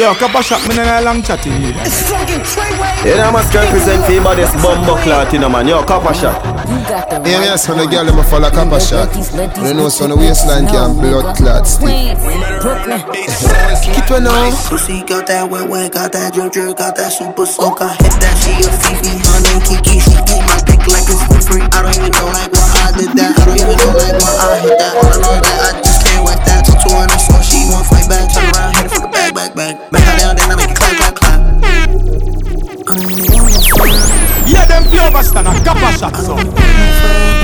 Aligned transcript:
Yo, 0.00 0.14
couple 0.14 0.40
shot, 0.40 0.64
me 0.64 0.72
a 0.80 1.04
long 1.04 1.20
chatting 1.20 1.52
here. 1.60 1.76
It's 1.84 2.08
fucking 2.08 2.40
Treyway. 2.40 3.04
You 3.04 3.20
know, 3.20 3.36
must 3.36 3.52
represent 3.52 4.00
for 4.08 4.16
about 4.16 4.40
this 4.40 4.48
bumbo 4.64 4.96
clot, 5.04 5.30
you 5.30 5.38
know, 5.38 5.52
man. 5.52 5.68
Yo, 5.68 5.84
couple 5.84 6.16
shot. 6.16 6.40
Yeah, 7.20 7.44
yes, 7.44 7.68
when 7.68 7.76
the 7.76 7.84
girl 7.84 8.08
them 8.08 8.16
a 8.16 8.24
fall 8.24 8.40
a 8.40 8.80
shot. 8.80 9.12
You 9.60 9.76
know, 9.76 9.92
so 9.92 10.08
the 10.08 10.16
waistline 10.16 10.64
can 10.72 10.96
blood 10.96 11.36
clot 11.36 11.68
stick. 11.68 12.16
Keep 13.84 14.08
it 14.08 14.22
now. 14.24 14.48
Pussy 14.72 15.04
got 15.04 15.28
that 15.28 15.44
wet 15.50 15.68
wet, 15.68 15.92
got 15.92 16.12
that 16.12 16.32
drip 16.32 16.48
drip, 16.48 16.78
got 16.78 16.96
that 16.96 17.12
super 17.12 17.44
soak. 17.44 17.84
I 17.84 17.92
hit 18.00 18.16
that, 18.24 18.40
she 18.40 18.56
a 18.56 18.72
Fifi, 18.72 19.20
her 19.20 19.36
name 19.44 19.60
Kiki. 19.68 20.00
She 20.00 20.16
eat 20.16 20.40
my 20.48 20.56
dick 20.64 20.80
like 20.88 21.04
it's 21.12 21.20
for 21.28 21.44
free. 21.44 21.60
I 21.76 21.84
don't 21.84 21.92
even 22.00 22.08
know 22.16 22.32
like 22.32 22.48
why 22.56 22.88
I 22.88 22.96
did 22.96 23.12
that. 23.20 23.36
I 23.36 23.44
don't 23.44 23.68
even 23.68 23.76
know 23.76 23.92
like 24.00 24.16
why 24.16 24.48
I 24.48 24.64
hit 24.64 24.80
that. 24.80 24.96
All 24.96 25.12
I 25.12 25.20
know 25.20 25.36
is 25.36 25.44
that 25.44 25.60
I 25.60 25.76
just 25.84 25.89
can't 26.80 26.88
wipe 26.88 26.88
that. 26.88 26.88
Two 26.88 26.88
two 26.88 26.96
on 26.96 27.08
the 27.08 27.18
floor, 27.20 27.42
she 27.42 27.68
won't 27.68 27.86
fight 27.86 28.08
back. 28.08 28.32
Turn 28.32 28.48
around, 28.56 28.74
hit 28.76 28.86
it 28.86 28.92
for 28.92 29.00
the 29.00 29.08
back, 29.08 29.34
back, 29.34 29.54
back. 29.54 29.90
Back 29.90 30.04
her 30.04 30.16
down, 30.18 30.36
then 30.36 30.50
I 30.50 30.56
make 30.56 30.70
it 30.70 30.76
clap, 30.76 30.96
clap, 30.96 31.14
clap. 31.14 31.40
Yeah, 34.50 34.66
them 34.66 34.82
few 34.90 35.00
overstand 35.00 35.46
a 35.46 35.52
couple 35.62 35.92
shot, 35.94 36.16
so. 36.16 36.34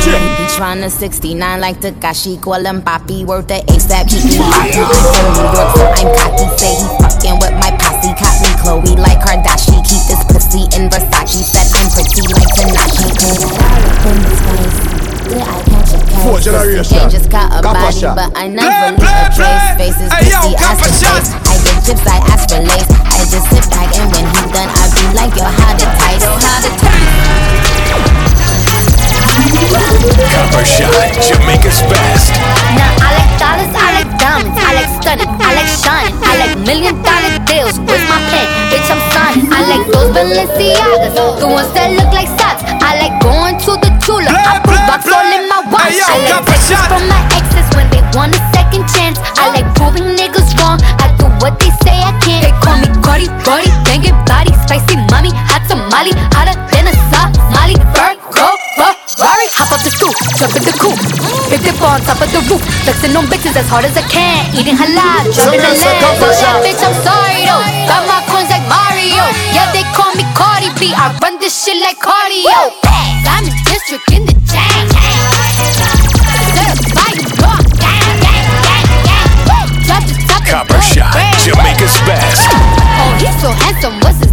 Check. 0.02 0.22
Tryna 0.56 0.90
69 0.90 1.60
like 1.60 1.80
Takashi, 1.80 2.40
call 2.40 2.64
him 2.64 2.80
Papi, 2.82 3.24
worth 3.24 3.48
the 3.48 3.60
ASAP, 3.68 4.08
keep 4.08 4.24
me 4.24 4.36
happy. 4.36 4.80
He's 4.80 5.06
from 5.12 5.28
New 5.36 5.44
York, 5.52 5.70
so 5.76 5.84
I'm 5.84 6.08
cocky. 6.16 6.46
Say 6.56 6.74
he 6.74 6.86
fucking 6.96 7.38
with 7.40 7.54
my 7.60 7.70
posse, 7.76 8.14
caught 8.16 8.40
me 8.40 8.50
Chloe 8.62 8.96
like 8.96 9.20
Kardashian. 9.20 9.84
Keep 9.84 10.02
this 10.08 10.22
pussy 10.24 10.64
in 10.76 10.88
Versace, 10.88 11.44
said 11.44 11.68
I'm 11.76 11.90
pretty 11.92 12.22
like 12.32 12.48
Tanashi. 12.56 13.06
Four 15.26 16.38
generation. 16.40 17.10
Just 17.10 17.30
cut 17.30 17.50
a 17.50 17.58
body, 17.62 17.90
shot. 17.98 18.14
but 18.14 18.30
I 18.38 18.46
never 18.46 18.94
Play, 18.94 19.10
leave 19.10 19.26
a 19.26 19.34
trace. 19.34 19.66
Faces, 19.74 20.10
Hey, 20.14 20.30
yo, 20.30 20.38
pussy, 20.38 20.54
ass 20.62 20.78
copper 20.78 20.86
for 20.86 20.94
shot. 21.02 21.18
face. 21.18 21.30
I 21.34 21.54
get 21.66 21.76
chips, 21.82 22.06
I 22.06 22.18
ask 22.30 22.42
for 22.46 22.62
lace. 22.62 22.90
I 23.10 23.18
just 23.26 23.46
sit 23.50 23.66
back 23.74 23.90
and 23.98 24.06
when 24.14 24.22
he 24.22 24.42
done, 24.54 24.70
I 24.70 24.82
be 24.94 25.02
like, 25.18 25.34
yo, 25.34 25.42
how 25.46 25.74
the 25.74 25.86
tight, 25.98 26.22
oh, 26.30 26.38
how 26.38 26.58
the 26.62 26.70
tight. 26.78 28.06
Copper 30.30 30.64
shot, 30.64 30.94
Jamaica's 31.26 31.82
best. 31.90 32.30
Now 32.78 32.90
I 33.02 33.08
like 33.18 33.32
dollars, 33.42 33.72
I 33.74 33.88
like 33.98 34.10
diamonds, 34.22 34.54
I 34.62 34.70
like 34.78 34.90
stunning, 35.02 35.30
I 35.42 35.50
like 35.58 35.70
shining, 35.74 36.14
I 36.22 36.32
like 36.38 36.54
million 36.62 36.94
dollar 37.02 37.34
deals. 37.50 37.78
Where's 37.82 38.06
my 38.06 38.22
pen? 38.30 38.46
Bitch, 38.70 38.86
I'm 38.94 39.02
signing. 39.10 39.50
I 39.50 39.60
like 39.66 39.84
those 39.90 40.10
Balenciagas, 40.14 41.14
the 41.42 41.46
ones 41.50 41.70
that 41.74 41.90
look 41.98 42.10
like 42.14 42.30
socks. 42.38 42.62
I 42.78 42.94
like 43.02 43.14
going 43.22 43.58
to 43.66 43.72
the 43.82 43.90
Tula. 44.06 44.30
I 44.30 44.62
put 44.62 44.78
rocks 44.86 45.10
all 45.10 45.26
in 45.34 45.50
my 45.50 45.66
watch. 45.66 45.90
Hey, 45.90 46.30
yo, 46.30 46.38
I 46.38 46.38
like 46.38 46.46
texts 46.46 46.70
from 46.86 47.10
my 47.10 47.18
exes 47.34 47.66
when 47.74 47.90
they 47.90 47.98
want 48.14 48.38
a 48.38 48.40
second 48.54 48.86
chance. 48.94 49.18
I 49.34 49.50
like 49.50 49.66
proving 49.74 50.14
niggas 50.14 50.54
wrong. 50.62 50.78
I 51.02 51.10
do 51.18 51.26
what 51.42 51.58
they 51.58 51.74
say 51.82 51.98
I 52.06 52.14
can't. 52.22 52.46
They 52.46 52.54
call 52.62 52.78
me 52.78 52.86
Cardi, 53.02 53.26
Cardi, 53.42 53.66
banging 53.82 54.14
body, 54.22 54.54
spicy 54.62 54.94
mommy, 55.10 55.34
hot 55.34 55.66
tamale, 55.66 56.14
hotter 56.30 56.54
than 56.70 56.86
a 56.86 56.94
Somali. 57.10 57.74
Virgo, 57.98 58.46
Ferrari, 59.16 59.48
hop 59.56 59.72
up 59.72 59.80
the 59.80 59.88
stoop, 59.88 60.12
jump 60.36 60.52
in 60.60 60.64
the 60.68 60.76
coop, 60.76 60.92
big 61.48 61.64
dip 61.64 61.80
on 61.80 62.04
top 62.04 62.20
of 62.20 62.28
the 62.36 62.40
roof, 62.52 62.60
flexing 62.84 63.16
on 63.16 63.24
bitches 63.32 63.56
as 63.56 63.64
hard 63.64 63.88
as 63.88 63.96
I 63.96 64.04
can, 64.12 64.44
eating 64.52 64.76
halal, 64.76 65.32
Somebody 65.32 65.64
land. 65.64 66.04
Copper 66.04 66.36
So 66.36 66.44
that 66.44 66.60
bitch, 66.60 66.84
I'm 66.84 66.92
sorry 67.00 67.48
though. 67.48 67.64
Got 67.88 68.04
my 68.04 68.20
coins 68.28 68.52
like 68.52 68.60
Mario. 68.68 69.24
Yeah, 69.56 69.72
they 69.72 69.88
call 69.96 70.12
me 70.20 70.24
Cardi 70.36 70.68
B. 70.76 70.92
I 70.92 71.16
run 71.24 71.40
this 71.40 71.56
shit 71.56 71.80
like 71.80 71.96
cardio. 71.96 72.76
I'm 73.24 73.48
in 73.48 73.56
district 73.64 74.04
in 74.12 74.28
the 74.28 74.36
chain. 74.52 74.84
Certified, 76.52 77.16
know 77.40 77.56
gang, 77.80 78.20
gang, 78.20 78.44
gang, 78.68 78.84
gang. 79.48 79.68
Drop 79.88 80.04
the 80.04 80.16
top 80.28 80.44
Copper 80.44 80.80
shot. 80.84 81.16
Jamaica's 81.40 81.96
best. 82.04 82.52
Oh, 82.52 83.16
he's 83.16 83.32
so 83.40 83.48
handsome, 83.64 83.96
what's 84.04 84.25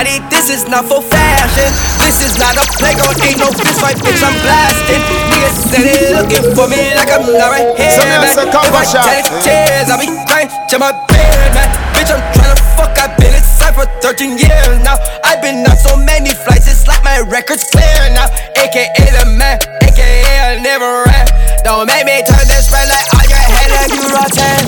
body, 0.00 0.16
this 0.32 0.48
is 0.48 0.64
not 0.64 0.88
for 0.88 1.04
fashion. 1.04 1.68
This 2.00 2.24
is 2.24 2.40
not 2.40 2.56
a 2.56 2.64
playground, 2.80 3.20
ain't 3.20 3.36
no 3.36 3.52
fist 3.52 3.84
fight, 3.84 4.00
bitch, 4.00 4.24
I'm 4.24 4.32
blasting. 4.40 5.02
Niggas 5.28 5.56
said 5.68 5.84
they 5.84 6.16
looking 6.16 6.44
for 6.56 6.64
me 6.72 6.80
like 6.96 7.12
I'm 7.12 7.28
not 7.28 7.52
right 7.52 7.68
here, 7.76 7.92
Some 7.92 8.08
man. 8.08 8.24
of 8.24 8.32
us 8.32 8.40
a 8.40 8.48
If 8.48 8.52
cover 8.56 8.80
I 8.80 8.84
shot. 8.88 9.04
tell 9.04 9.20
tears, 9.44 9.88
I'll 9.92 10.00
be 10.00 10.08
crying 10.24 10.48
to 10.48 10.76
my 10.80 10.92
bed, 11.04 11.52
man. 11.52 11.68
Bitch, 11.92 12.08
I'm 12.08 12.22
trying 12.32 12.56
to 12.56 12.62
fuck, 12.80 12.96
I've 12.96 13.12
been 13.20 13.36
inside 13.36 13.76
for 13.76 13.84
13 14.00 14.40
years 14.40 14.80
now. 14.80 14.96
I've 15.20 15.44
been 15.44 15.60
on 15.68 15.76
so 15.76 15.96
many 16.00 16.32
flights, 16.32 16.64
it's 16.64 16.88
like 16.88 17.04
my 17.04 17.20
record's 17.20 17.68
clear 17.68 18.00
now. 18.16 18.32
AKA 18.56 18.88
the 19.20 19.36
man, 19.36 19.60
AKA 19.84 20.56
I 20.56 20.64
never 20.64 21.04
ran. 21.04 21.28
Don't 21.60 21.84
make 21.84 22.08
me 22.08 22.24
turn 22.24 22.48
this 22.48 22.72
red 22.72 22.88
like 22.88 23.04
all 23.12 23.26
your 23.28 23.44
head 23.52 23.68
like 23.76 23.92
you 23.92 24.04
rotten. 24.08 24.64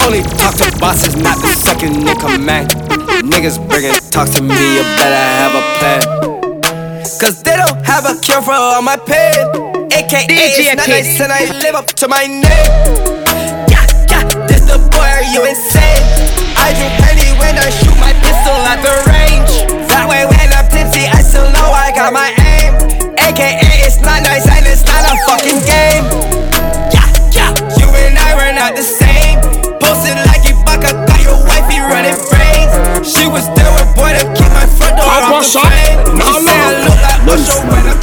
Only 0.00 0.24
talk 0.40 0.56
to 0.56 0.72
bosses, 0.80 1.20
not 1.20 1.36
the 1.44 1.52
second 1.52 2.08
in 2.08 2.16
command. 2.16 2.72
Niggas 3.20 3.60
bringing 3.68 3.92
talk 4.10 4.28
to 4.30 4.42
me, 4.42 4.56
you 4.76 4.82
better 4.96 5.24
have 5.36 5.52
a 5.52 5.62
plan. 5.76 6.00
Cause 7.20 7.42
they 7.42 7.54
don't 7.54 7.76
have 7.84 8.06
a 8.08 8.18
cure 8.20 8.40
for 8.40 8.52
all 8.52 8.80
my 8.80 8.96
pain. 8.96 9.44
AKA 9.92 10.24
it's 10.24 10.74
not 10.74 10.88
nice 10.88 11.20
and 11.20 11.30
I 11.30 11.44
live 11.60 11.74
up 11.74 11.86
to 12.00 12.08
my 12.08 12.24
name. 12.24 12.44
Yeah, 13.68 13.84
yeah, 14.08 14.24
this 14.48 14.64
the 14.64 14.80
boy, 14.88 15.04
are 15.04 15.26
you 15.36 15.44
insane? 15.44 16.00
I 16.56 16.72
drink 16.72 16.96
penny 17.04 17.28
when 17.36 17.60
I 17.60 17.68
shoot 17.68 17.92
my 18.00 18.16
pistol 18.24 18.56
at 18.64 18.80
the 18.80 18.94
range. 19.12 19.68
That 19.92 20.08
way 20.08 20.24
when 20.24 20.48
I'm 20.56 20.64
tipsy, 20.72 21.04
I 21.04 21.20
still 21.20 21.44
know 21.52 21.68
I 21.76 21.92
got 21.92 22.16
my 22.16 22.32
aim. 22.40 22.72
AKA 23.20 23.84
it's 23.84 24.00
not 24.00 24.24
nice 24.24 24.48
and 24.48 24.64
it's 24.64 24.84
not 24.88 25.04
a 25.04 25.12
fucking 25.28 25.60
game. 25.68 26.08
Yeah, 26.88 27.04
yeah, 27.36 27.52
you 27.76 27.86
and 28.00 28.16
I 28.16 28.32
were 28.32 28.54
not 28.56 28.72
the 28.76 28.82
same. 28.82 29.44
Posted 29.76 30.16
She 33.10 33.26
was 33.26 33.46
there 33.58 33.70
with 33.74 33.90
boy 33.96 34.12
to 34.14 34.22
keep 34.36 34.50
my 34.54 34.66
front 34.66 34.96
door 34.96 35.06
off 35.10 35.28
the 35.28 35.42
shot. 35.42 35.66
plane. 35.66 35.98
She 36.06 36.14
Now 36.18 36.38
say 36.40 36.54
I 36.54 36.70
look. 36.70 36.86
look 36.86 37.00
like 37.02 37.22
Usher 37.34 37.60
when 37.66 37.84
I 37.90 37.94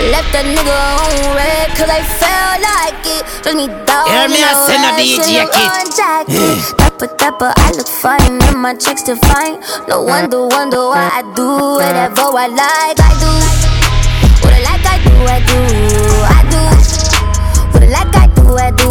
Left 0.00 0.32
that 0.32 0.46
nigga 0.48 0.72
on 0.72 1.12
red 1.36 1.68
cause 1.76 1.90
I 1.92 2.00
felt 2.00 2.56
like 2.64 3.04
it. 3.04 3.22
Just 3.44 3.56
me 3.56 3.66
down 3.84 4.08
Hear 4.08 4.28
me, 4.32 4.40
in 4.40 4.48
I 4.48 4.52
the 4.56 4.64
send 4.64 4.80
a 4.80 4.90
rash 4.96 5.04
DJ 5.04 5.28
in 5.28 5.44
the 5.44 5.52
kid. 5.52 5.68
run 5.68 5.88
jacket. 5.92 6.56
Dapper, 6.80 7.08
dapper, 7.20 7.52
I 7.52 7.68
look 7.76 7.88
fine 7.88 8.40
and 8.40 8.56
my 8.62 8.72
checks 8.74 9.02
define. 9.02 9.60
No 9.88 10.00
wonder, 10.02 10.46
wonder 10.48 10.80
why 10.88 11.10
I 11.20 11.22
do 11.36 11.48
whatever 11.76 12.32
I 12.32 12.46
like. 12.48 12.96
I 12.96 13.12
do 13.20 13.32
what 14.40 14.54
I 14.56 14.60
like. 14.64 14.84
I 14.88 14.96
do, 15.04 15.12
I 15.28 15.38
do, 15.44 15.58
I 16.24 16.40
do. 16.48 16.62
What 17.76 17.82
I 17.84 17.88
like. 17.92 18.14
I 18.16 18.26
do, 18.32 18.44
I 18.56 18.70
do, 18.72 18.90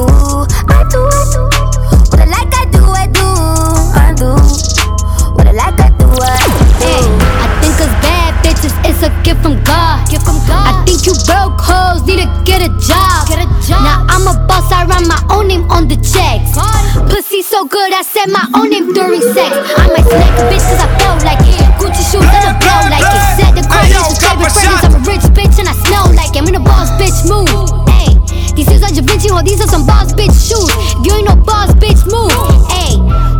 it's 9.00 9.08
a 9.08 9.24
gift 9.24 9.42
from 9.42 9.56
God. 9.64 10.04
Gift 10.12 10.28
from 10.28 10.36
God. 10.44 10.68
I 10.68 10.84
think 10.84 11.08
you 11.08 11.16
broke 11.24 11.56
hoes 11.56 12.04
need 12.04 12.20
to 12.20 12.28
get 12.44 12.60
a 12.60 12.68
job. 12.84 13.32
Get 13.32 13.40
a 13.40 13.48
job. 13.64 13.80
Now 13.80 14.04
I'm 14.12 14.28
a 14.28 14.36
boss. 14.44 14.68
I 14.76 14.84
write 14.84 15.08
my 15.08 15.20
own 15.32 15.48
name 15.48 15.64
on 15.72 15.88
the 15.88 15.96
checks. 16.04 16.60
Pussy 17.08 17.42
so 17.42 17.64
good, 17.64 17.94
I 17.96 18.04
said 18.04 18.28
my 18.28 18.44
own 18.60 18.70
name 18.70 18.92
during 18.92 19.24
sex. 19.24 19.56
I 19.56 19.88
might 19.88 20.04
smack 20.04 20.36
a 20.36 20.44
bitch 20.52 20.66
cause 20.68 20.84
I 20.84 20.90
felt 21.00 21.24
like 21.24 21.40
it. 21.48 21.64
Gucci 21.80 22.04
shoes 22.12 22.28
a 22.28 22.52
blow 22.60 22.82
like 22.92 23.08
it. 23.08 23.24
Said 23.40 23.54
the 23.56 23.64
coordinations, 23.64 24.20
Copper 24.20 24.52
favorite. 24.52 24.68
Shot. 24.68 24.84
I'm 24.84 24.96
a 24.96 25.02
rich 25.08 25.26
bitch 25.32 25.56
and 25.64 25.70
I 25.72 25.76
smell 25.88 26.12
like 26.20 26.36
it. 26.36 26.44
I'm 26.44 26.48
in 26.52 26.60
a 26.60 26.64
boss 26.64 26.92
bitch 27.00 27.24
mood. 27.24 27.48
Hey, 27.88 28.12
these 28.52 28.68
shoes 28.68 28.84
are 28.84 28.92
Da 28.92 29.00
Vinci, 29.00 29.32
oh, 29.32 29.42
these 29.42 29.64
are 29.64 29.72
some 29.72 29.88
boss 29.88 30.12
bitch 30.12 30.36
shoes. 30.36 30.68
You 31.08 31.16
ain't 31.16 31.28
no 31.28 31.40
boss 31.40 31.72
bitch 31.80 32.04
move. 32.12 32.49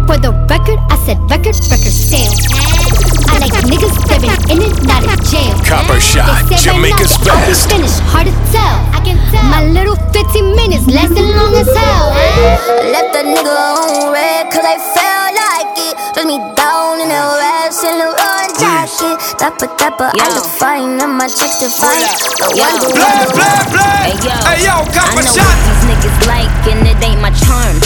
Hey, 0.10 0.16
for 0.16 0.18
the 0.18 0.34
record, 0.50 0.82
I 0.90 0.98
said 1.06 1.22
record, 1.30 1.54
record 1.70 1.94
sales. 1.94 2.42
I 3.30 3.38
like 3.46 3.54
niggas 3.70 3.94
that 4.10 4.18
been 4.26 4.58
in 4.58 4.66
and 4.66 4.90
out 4.90 5.06
of 5.06 5.22
jail. 5.30 5.54
Copper 5.62 6.02
shot, 6.02 6.50
They 6.50 6.58
right 6.58 6.66
Jamaica's 6.66 7.14
now, 7.22 7.38
I'll 7.38 7.46
be 7.46 7.54
best. 7.54 7.70
finished, 7.70 8.02
hard 8.10 8.26
to 8.26 8.34
tell. 8.50 8.78
I 8.90 9.06
can 9.06 9.22
tell. 9.30 9.46
My 9.54 9.62
little 9.70 9.94
15 10.10 10.58
minutes 10.58 10.90
lasting 10.90 11.30
long 11.38 11.54
as 11.54 11.70
hell. 11.70 12.10
I 12.10 12.90
left 12.90 13.14
the 13.14 13.22
nigga 13.22 13.54
on 13.54 14.10
red 14.10 14.50
cause 14.50 14.66
I 14.66 14.82
felt 14.82 15.30
like 15.38 15.78
it. 15.78 15.94
Just 16.18 16.26
me 16.26 16.42
down 16.58 17.06
in 17.06 17.10
the 17.14 17.22
rash 17.22 17.78
in 17.86 18.02
the 18.02 18.10
run 18.10 18.50
jacket. 18.58 19.14
Dapper, 19.38 19.70
dapper, 19.78 20.10
I 20.10 20.26
look 20.34 20.50
fine 20.58 20.98
and 20.98 21.14
my 21.22 21.30
checks 21.30 21.62
define. 21.62 22.02
No 22.42 22.50
wonder, 22.58 22.90
Play, 22.98 23.06
wonder 23.06 23.30
play, 23.38 23.62
play. 23.78 24.10
Hey 24.10 24.18
yo, 24.26 24.34
Hey, 24.42 24.58
yo, 24.66 24.74
I 24.74 24.90
Copper 24.90 25.22
know 25.22 25.38
shot. 25.38 25.46
what 25.46 25.60
these 25.70 25.84
niggas 25.86 26.18
like 26.26 26.50
and 26.74 26.82
it 26.90 26.98
ain't 27.06 27.22
my 27.22 27.30
charm. 27.46 27.78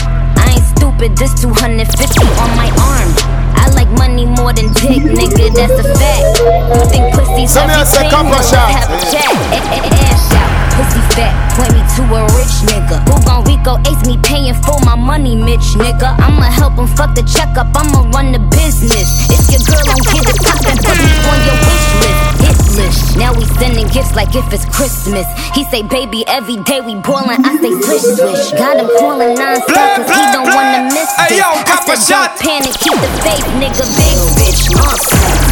Stupid, 1.03 1.17
this 1.17 1.33
250 1.41 2.23
on 2.39 2.55
my 2.55 2.71
arm. 2.79 3.11
I 3.59 3.67
like 3.75 3.89
money 3.99 4.25
more 4.25 4.53
than 4.53 4.71
dick, 4.71 5.03
nigga, 5.03 5.51
that's 5.53 5.75
a 5.75 5.83
fact. 5.99 6.39
You 6.39 6.85
think 6.89 7.13
pussy's 7.13 7.51
Some 7.51 7.69
of 7.69 7.75
us 7.75 7.91
say 7.91 8.07
everything? 8.07 8.31
Copper 8.31 8.39
No, 8.39 8.39
Shot. 8.39 8.71
have 8.71 8.87
a 8.87 8.95
eh, 8.95 9.19
eh, 9.19 9.59
eh, 9.67 9.83
eh 9.83 10.07
Ass 10.07 10.31
out, 10.31 10.52
pussy 10.75 11.01
fat, 11.15 11.33
point 11.55 11.73
me 11.73 11.81
to 11.95 12.01
a 12.15 12.21
rich 12.37 12.55
nigga. 12.65 12.97
Who 13.09 13.15
gon' 13.25 13.43
Rico 13.45 13.77
ace 13.89 14.03
me 14.07 14.17
paying 14.23 14.53
for 14.65 14.77
my 14.85 14.95
money, 14.95 15.35
Mitch? 15.35 15.75
nigga. 15.77 16.17
I'ma 16.19 16.49
help 16.49 16.73
him 16.77 16.87
fuck 16.87 17.15
the 17.15 17.23
checkup, 17.23 17.67
I'ma 17.75 18.09
run 18.13 18.31
the 18.31 18.39
business. 18.53 19.09
If 19.29 19.41
your 19.53 19.61
girl 19.65 19.83
don't 19.85 20.05
get 20.13 20.25
it 20.29 20.37
poppin', 20.43 20.77
put 20.81 20.97
me 20.97 21.13
on 21.29 21.39
your 21.47 21.57
wish 21.65 21.87
list. 22.01 22.21
Hit 22.43 22.57
list. 22.77 23.17
Now 23.17 23.31
we 23.33 23.45
sending 23.61 23.87
gifts 23.93 24.15
like 24.15 24.33
if 24.35 24.45
it's 24.53 24.65
Christmas. 24.65 25.25
He 25.53 25.63
say, 25.69 25.83
baby, 25.83 26.25
every 26.27 26.57
day 26.65 26.81
we 26.81 26.95
ballin', 27.05 27.45
I 27.45 27.53
say 27.61 27.71
swish 27.85 28.05
swish. 28.17 28.51
Got 28.57 28.77
him 28.81 28.89
callin' 28.97 29.35
non-stop 29.37 30.01
cause 30.01 30.09
he 30.09 30.21
don't 30.33 30.49
wanna 30.53 30.89
miss 30.89 31.09
Hey, 31.17 31.37
this. 31.37 31.39
yo, 31.41 31.47
I 31.53 31.63
Papa 31.69 31.95
said, 31.97 32.01
Shot. 32.09 32.29
don't 32.33 32.49
panic, 32.49 32.73
keep 32.81 32.97
the 32.97 33.09
faith, 33.21 33.45
nigga. 33.61 33.85
Big 33.97 34.17
bitch, 34.41 34.63
uh. 34.73 34.97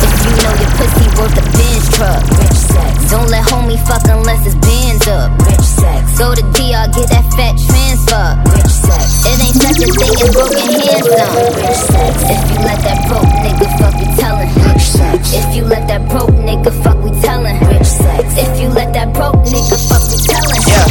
If 0.01 0.13
you 0.25 0.31
know 0.41 0.53
your 0.57 0.71
pussy 0.77 1.05
worth 1.17 1.37
a 1.37 1.43
Benz 1.53 1.85
truck, 1.93 2.21
rich 2.41 2.57
sex. 2.73 2.93
Don't 3.11 3.29
let 3.29 3.45
homie 3.45 3.77
fuck 3.85 4.01
unless 4.09 4.45
it's 4.45 4.55
bands 4.55 4.80
up, 5.11 5.35
rich 5.43 5.59
sex. 5.59 6.17
Go 6.17 6.33
to 6.33 6.41
DR, 6.55 6.87
get 6.95 7.07
that 7.11 7.27
fat 7.35 7.59
transfer, 7.59 8.39
rich 8.55 8.71
sex. 8.71 9.27
It 9.27 9.37
ain't 9.43 9.59
such 9.59 9.83
a 9.83 9.89
thing 9.91 10.15
as 10.23 10.31
broken 10.31 10.71
hands 10.71 11.07
on, 11.11 11.51
rich 11.59 11.83
sex. 11.91 12.15
If 12.31 12.41
you 12.51 12.59
let 12.63 12.79
that 12.87 12.99
broke 13.11 13.27
nigga 13.43 13.67
fuck, 13.77 13.95
we 13.99 14.07
tellin', 14.15 14.47
rich 14.63 14.87
sex. 14.87 15.33
If 15.35 15.55
you 15.55 15.63
let 15.67 15.87
that 15.91 16.07
broke 16.07 16.31
nigga 16.31 16.71
fuck, 16.83 16.97
we 17.03 17.11
tellin', 17.21 17.59
rich 17.67 17.87
sex. 17.87 18.23
If 18.39 18.59
you 18.59 18.69
let 18.69 18.93
that 18.93 19.13
broke 19.13 19.35
nigga 19.51 19.77
fuck, 19.91 20.03
we 20.07 20.17
tellin', 20.23 20.63
Yeah. 20.71 20.87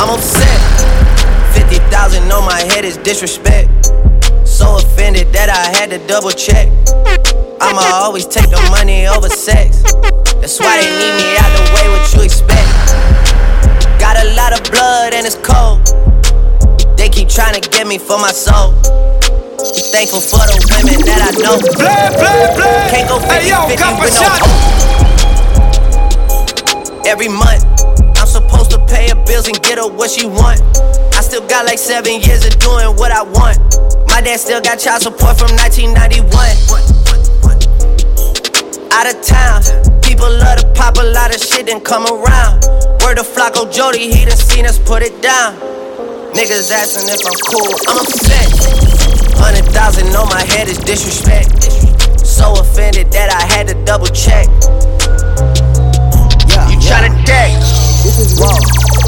I'm 0.00 0.10
upset. 0.10 0.60
50,000 1.56 2.30
on 2.30 2.44
my 2.44 2.60
head 2.72 2.84
is 2.84 2.96
disrespect. 2.98 3.68
So 4.44 4.76
offended 4.76 5.32
that 5.32 5.48
I 5.48 5.78
had 5.78 5.90
to 5.90 5.98
double 6.06 6.30
check. 6.30 6.68
I'ma 7.60 7.82
always 8.04 8.26
take 8.26 8.48
the 8.50 8.60
money 8.70 9.06
over 9.06 9.28
sex. 9.28 9.82
That's 10.40 10.58
why 10.58 10.80
they 10.80 10.88
need 10.88 11.14
me 11.20 11.36
out 11.36 11.52
the 11.52 11.62
way, 11.76 11.84
what 11.92 12.08
you 12.16 12.22
expect. 12.24 12.64
Got 14.00 14.16
a 14.24 14.32
lot 14.32 14.56
of 14.56 14.64
blood 14.72 15.12
and 15.12 15.26
it's 15.28 15.36
cold. 15.36 15.84
They 16.96 17.10
keep 17.10 17.28
trying 17.28 17.60
to 17.60 17.68
get 17.68 17.86
me 17.86 17.98
for 17.98 18.16
my 18.16 18.32
soul. 18.32 18.72
Thankful 19.92 20.24
for 20.24 20.40
the 20.48 20.56
women 20.72 21.04
that 21.04 21.20
I 21.20 21.30
know. 21.44 21.60
Play, 21.76 22.08
play, 22.16 22.56
play. 22.56 22.88
Can't 22.88 23.04
go 23.06 23.20
50 23.20 23.36
Hey, 23.36 23.52
yo, 23.52 23.68
50 23.68 23.84
Papa 23.84 24.00
with 24.00 24.16
no 24.16 24.32
hope. 24.40 24.48
Every 27.06 27.28
month, 27.28 27.60
I'm 28.16 28.26
supposed 28.26 28.70
to 28.72 28.78
pay 28.88 29.12
her 29.12 29.20
bills 29.28 29.46
and 29.46 29.60
get 29.60 29.76
her 29.76 29.86
what 29.86 30.10
she 30.10 30.24
want. 30.24 30.64
I 31.12 31.20
still 31.20 31.46
got 31.46 31.66
like 31.66 31.78
seven 31.78 32.18
years 32.24 32.46
of 32.48 32.58
doing 32.58 32.96
what 32.96 33.12
I 33.12 33.22
want. 33.22 33.60
My 34.08 34.22
dad 34.24 34.40
still 34.40 34.60
got 34.62 34.78
child 34.78 35.02
support 35.02 35.36
from 35.36 35.52
1991. 35.60 36.89
Out 38.92 39.06
of 39.06 39.22
town, 39.22 39.62
people 40.02 40.28
love 40.28 40.58
to 40.60 40.66
pop 40.74 40.96
a 40.98 41.06
lot 41.14 41.34
of 41.34 41.40
shit 41.40 41.68
and 41.70 41.82
come 41.84 42.04
around. 42.06 42.64
Word 43.00 43.16
to 43.16 43.24
Flacko 43.24 43.70
Jodye, 43.70 44.10
he 44.12 44.24
done 44.24 44.36
seen 44.36 44.66
us 44.66 44.78
put 44.78 45.02
it 45.02 45.20
down. 45.22 45.54
Niggas 46.34 46.70
asking 46.70 47.08
if 47.08 47.22
I'm 47.26 47.38
cool, 47.50 47.70
I'm 47.88 47.98
upset. 48.02 48.50
Hundred 49.38 49.66
thousand 49.72 50.14
on 50.14 50.28
my 50.28 50.42
head 50.42 50.68
is 50.68 50.78
disrespect. 50.78 51.70
So 52.26 52.52
offended 52.60 53.10
that 53.12 53.30
I 53.32 53.42
had 53.54 53.68
to 53.68 53.74
double 53.84 54.06
check. 54.06 54.46
Yeah, 56.50 56.68
You 56.70 56.76
tryna 56.78 57.14
deck? 57.24 57.50
This 58.02 58.18
is 58.18 58.40
wrong. 58.40 58.60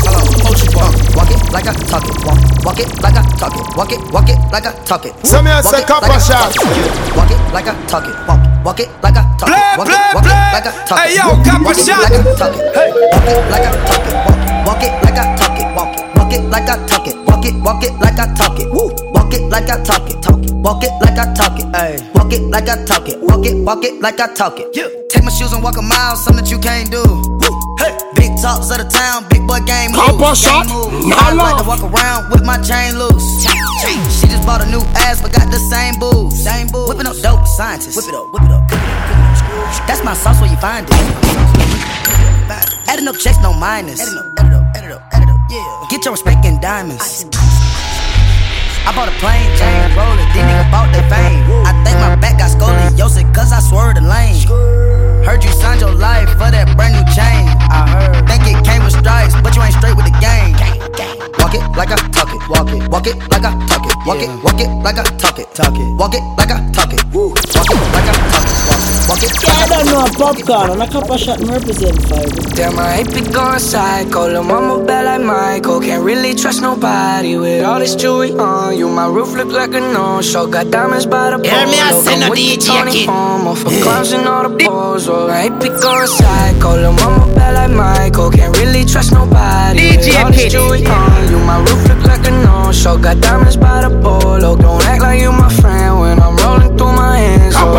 Hold 0.03 0.17
on, 0.19 0.27
hold 0.43 0.59
you 0.63 0.71
walk. 0.75 0.95
Uh, 0.95 1.17
walk 1.17 1.31
it 1.31 1.41
like 1.53 1.67
I 1.67 1.75
talk 1.87 2.05
it. 2.05 2.17
Walk, 2.27 2.39
walk 2.65 2.79
it 2.81 2.89
like 3.03 3.17
I 3.17 3.23
talk 3.39 3.55
it. 3.55 3.67
Walk 3.77 3.93
it, 3.93 4.01
walk 4.13 4.29
it 4.29 4.39
like 4.53 4.67
I 4.67 4.73
talk 4.85 5.05
it. 5.07 5.15
So 5.27 5.43
me 5.43 5.51
a 5.51 5.63
Walk 5.63 5.65
say 5.65 5.81
it 5.83 5.87
copper 5.87 6.19
shot. 6.19 6.55
Walk 7.17 7.31
it 7.31 7.41
like 7.53 7.67
I 7.69 7.75
talk 7.87 8.05
it. 8.05 8.17
Walk, 8.27 8.41
walk 8.65 8.81
it 8.81 8.89
like 9.03 9.17
I 9.17 9.23
talk 9.39 9.49
it. 9.49 9.79
Walk 9.79 9.89
it, 9.89 9.99
walk 10.15 10.25
it 10.25 10.37
like 10.53 10.67
I 10.67 10.73
talk 10.87 10.99
Hey, 10.99 11.15
it. 11.15 11.19
yo, 11.19 11.27
Walk 11.29 11.45
copper 11.45 11.71
it 11.73 11.85
shot. 11.87 12.01
like 12.03 12.13
I 12.13 12.23
talk 12.37 12.55
it. 12.57 12.75
Hey, 12.75 12.91
walk 12.93 13.27
it 13.29 13.43
like 13.51 13.67
I 13.67 13.73
talk 13.87 14.07
it. 14.07 14.17
Walk, 14.67 14.83
it 14.83 14.93
like 15.03 15.19
I 15.19 15.37
talk 15.37 15.59
it. 15.59 15.67
Walk 15.77 15.93
it, 15.97 16.03
walk 16.17 16.33
it 16.33 16.43
like 16.51 16.69
I 16.69 16.87
talk 16.87 17.07
it. 17.09 17.17
Walk 17.27 17.45
it, 17.45 17.55
walk 17.63 17.83
it 17.85 17.93
like 18.01 18.19
I 18.19 18.35
talk 18.35 18.59
it. 18.61 18.71
Woo. 18.71 18.91
Walk 19.13 19.35
it 19.35 19.43
like 19.51 19.69
I 19.69 19.83
talk 19.83 20.09
it. 20.11 20.23
Talk 20.23 20.39
it. 20.42 20.42
Walk 20.63 20.85
it 20.85 20.95
like 21.03 21.19
I 21.19 21.35
talk 21.35 21.59
it. 21.59 21.67
Hey. 21.75 21.99
Walk 22.15 22.33
it 22.33 22.43
like 22.43 22.69
I 22.69 22.85
talk 22.85 23.09
it. 23.09 23.19
Walk 23.21 23.45
it, 23.45 23.57
walk 23.67 23.85
it 23.85 24.01
like 24.01 24.21
I 24.21 24.33
talk 24.33 24.61
it. 24.61 24.71
Yeah. 24.73 24.87
Take 25.11 25.25
my 25.25 25.31
shoes 25.31 25.53
and 25.53 25.63
walk 25.63 25.77
a 25.77 25.83
mile, 25.83 26.15
something 26.15 26.45
that 26.45 26.51
you 26.51 26.59
can't 26.59 26.91
do. 26.91 27.03
Woo. 27.03 27.53
Hey. 27.83 27.99
Big 28.15 28.31
talks 28.39 28.71
of 28.71 28.79
the 28.79 28.87
town, 28.87 29.27
big 29.29 29.43
boy 29.43 29.59
game. 29.67 29.91
Copper 29.91 30.15
Game 30.15 30.35
shot. 30.39 30.71
moves. 30.71 31.11
I 31.19 31.35
like 31.35 31.59
to 31.59 31.67
walk 31.67 31.83
around 31.83 32.31
with 32.31 32.47
my 32.47 32.63
chain 32.63 32.95
loose. 32.95 33.27
She 33.43 34.31
just 34.31 34.47
bought 34.47 34.63
a 34.63 34.71
new 34.71 34.79
ass, 35.03 35.21
but 35.21 35.33
got 35.35 35.51
the 35.51 35.59
same 35.59 35.99
boobs. 35.99 36.39
Same 36.39 36.69
boobs. 36.69 36.95
Whipping 36.95 37.11
up 37.11 37.19
dope 37.19 37.47
scientists. 37.47 37.99
Whip 37.99 38.07
it 38.07 38.15
up, 38.15 38.31
whip 38.31 38.47
it 38.47 38.55
up. 38.55 38.63
That's 39.91 40.05
my 40.07 40.15
sauce 40.15 40.39
where 40.41 40.51
you 40.51 40.57
find 40.63 40.87
it. 40.87 40.95
Adding 42.87 43.09
up 43.09 43.17
checks, 43.19 43.43
no 43.43 43.53
minus. 43.53 43.99
Add 43.99 44.15
it 44.15 44.19
up, 44.19 44.27
add 44.39 44.53
up, 44.53 44.77
add 44.77 44.93
up, 44.93 45.03
add 45.11 45.29
up. 45.29 45.39
Yeah. 45.51 45.87
Get 45.91 46.05
your 46.05 46.13
respect 46.15 46.47
in 46.47 46.61
diamonds. 46.61 47.27
I 48.85 48.91
bought 48.95 49.09
a 49.09 49.15
plain 49.23 49.47
Jane 49.55 49.95
roller, 49.95 50.19
these 50.35 50.43
niggas 50.43 50.71
bought 50.71 50.91
their 50.93 51.07
fame. 51.07 51.47
I 51.63 51.73
think 51.87 51.97
my 52.03 52.17
back 52.17 52.39
got 52.39 52.51
scoliosis, 52.51 53.27
cause 53.35 53.53
I 53.53 53.61
swerved 53.61 53.99
the 53.99 54.03
lane. 54.03 54.43
Heard 55.23 55.45
you 55.45 55.53
signed 55.53 55.81
your 55.81 55.95
life 55.95 56.29
for 56.35 56.51
that 56.51 56.75
brand 56.77 56.99
new 56.99 57.07
chain. 57.15 57.47
I 57.71 57.87
heard. 57.87 58.27
Think 58.27 58.43
it 58.43 58.59
came 58.67 58.83
with 58.83 58.93
stripes, 58.99 59.39
but 59.39 59.55
you 59.55 59.63
ain't 59.63 59.75
straight 59.75 59.95
with 59.95 60.07
the 60.07 60.17
game. 60.19 60.59
Walk 61.39 61.55
it 61.55 61.63
like 61.79 61.95
I 61.95 61.99
talk 62.11 62.35
it. 62.35 62.43
Walk 62.51 62.71
it. 62.75 62.83
Walk 62.91 63.07
it 63.07 63.17
like 63.31 63.45
I 63.47 63.55
talk 63.71 63.87
it. 63.87 63.95
Walk 64.05 64.19
it. 64.19 64.31
Walk 64.43 64.61
it 64.61 64.71
like 64.83 64.99
I 64.99 65.05
talk 65.15 65.39
it. 65.39 65.47
Talk 65.55 65.75
it. 65.79 65.87
Walk 65.95 66.15
it 66.15 66.23
like 66.37 66.51
I 66.51 66.59
talk 66.75 66.93
it. 66.93 67.03
Walk 67.15 67.39
it 67.39 67.79
like 67.95 68.09
I 68.09 68.15
talk 68.35 68.43
it. 68.43 68.67
Walk 68.67 68.83
it. 68.83 68.92
Walk 69.09 69.23
it. 69.23 69.33
Yeah, 69.43 69.53
I 69.53 69.67
don't 69.69 69.87
know 69.87 70.05
a 70.07 70.11
popcorn 70.11 70.71
and 70.71 70.83
a 70.83 70.87
copper 70.87 71.19
shot 71.19 71.41
and 71.41 71.51
represent 71.51 71.97
five. 72.09 72.31
Damn, 72.55 72.79
I 72.79 72.99
ain't 72.99 73.13
be 73.15 73.21
going 73.21 73.59
psycho. 73.59 74.29
Lil' 74.29 74.45
mama 74.45 74.85
bad 74.85 75.05
like 75.07 75.21
Michael. 75.27 75.81
Can't 75.81 76.05
really 76.05 76.35
trust 76.35 76.63
nobody 76.63 77.37
with 77.37 77.65
all 77.65 77.79
this 77.81 77.95
jewelry 77.97 78.33
on. 78.33 78.77
You, 78.79 78.89
my 78.89 79.07
roof 79.09 79.33
look 79.35 79.49
like 79.49 79.75
a 79.75 79.81
no-show. 79.81 80.47
Got 80.47 80.71
diamonds 80.71 81.07
by 81.07 81.31
the 81.31 81.39
Hear 81.43 81.67
me, 81.67 81.79
I 81.81 81.91
polo. 81.91 82.03
say 82.03 82.21
no 82.21 82.31
with 82.31 82.39
the 82.39 82.57
DJ 82.57 82.67
Tony 82.67 82.93
kid. 82.93 83.09
Homo 83.09 83.55
for 83.55 83.71
clowns 83.83 84.13
and 84.13 84.27
all 84.29 84.49
the 84.49 84.57
pose. 84.65 85.09
Oh, 85.09 85.29
I 85.29 85.43
ain't 85.51 85.61
be 85.61 85.69
going 85.69 86.07
psycho. 86.07 86.77
Lil' 86.77 86.93
mama 86.93 87.35
bad 87.35 87.55
like 87.59 87.73
Michael. 87.77 88.31
Can't 88.31 88.57
really 88.59 88.85
trust 88.85 89.13
nobody 89.13 89.97
with 89.97 90.07
DJ 90.07 90.23
all 90.25 90.31
this 90.31 90.43
kid. 90.45 90.53
jewelry 90.53 90.87
on. 90.87 91.29
You, 91.31 91.39
my 91.41 91.59
roof 91.59 91.89
look 91.89 92.03
like 92.07 92.25
a 92.27 92.31
no-show. 92.31 92.97
Got 92.99 93.21
diamonds 93.21 93.57
by 93.57 93.83
the 93.83 93.91
polo. 94.01 94.57
Don't 94.57 94.83
act 94.87 95.03
like 95.03 95.21
you 95.21 95.33
my 95.33 95.49
friend 95.61 95.99
when 96.01 96.21
I'm 96.21 96.37
rolling 96.37 96.77
through 96.79 96.93
my 96.95 97.19
hands. 97.19 97.55
Oh, 97.59 97.75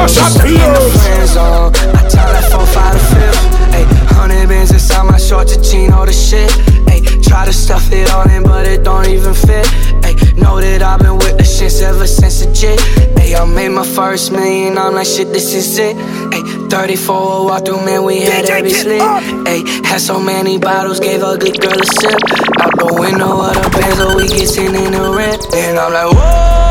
first 14.04 14.34
million, 14.34 14.78
I'm 14.78 14.96
like, 14.96 15.08
shit, 15.08 15.30
this 15.32 15.54
is 15.54 15.78
it. 15.78 15.96
Ayy, 16.36 16.70
34 16.70 17.46
walk 17.46 17.66
through, 17.66 17.86
man, 17.86 18.04
we 18.04 18.20
had 18.20 18.50
every 18.50 18.70
slip. 18.70 19.02
Ayy, 19.48 19.64
had 19.86 20.02
so 20.02 20.20
many 20.20 20.58
bottles, 20.58 21.00
gave 21.00 21.24
a 21.24 21.38
good 21.38 21.58
girl 21.62 21.80
a 21.80 21.86
sip. 21.86 22.22
Out 22.64 22.76
the 22.82 22.90
window 23.00 23.32
of 23.48 23.56
the 23.56 23.70
Benz, 23.76 23.98
so 23.98 24.16
we 24.18 24.28
get 24.28 24.58
in 24.58 24.92
the 24.92 25.06
rent. 25.18 25.42
And 25.56 25.80
I'm 25.80 25.94
like, 25.94 26.12
whoa, 26.12 26.63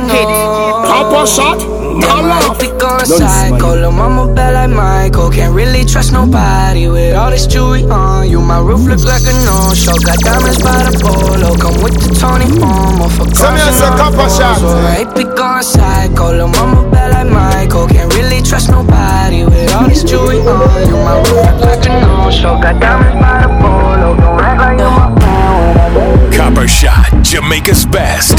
never 0.00 0.30
DJ 0.30 0.38
say 0.38 0.70
no. 0.70 0.78
Kid. 0.78 0.86
Copper 0.86 1.26
shot. 1.26 1.58
Damn, 2.00 2.30
I 2.30 2.56
be 2.60 2.68
going 2.78 3.04
psycho. 3.04 3.74
Lil' 3.74 3.90
mama 3.92 4.32
bad 4.32 4.54
like 4.54 4.70
Michael. 4.76 5.30
Can't 5.30 5.54
really 5.54 5.84
trust 5.84 6.12
nobody 6.12 6.88
with 6.88 7.16
all 7.16 7.30
this 7.30 7.46
jewelry 7.46 7.84
on. 7.84 8.28
You, 8.28 8.40
my 8.40 8.60
roof 8.60 8.86
look 8.86 9.02
like 9.04 9.22
a 9.22 9.34
no-show. 9.44 9.98
Got 9.98 10.18
diamonds 10.20 10.62
by 10.62 10.84
the 10.86 10.94
polo. 11.02 11.56
Come 11.56 11.82
with 11.82 11.98
the 11.98 12.14
Tony 12.14 12.46
Homo 12.60 13.08
for 13.08 13.26
Send 13.34 13.54
me 13.56 13.62
a 13.62 13.72
clowns 13.72 13.80
and 13.80 13.94
all 14.00 14.12
the 14.12 14.16
copper 14.16 14.28
pose. 14.28 14.36
shot. 14.36 14.62
I 14.62 15.04
be 15.14 15.24
going 15.24 15.62
psycho. 15.62 16.32
Lil' 16.32 16.48
mama 16.48 16.88
bad 16.90 17.12
like 17.12 17.30
Michael. 17.32 17.88
Can't 17.88 18.14
really 18.14 18.42
trust 18.42 18.70
nobody 18.70 19.44
with 19.44 19.72
all 19.74 19.88
this 19.88 20.04
jewelry 20.04 20.38
on. 20.38 20.86
You, 20.86 20.96
my 21.02 21.18
roof 21.18 21.42
look 21.42 21.60
like 21.66 21.84
a 21.86 22.00
no-show. 22.00 22.60
Got 22.62 22.80
diamonds 22.80 23.18
by 23.18 23.42
the 23.42 23.50
polo. 23.58 24.14
Don't 24.16 24.40
act 24.40 24.60
like 24.60 24.78
you 24.78 24.86
my 24.86 25.08
friend. 25.18 26.34
Copper 26.34 26.68
Shot, 26.68 27.10
Jamaica's 27.24 27.84
best. 27.86 28.38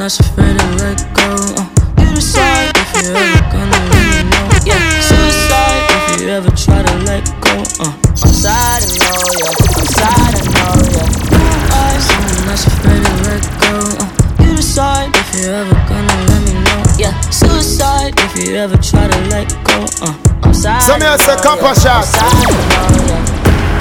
Someone 0.00 0.08
that's 0.08 0.20
afraid 0.20 0.56
to 0.58 0.66
let 0.80 0.98
go. 1.12 1.28
Uh, 1.60 1.68
you 2.00 2.14
decide 2.14 2.72
if 2.74 2.88
you're 3.04 3.12
ever 3.12 3.44
gonna 3.52 3.80
me 3.92 4.32
know. 4.32 4.48
Yeah, 4.64 4.80
suicide 5.04 5.84
if 5.92 6.20
you 6.22 6.28
ever 6.30 6.50
try 6.56 6.80
to 6.82 6.96
let 7.04 7.28
go. 7.44 7.60
Uh, 7.84 7.92
I'm 8.08 8.16
sad, 8.16 8.80
I 8.80 8.96
know, 8.96 9.28
yeah. 9.36 9.52
I'm 9.76 9.84
sad, 9.92 10.32
I 10.32 10.44
know, 10.56 10.80
yeah. 10.96 11.76
I 11.76 12.00
someone 12.00 12.48
that's 12.48 12.64
afraid 12.64 13.04
to 13.04 13.12
let 13.28 13.44
go. 13.60 13.76
Uh, 14.00 14.08
you 14.42 14.56
decide 14.56 15.12
if 15.12 15.28
you're 15.36 15.52
ever 15.52 15.76
gonna 15.84 16.16
let 16.32 16.40
me 16.48 16.54
know. 16.64 16.80
Yeah, 16.96 17.20
suicide 17.28 18.14
if 18.16 18.32
you 18.40 18.56
ever 18.56 18.78
try 18.78 19.06
to 19.06 19.20
let 19.28 19.52
go. 19.64 19.84
Uh, 20.00 20.16
I'm 20.44 20.54
sad. 20.54 20.80
So 20.80 20.96
me 20.96 21.04
I 21.04 21.16
say 21.18 21.36
copper 21.44 21.74
shot. 21.78 22.08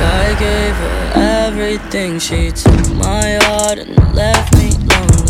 I 0.02 0.36
gave 0.38 0.76
her 0.76 1.48
everything. 1.48 2.20
She 2.20 2.52
took 2.52 2.96
my 2.98 3.40
heart 3.44 3.80
and 3.80 3.96
left 4.14 4.54
me 4.58 4.78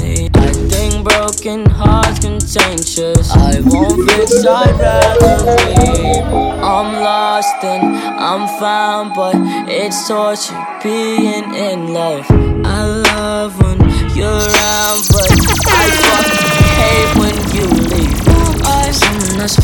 I 0.10 0.52
think 0.72 1.08
broken 1.08 1.70
hearts 1.70 2.20
contagious. 2.20 3.32
I 3.32 3.62
won't 3.66 4.10
fix, 4.10 4.46
I'd 4.46 4.80
rather 4.80 5.56
leave. 5.70 6.26
I'm 6.64 6.94
lost 7.04 7.64
and 7.64 7.96
I'm 7.96 8.48
found, 8.60 9.14
but 9.14 9.36
it's 9.70 10.08
torture 10.08 10.58
being 10.84 11.54
in 11.54 11.94
love. 11.94 12.26
I 12.66 12.84
love 13.12 13.62
when 13.62 13.80
you're 14.16 14.28
around, 14.28 15.00
but 15.14 15.30
I 15.68 15.86
fucking 16.06 16.60
hate 16.82 17.14
when 17.22 17.38
you 17.56 17.68
leave. 17.94 18.20
I'm 18.66 18.94
someone 18.94 19.38
that's 19.38 19.58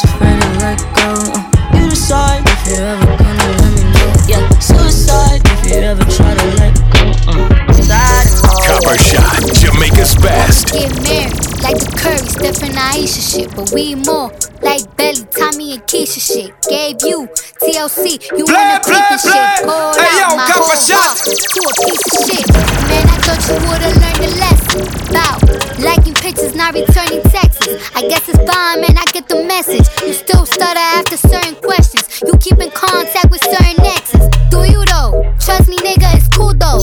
someone 0.00 0.38
afraid 0.38 0.40
to 0.40 0.50
let 0.60 0.78
go. 0.96 1.10
Uh, 1.34 1.78
you 1.78 1.90
decide 1.90 2.42
if 2.46 2.60
you're 2.68 2.86
ever 2.86 3.06
gonna 3.16 3.48
let 3.60 3.72
me 3.76 3.84
know. 3.92 4.12
Yeah, 4.28 4.48
suicide 4.58 5.40
if 5.44 5.60
you 5.66 5.76
ever 5.82 6.04
try 6.04 6.34
to 6.34 6.46
let 6.60 6.74
go. 6.92 7.02
Uh, 7.28 7.48
I'm 7.68 7.82
sorry. 7.82 8.26
oh, 8.44 8.60
Copper 8.66 8.98
Shot, 8.98 9.42
Jamaica's 9.54 10.14
best. 10.16 10.72
Get 10.72 10.92
married, 11.02 11.34
like 11.62 11.78
the 11.78 11.90
Curry, 11.98 12.18
Steph 12.26 12.62
and 12.62 12.76
Ayesha 12.78 13.20
shit. 13.22 13.54
But 13.56 13.70
we 13.72 13.94
more 13.94 14.30
like 14.62 14.84
Belly, 14.96 15.24
Tommy, 15.36 15.74
and 15.74 15.82
Keisha 15.84 16.20
shit. 16.20 16.50
Gave 16.68 16.96
you 17.02 17.28
TLC, 17.60 18.20
you 18.38 18.44
Play, 18.44 18.54
wanna 18.54 18.80
creep 18.80 18.96
play, 18.96 19.06
and 19.10 19.20
shit. 19.20 19.32
play. 19.32 19.66
Poured 19.66 19.96
Hey, 19.96 20.20
out 20.22 20.30
yo, 20.32 20.36
my 20.36 20.46
Copper 20.46 20.76
whole 20.76 20.80
Shot. 20.80 20.96
heart 20.96 21.18
to 21.26 21.60
a 21.60 21.72
piece 21.84 22.04
of 22.06 22.12
shit. 22.28 22.46
Man, 22.88 23.04
I 23.08 23.16
thought 23.24 23.42
you 23.48 23.56
would've 23.68 23.96
learned 24.00 24.24
a 24.24 24.30
lesson. 24.40 24.82
About 25.10 25.38
liking 25.80 26.09
pictures, 26.40 26.56
not 26.56 26.74
returning 26.74 27.22
texts. 27.22 27.68
I 27.94 28.02
guess 28.08 28.28
it's 28.28 28.38
fine, 28.38 28.80
man, 28.80 28.96
I 28.96 29.04
get 29.12 29.28
the 29.28 29.44
message. 29.44 29.86
You 30.06 30.12
still 30.12 30.46
stutter 30.46 30.78
after 30.78 31.16
certain 31.16 31.54
questions. 31.56 32.20
You 32.26 32.36
keep 32.38 32.58
in 32.58 32.70
contact 32.70 33.30
with 33.30 33.42
certain 33.42 33.80
exes. 33.84 34.28
Do 34.50 34.64
you 34.64 34.84
though? 34.86 35.34
Trust 35.40 35.68
me, 35.68 35.76
nigga, 35.78 36.14
it's 36.16 36.28
cool 36.28 36.54
though. 36.54 36.80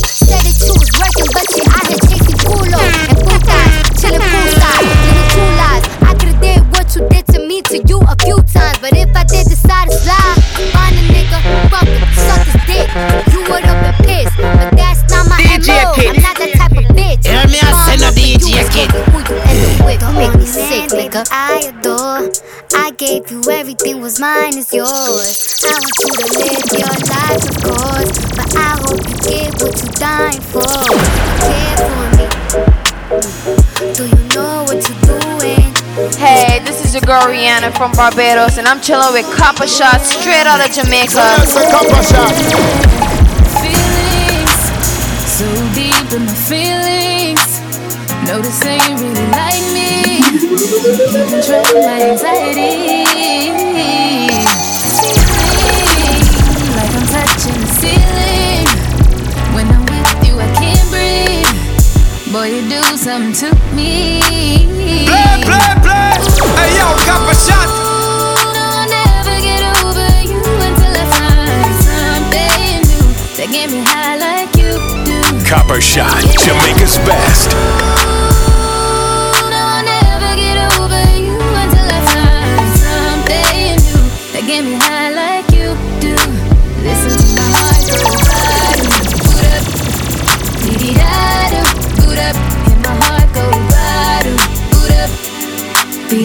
Nigga. 21.17 21.27
I 21.31 21.59
adore. 21.67 22.29
I 22.75 22.91
gave 22.91 23.31
you 23.31 23.41
everything 23.49 24.01
was 24.01 24.19
mine 24.19 24.57
is 24.57 24.73
yours. 24.73 25.63
I 25.63 25.73
want 25.73 25.97
you 26.03 26.11
to 26.13 26.27
live 26.39 26.65
your 26.77 26.95
life, 27.09 27.43
of 27.49 27.57
course. 27.63 28.11
But 28.35 28.49
I 28.55 28.77
hope 28.81 29.01
you 29.07 29.15
get 29.25 29.53
what 29.61 29.75
you 29.81 29.89
dying 29.97 30.41
for. 30.41 30.61
Care 31.41 31.77
for 31.87 32.07
me. 32.17 32.25
Do 33.93 34.03
you 34.05 34.23
know 34.35 34.63
what 34.67 34.79
you're 34.87 35.01
doing? 35.05 35.73
Hey, 36.17 36.59
this 36.63 36.85
is 36.85 36.93
your 36.93 37.01
girl 37.01 37.23
Rihanna 37.23 37.75
from 37.75 37.91
Barbados, 37.93 38.57
and 38.57 38.67
I'm 38.67 38.81
chilling 38.81 39.13
with 39.13 39.25
Copper 39.35 39.67
Shot 39.67 40.01
straight 40.01 40.45
out 40.45 40.61
of 40.61 40.71
Jamaica. 40.71 41.45
Feelings 43.57 44.57
so 45.25 45.45
deep 45.73 46.13
in 46.13 46.25
my 46.25 46.33
feelings. 46.33 47.61
Notice 48.27 48.65
ain't 48.65 48.99
really 48.99 49.27
like 49.31 49.45
me. 49.45 49.46
Control 50.77 51.63
my 51.81 52.01
anxiety. 52.11 53.01
Like 56.75 56.93
I'm 56.93 57.07
touching 57.07 57.59
the 57.59 57.67
ceiling. 57.81 58.67
When 59.55 59.65
I'm 59.73 59.81
with 59.89 60.27
you, 60.27 60.39
I 60.39 60.47
can't 60.53 60.87
breathe. 60.91 62.31
Boy, 62.31 62.47
you 62.53 62.69
do 62.69 62.81
something 62.95 63.33
to 63.33 63.49
me. 63.75 64.21
Play, 65.07 65.41
play, 65.41 65.73
play. 65.81 66.13
Hey, 66.61 66.77
yo, 66.77 66.87
Copper 67.09 67.33
Shot. 67.33 67.67
I'll 68.53 68.87
never 68.87 69.41
get 69.41 69.63
over 69.83 70.07
So 96.07 96.15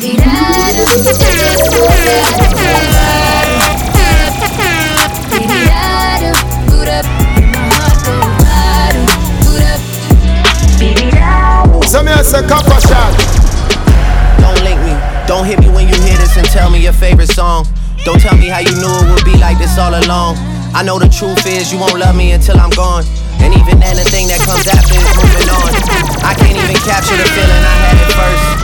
me 12.05 12.13
say 12.23 12.47
copper 12.47 12.79
shot. 12.79 13.11
Don't 14.39 14.63
link 14.63 14.79
me, 14.83 14.95
don't 15.27 15.45
hit 15.45 15.59
me 15.59 15.69
when 15.69 15.89
you 15.89 15.95
hear 16.03 16.17
this 16.17 16.37
and 16.37 16.47
tell 16.47 16.71
me 16.71 16.79
your 16.79 16.93
favorite 16.93 17.33
song. 17.33 17.67
Don't 18.05 18.21
tell 18.21 18.37
me 18.39 18.47
how 18.47 18.61
you 18.61 18.71
knew 18.79 18.87
it 18.87 19.11
would 19.11 19.25
be 19.25 19.37
like 19.39 19.59
this 19.59 19.79
all 19.79 19.91
along. 19.91 20.37
I 20.75 20.85
know 20.85 21.01
the 21.01 21.09
truth 21.09 21.45
is 21.45 21.73
you 21.73 21.81
won't 21.81 21.99
love 21.99 22.15
me 22.15 22.31
until 22.31 22.61
I'm 22.61 22.71
gone. 22.71 23.03
And 23.41 23.53
even 23.53 23.81
then, 23.81 23.97
the 23.97 24.05
thing 24.05 24.29
that 24.29 24.39
comes 24.47 24.69
after 24.69 24.95
is 24.95 25.11
moving 25.19 25.51
on. 25.51 25.75
I 26.23 26.35
can't 26.39 26.55
even 26.55 26.79
capture 26.87 27.17
the 27.17 27.27
feeling 27.35 27.65
I 27.67 27.75
had 27.83 27.99
at 27.99 28.13
first. 28.15 28.62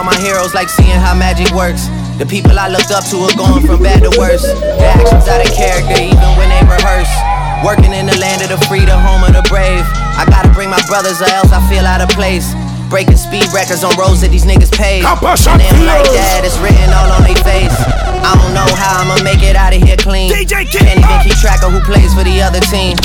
All 0.00 0.08
my 0.08 0.16
heroes 0.16 0.56
like 0.56 0.72
seeing 0.72 0.96
how 0.96 1.12
magic 1.12 1.52
works. 1.52 1.84
The 2.16 2.24
people 2.24 2.56
I 2.56 2.72
looked 2.72 2.88
up 2.88 3.04
to 3.12 3.20
are 3.20 3.36
going 3.36 3.68
from 3.68 3.84
bad 3.84 4.00
to 4.00 4.08
worse. 4.16 4.40
Their 4.48 4.96
actions 4.96 5.28
out 5.28 5.44
of 5.44 5.52
character 5.52 5.92
even 5.92 6.30
when 6.40 6.48
they 6.48 6.64
rehearse. 6.64 7.12
Working 7.60 7.92
in 7.92 8.08
the 8.08 8.16
land 8.16 8.40
of 8.40 8.48
the 8.48 8.56
free, 8.64 8.88
the 8.88 8.96
home 8.96 9.20
of 9.28 9.36
the 9.36 9.44
brave. 9.52 9.84
I 10.16 10.24
gotta 10.24 10.48
bring 10.56 10.72
my 10.72 10.80
brothers 10.88 11.20
or 11.20 11.28
else 11.28 11.52
I 11.52 11.60
feel 11.68 11.84
out 11.84 12.00
of 12.00 12.08
place. 12.16 12.48
Breaking 12.88 13.20
speed 13.20 13.44
records 13.52 13.84
on 13.84 13.92
roads 14.00 14.24
that 14.24 14.32
these 14.32 14.48
niggas 14.48 14.72
paid. 14.72 15.04
And 15.52 15.60
them 15.68 15.84
like 15.84 16.08
that, 16.16 16.48
it's 16.48 16.56
written 16.64 16.88
all 16.96 17.20
on 17.20 17.28
their 17.28 17.36
face. 17.44 17.76
I 18.24 18.40
don't 18.40 18.56
know 18.56 18.72
how 18.72 19.04
I'ma 19.04 19.20
make 19.20 19.44
it 19.44 19.52
out 19.52 19.76
of 19.76 19.84
here 19.84 20.00
clean. 20.00 20.32
Can't 20.80 20.96
even 20.96 21.18
keep 21.20 21.36
track 21.44 21.60
of 21.60 21.76
who 21.76 21.80
plays 21.84 22.16
for 22.16 22.24
the 22.24 22.40
other 22.40 22.64
team. 22.72 22.96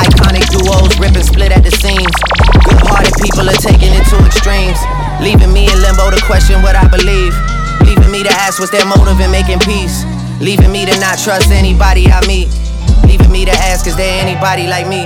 Iconic 0.00 0.48
duos 0.48 0.96
rip 0.96 1.12
and 1.12 1.28
split 1.28 1.52
at 1.52 1.60
the 1.60 1.76
seams. 1.76 2.16
Good 2.64 2.80
hearted 2.88 3.12
people 3.20 3.44
are 3.44 3.60
taking 3.60 3.92
it 3.92 4.08
to 4.08 4.16
extremes. 4.24 4.80
Leaving 5.20 5.52
me 5.52 5.66
in 5.66 5.78
limbo 5.82 6.10
to 6.10 6.20
question 6.24 6.62
what 6.62 6.76
I 6.76 6.86
believe. 6.86 7.34
Leaving 7.82 8.10
me 8.10 8.22
to 8.22 8.30
ask 8.30 8.60
what's 8.60 8.70
their 8.70 8.86
motive 8.86 9.18
in 9.18 9.30
making 9.30 9.58
peace. 9.60 10.04
Leaving 10.40 10.70
me 10.70 10.86
to 10.86 10.94
not 11.00 11.18
trust 11.18 11.50
anybody 11.50 12.06
I 12.06 12.24
meet. 12.26 12.48
Leaving 13.04 13.32
me 13.32 13.44
to 13.44 13.50
ask, 13.50 13.86
is 13.86 13.96
there 13.96 14.22
anybody 14.22 14.66
like 14.68 14.86
me? 14.86 15.02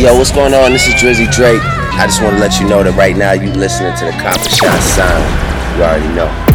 Yo, 0.00 0.16
what's 0.16 0.32
going 0.32 0.54
on? 0.54 0.72
This 0.72 0.88
is 0.88 0.94
Drizzy 0.94 1.30
Drake. 1.30 1.60
I 1.60 2.06
just 2.06 2.22
want 2.22 2.36
to 2.36 2.40
let 2.40 2.58
you 2.58 2.68
know 2.68 2.82
that 2.82 2.96
right 2.96 3.16
now 3.16 3.32
you 3.32 3.50
listening 3.52 3.94
to 3.96 4.04
the 4.06 4.12
Copper 4.12 4.48
Shot 4.48 4.80
sound. 4.80 5.76
You 5.76 5.84
already 5.84 6.08
know. 6.14 6.47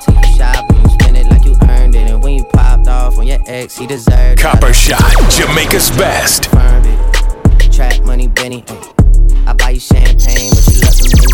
Learning. 0.00 0.08
And 0.08 0.16
when 0.16 0.22
I 0.22 0.22
take 0.22 0.30
you 0.30 0.36
shopping, 0.36 0.82
you 0.82 0.88
spend 0.90 1.16
it 1.16 1.26
like 1.30 1.44
you 1.44 1.56
earned 1.68 1.94
it. 1.94 2.10
And 2.10 2.22
when 2.22 2.34
you 2.34 2.44
popped 2.44 2.88
off 2.88 3.18
on 3.18 3.26
your 3.26 3.38
ex, 3.46 3.76
he 3.76 3.86
deserved 3.86 4.38
it. 4.38 4.42
Copper 4.42 4.72
Shot, 4.72 5.00
Jamaica's 5.30 5.90
best. 5.96 6.48
It. 6.52 7.72
Trap 7.72 8.00
money, 8.04 8.28
Benny. 8.28 8.64
ay. 8.68 8.92
I 9.46 9.52
buy 9.54 9.70
you 9.70 9.80
champagne, 9.80 10.50
but 10.50 10.66
you 10.68 10.80
love 10.82 10.94
some 10.94 11.10
mini. 11.18 11.26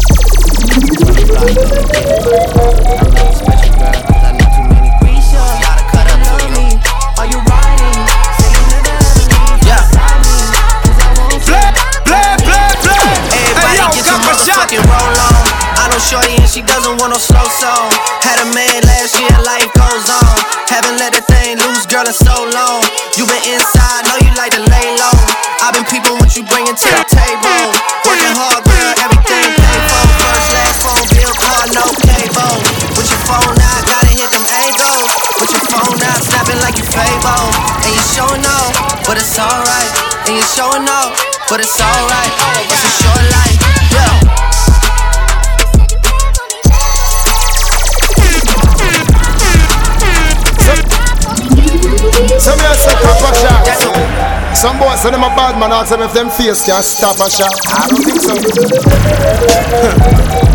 Twenty 0.96 1.24
block, 1.26 1.46
don't 1.46 1.92
get 1.92 2.06
it. 2.06 2.24
I 2.24 3.06
know 3.14 3.32
special, 3.34 3.74
girl, 3.78 4.00
'cause 4.02 4.24
I 4.24 4.32
know 4.32 4.48
too 4.54 4.64
many. 4.70 4.90
Risha, 5.02 5.42
gotta 5.60 5.84
cut 5.92 6.06
up 6.08 6.20
to 6.22 6.46
you. 6.48 6.80
Are 7.18 7.26
you 7.26 7.38
riding? 7.42 8.06
Say 8.38 8.48
you 8.54 8.62
never 8.70 8.94
ever 8.96 9.24
leave 9.28 9.66
Yeah. 9.66 9.82
Everybody 13.34 13.68
Hey, 13.68 13.76
yo, 13.76 13.86
get 13.92 14.06
your 14.06 14.18
motherfucking 14.24 14.84
roll 14.86 15.18
on. 15.20 15.44
I 15.76 15.88
know 15.90 15.98
Shorty 15.98 16.36
and 16.38 16.48
she 16.48 16.62
doesn't 16.62 16.96
want 17.00 17.12
no 17.12 17.18
slow 17.18 17.44
song. 17.60 17.90
Had 18.22 18.37
in 22.08 22.14
so 22.24 22.48
long. 22.56 22.80
You 23.20 23.28
been 23.28 23.44
inside, 23.52 24.08
know 24.08 24.16
you 24.24 24.32
like 24.40 24.56
to 24.56 24.64
lay 24.64 24.86
low. 24.96 25.18
I've 25.60 25.76
been 25.76 25.84
peeping 25.84 26.16
what 26.16 26.32
you 26.32 26.42
bringing 26.48 26.72
to 26.72 26.88
the 26.88 27.04
table. 27.04 27.62
Working 28.08 28.32
hard, 28.32 28.64
girl, 28.64 28.92
everything 29.04 29.52
paid 29.52 29.82
for. 29.92 30.04
First, 30.16 30.48
last 30.56 30.78
phone 30.80 31.04
bill, 31.12 31.32
car, 31.36 31.64
no 31.76 31.84
cable. 32.08 32.54
With 32.96 33.08
your 33.12 33.22
phone 33.28 33.56
out, 33.60 33.82
gotta 33.84 34.08
hit 34.08 34.30
them 34.32 34.46
angles. 34.48 35.10
With 35.36 35.52
your 35.52 35.64
phone 35.68 36.00
out, 36.00 36.20
snapping 36.24 36.60
like 36.64 36.80
you 36.80 36.86
Fable. 36.88 37.44
And 37.84 37.92
you 37.92 38.04
showing 38.16 38.44
off, 38.56 38.72
but 39.04 39.20
it's 39.20 39.36
alright. 39.36 39.92
And 40.24 40.32
you 40.32 40.44
showing 40.48 40.88
off, 40.88 41.12
but 41.52 41.60
it's 41.60 41.76
alright. 41.76 42.27
Some 54.98 55.12
them 55.12 55.22
a 55.22 55.28
bad 55.28 55.60
man, 55.60 55.70
ask 55.70 55.90
them 55.90 56.02
if 56.02 56.12
them 56.12 56.28
face 56.28 56.66
can 56.66 56.82
stop 56.82 57.20
a 57.20 57.30
shot. 57.30 57.54
I 57.68 57.86
don't 57.86 58.02
think 58.02 58.20
so. 60.42 60.42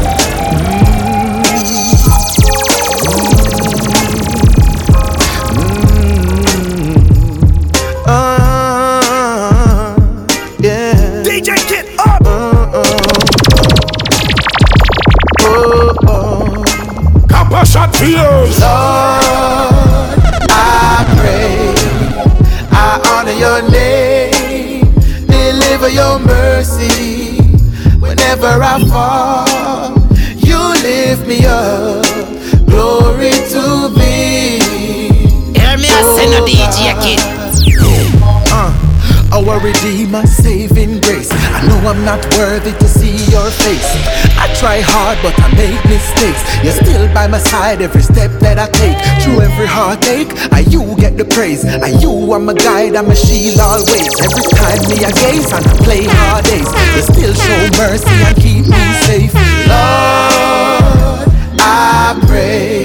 Not 42.04 42.20
worthy 42.36 42.74
to 42.74 42.88
see 42.88 43.16
your 43.32 43.50
face. 43.64 43.88
I 44.36 44.54
try 44.60 44.82
hard, 44.84 45.18
but 45.24 45.34
I 45.40 45.48
make 45.56 45.80
mistakes. 45.88 46.44
You're 46.62 46.76
still 46.76 47.08
by 47.14 47.28
my 47.28 47.38
side 47.40 47.82
every 47.82 48.02
step 48.02 48.30
that 48.42 48.60
I 48.60 48.68
take. 48.68 49.00
Through 49.24 49.40
every 49.40 49.68
heartache, 49.68 50.28
I 50.52 50.68
you 50.68 50.84
get 50.98 51.16
the 51.16 51.24
praise. 51.24 51.64
I 51.64 51.88
you 52.04 52.12
are 52.34 52.40
my 52.40 52.54
guide, 52.54 52.98
I'm 52.98 53.10
a 53.10 53.16
shield 53.16 53.58
always. 53.60 54.20
Every 54.20 54.44
time 54.52 54.84
me 54.92 55.00
I 55.00 55.12
gaze 55.16 55.48
and 55.48 55.64
I 55.66 55.74
play 55.80 56.04
hard 56.04 56.44
days, 56.44 56.68
you 56.92 57.02
still 57.08 57.34
show 57.40 57.62
mercy 57.80 58.16
and 58.28 58.36
keep 58.36 58.68
me 58.68 58.84
safe. 59.08 59.34
Lord, 59.72 61.24
I 61.64 62.20
pray, 62.28 62.84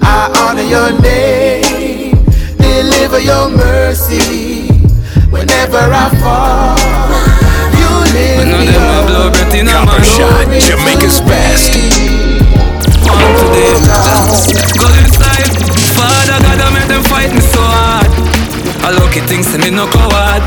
I 0.00 0.30
honor 0.46 0.62
your 0.62 0.94
name, 1.02 2.22
deliver 2.56 3.18
your 3.18 3.50
mercy 3.50 4.70
whenever 5.28 5.82
I 5.90 6.06
fall. 6.22 7.11
You 9.12 9.28
lift 9.28 9.44
None 9.44 9.52
of 9.52 9.52
me 9.52 9.60
them 9.60 9.68
a 9.68 9.68
up. 9.68 9.68
blow 9.68 9.68
breath 9.68 9.68
in 9.68 9.68
a 9.68 9.72
Copper 9.72 10.00
man. 10.00 10.04
Shot, 10.08 10.48
Jamaica's 10.56 11.20
best. 11.28 11.72
On 13.12 13.30
to 13.36 13.44
them, 13.52 13.80
just 14.48 14.72
go 14.80 14.88
inside. 14.96 15.52
Father 15.92 16.38
God, 16.40 16.60
I 16.64 16.68
make 16.72 16.88
them 16.88 17.04
fight 17.04 17.32
me 17.34 17.40
so 17.44 17.60
hard. 17.60 18.08
I 18.80 18.90
lucky 18.96 19.20
things 19.28 19.46
say 19.48 19.58
me 19.60 19.70
no 19.70 19.84
coward. 19.92 20.42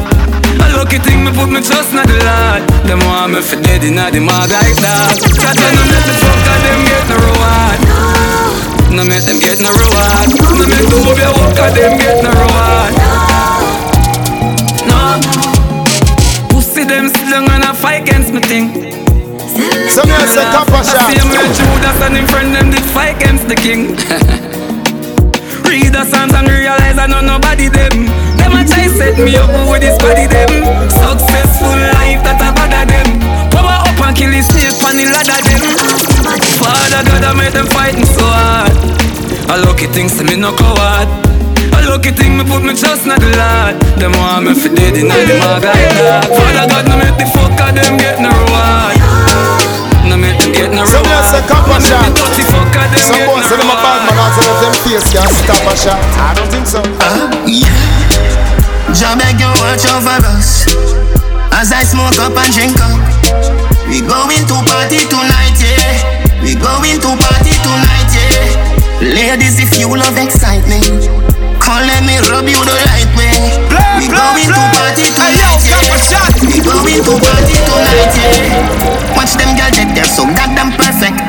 I 0.57 0.73
lucky 0.73 0.97
thing 0.97 1.23
me 1.23 1.31
put 1.31 1.49
me 1.49 1.61
trust 1.61 1.93
in 1.93 2.01
the 2.01 2.17
Lord. 2.25 2.61
Them 2.89 2.99
want 3.05 3.33
me 3.33 3.41
for 3.41 3.61
dead 3.61 3.83
inna 3.85 4.09
the 4.09 4.19
mag 4.19 4.49
like 4.49 4.77
that. 4.81 5.13
Chat 5.37 5.53
no 5.53 5.81
make 5.85 6.05
the 6.09 6.15
fuck 6.17 6.39
them 6.65 6.81
get 6.89 7.05
no 7.05 7.15
reward. 7.21 7.79
No 8.97 9.03
make 9.05 9.25
them 9.29 9.37
get 9.39 9.61
no 9.61 9.69
reward. 9.69 10.27
No 10.57 10.65
make 10.65 10.87
the 10.89 10.97
move 11.05 11.19
your 11.21 11.33
work 11.37 11.53
of 11.61 11.69
them 11.77 11.93
get 12.01 12.17
no 12.23 12.31
reward. 12.33 13.34
Pussy 16.85 17.01
them 17.01 17.09
down 17.31 17.49
and 17.49 17.63
a 17.65 17.73
fight 17.73 18.03
against 18.03 18.31
me 18.31 18.41
thing. 18.41 18.69
Some 19.89 20.05
here 20.05 20.27
say 20.29 20.45
copper 20.53 20.77
I 20.77 21.09
see 21.09 21.17
shot. 21.17 21.57
Judas 21.57 21.97
and 22.05 22.13
him 22.13 22.27
friend 22.29 22.53
them 22.53 22.69
did 22.69 22.85
fight 22.93 23.17
against 23.17 23.49
the 23.49 23.55
king. 23.55 23.97
Read 25.65 25.97
the 25.97 26.05
Psalms 26.05 26.33
and 26.37 26.45
realize 26.45 26.97
I 27.01 27.07
know 27.09 27.25
nobody 27.25 27.69
them. 27.73 28.05
Them 28.37 28.53
a 28.53 28.61
try 28.69 28.85
set 28.85 29.17
me 29.17 29.33
up 29.33 29.49
with 29.65 29.81
this 29.81 29.97
body 29.97 30.29
them. 30.29 30.61
Successful 30.93 31.73
life 31.97 32.21
that 32.21 32.37
I 32.37 32.53
bother 32.53 32.85
them. 32.85 33.17
Power 33.49 33.81
up 33.81 33.97
and 34.05 34.13
kill 34.13 34.29
his 34.29 34.45
snake 34.45 34.77
on 34.85 34.93
the 34.93 35.09
ladder 35.09 35.41
them. 35.41 35.61
Father 36.61 37.01
God 37.01 37.23
I 37.25 37.33
made 37.33 37.53
them 37.57 37.65
fighting 37.73 38.05
so 38.05 38.21
hard. 38.21 38.69
A 39.49 39.57
lucky 39.65 39.87
thing 39.89 40.07
say 40.07 40.23
me 40.23 40.37
no 40.37 40.53
coward. 40.53 41.09
A 41.73 41.79
lucky 41.89 42.11
thing 42.11 42.37
me 42.37 42.43
put 42.45 42.61
me 42.61 42.73
trust 42.75 43.07
in 43.07 43.15
the 43.15 43.29
Lord. 43.33 43.73
Them 43.97 44.13
want 44.19 44.45
me 44.45 44.53
for 44.53 44.69
dead 44.69 44.93
in 44.99 45.07
the 45.09 45.35
mag 45.41 45.63
like 45.63 45.95
that. 46.05 46.27
Father 46.29 46.65
God 46.69 46.85
no 46.89 46.95
make 47.01 47.17
the 47.17 47.25
fuck 47.33 47.57
of 47.57 47.71
them 47.73 47.97
get 47.97 48.21
no 48.21 48.29
reward. 48.29 48.97
No 50.05 50.15
make 50.21 50.37
them 50.37 50.51
get 50.53 50.69
no 50.69 50.85
reward 50.85 50.93
Some 50.93 51.05
here 51.07 51.17
reward. 51.17 51.33
say 51.33 51.41
copper 51.49 51.77
No 51.79 51.87
shot. 51.89 52.01
make 52.05 52.13
the 52.13 52.23
dirty 52.29 52.43
fuck 52.45 52.75
of 52.77 52.85
them 52.93 53.01
Some 53.01 53.17
get 53.17 53.27
boys 53.31 53.45
say 53.49 53.57
them 53.57 53.69
a 53.73 53.77
bad 53.81 53.99
man, 54.05 54.13
reward. 54.13 54.29
ask 54.29 54.37
them 54.37 54.55
them 54.61 54.75
face 54.85 55.07
can 55.09 55.29
stop 55.33 55.65
a 55.65 55.73
shot. 55.73 56.01
I 56.21 56.29
don't 56.37 56.49
think 56.53 56.67
so. 56.69 56.81
Jah 58.95 59.15
beg 59.17 59.39
you 59.41 59.49
watch 59.59 59.83
over 59.91 60.23
us 60.31 60.63
As 61.51 61.71
I 61.73 61.83
smoke 61.83 62.15
up 62.21 62.31
and 62.37 62.51
drink 62.53 62.79
up 62.79 62.95
We 63.89 63.99
going 63.99 64.45
to 64.47 64.55
party 64.63 65.03
tonight, 65.11 65.57
yeah 65.59 65.99
We 66.39 66.55
going 66.55 67.01
to 67.03 67.11
party 67.19 67.53
tonight, 67.59 68.09
yeah 68.15 68.74
Ladies, 69.05 69.61
if 69.61 69.77
you 69.77 69.87
love 69.93 70.17
excitement 70.17 71.05
Come 71.61 71.81
let 71.85 72.01
me 72.03 72.17
rub 72.25 72.49
you 72.49 72.57
the 72.65 72.75
right 72.89 73.09
way 73.13 73.33
We 74.01 74.09
going 74.09 74.49
to 74.49 74.63
party 74.73 75.05
tonight, 75.13 75.61
yeah 75.61 75.77
We 76.41 76.57
going 76.65 76.99
to 77.05 77.13
party 77.21 77.57
tonight, 77.69 78.13
yeah 78.17 79.13
Watch 79.13 79.37
them 79.37 79.53
girls, 79.53 79.77
they- 79.77 79.91
they're 79.93 80.09
so 80.09 80.25
goddamn 80.25 80.73
perfect 80.73 81.21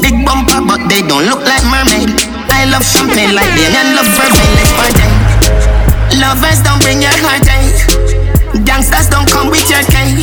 Big 0.00 0.24
bumper, 0.24 0.64
but 0.64 0.80
they 0.88 1.04
don't 1.04 1.28
look 1.28 1.44
like 1.44 1.64
mermaid 1.68 2.08
I 2.48 2.64
love 2.72 2.84
champagne 2.84 3.34
like 3.36 3.50
they 3.52 3.68
and 3.76 3.92
love 3.94 4.08
vervain 4.16 4.50
Let's 4.56 4.72
party 4.72 5.06
Lovers 6.16 6.62
don't 6.62 6.78
bring 6.80 7.02
your 7.02 7.10
heartache. 7.26 7.74
Gangsters 8.64 9.08
don't 9.10 9.26
come 9.28 9.50
with 9.50 9.66
your 9.68 9.82
cake. 9.90 10.22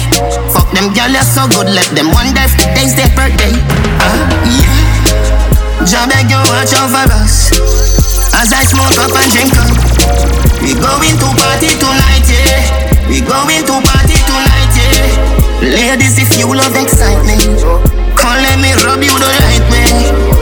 Fuck 0.56 0.72
them 0.72 0.94
girl, 0.96 1.10
you're 1.12 1.22
so 1.28 1.50
good. 1.52 1.68
Let 1.68 1.84
them 1.92 2.14
wonder 2.16 2.40
if 2.48 2.56
today's 2.56 2.96
their 2.96 3.12
birthday. 3.12 3.52
Uh, 4.00 4.24
yeah. 4.48 4.71
Jah 5.86 6.06
beg 6.08 6.30
you 6.30 6.38
watch 6.54 6.74
over 6.78 7.10
us. 7.18 7.50
As 8.38 8.54
I 8.54 8.64
smoke 8.64 8.96
up 9.02 9.12
and 9.18 9.30
drink 9.34 9.54
up. 9.58 9.70
We 10.62 10.78
going 10.78 11.18
to 11.18 11.28
party 11.36 11.74
tonight, 11.82 12.26
yeah. 12.30 13.10
We 13.10 13.22
going 13.22 13.66
to 13.66 13.76
party 13.82 14.18
tonight, 14.30 14.74
yeah. 14.78 15.66
Ladies, 15.66 16.22
if 16.22 16.38
you 16.38 16.48
love 16.54 16.76
excitement, 16.78 17.66
come 18.14 18.38
let 18.46 18.62
me 18.62 18.72
rub 18.86 19.02
you 19.02 19.14
the 19.18 19.30
right 19.42 19.66
way. 19.74 19.90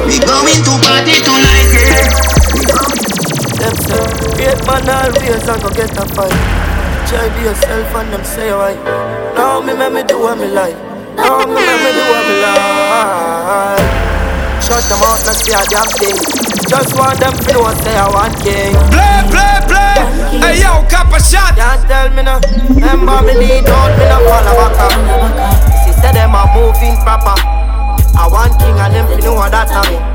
We 0.05 0.19
going 0.19 0.59
to 0.67 0.73
party 0.83 1.23
tonight, 1.23 1.71
yeah. 1.71 2.19
Great 4.35 4.59
man 4.67 4.87
always 4.87 5.47
and 5.47 5.61
go 5.63 5.69
get 5.71 5.97
a 5.97 6.05
fight. 6.15 6.35
Try 7.07 7.27
be 7.35 7.41
yourself 7.47 7.95
and 7.95 8.13
them 8.13 8.23
say 8.23 8.51
why. 8.51 8.75
Now 9.35 9.61
me 9.61 9.73
make 9.73 9.93
me 9.93 10.03
do 10.03 10.19
what 10.19 10.37
me 10.37 10.47
like. 10.47 10.75
Now 11.15 11.39
me 11.39 11.55
make 11.55 11.81
me 11.83 11.91
do 11.95 12.03
what 12.11 12.23
me 12.27 12.35
like. 12.41 13.98
Shut 14.69 14.85
them 14.85 15.01
out, 15.01 15.17
not 15.25 15.33
see 15.33 15.49
a 15.49 15.65
damn 15.65 15.89
thing. 15.97 16.13
Just 16.69 16.93
want 16.93 17.17
them 17.17 17.33
to 17.33 17.49
know 17.57 17.73
say 17.81 17.97
I 17.97 18.05
want 18.05 18.37
king. 18.37 18.77
Play, 18.93 19.17
play, 19.33 19.57
play. 19.65 19.97
Hey 20.37 20.61
yo, 20.61 20.85
cap 20.85 21.09
a 21.09 21.17
shot. 21.17 21.57
Can't 21.57 21.81
tell 21.89 22.13
me 22.13 22.21
no. 22.21 22.37
Remember 22.77 23.17
me 23.25 23.33
lead 23.33 23.65
out, 23.65 23.97
me 23.97 24.05
no 24.05 24.21
follow 24.29 24.53
back 24.61 24.77
up. 24.77 24.93
She 25.81 25.91
said 25.97 26.13
them 26.13 26.37
a 26.37 26.45
moving 26.53 26.93
proper. 27.01 27.33
I 28.13 28.29
want 28.29 28.53
king 28.61 28.77
and 28.77 28.93
them 28.93 29.09
to 29.09 29.17
know 29.25 29.33
what 29.41 29.49
that 29.49 29.73
I 29.73 29.81
mean. 29.89 30.05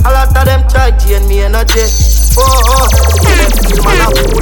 A 0.00 0.08
lot 0.08 0.32
of 0.32 0.40
them 0.40 0.64
try 0.72 0.88
drain 0.96 1.28
me 1.28 1.44
energy. 1.44 1.84
Oh, 2.40 2.48
oh, 2.48 2.88
them 3.28 3.52
feel 3.60 3.84
man 3.84 4.00
a 4.00 4.08
fool. 4.08 4.40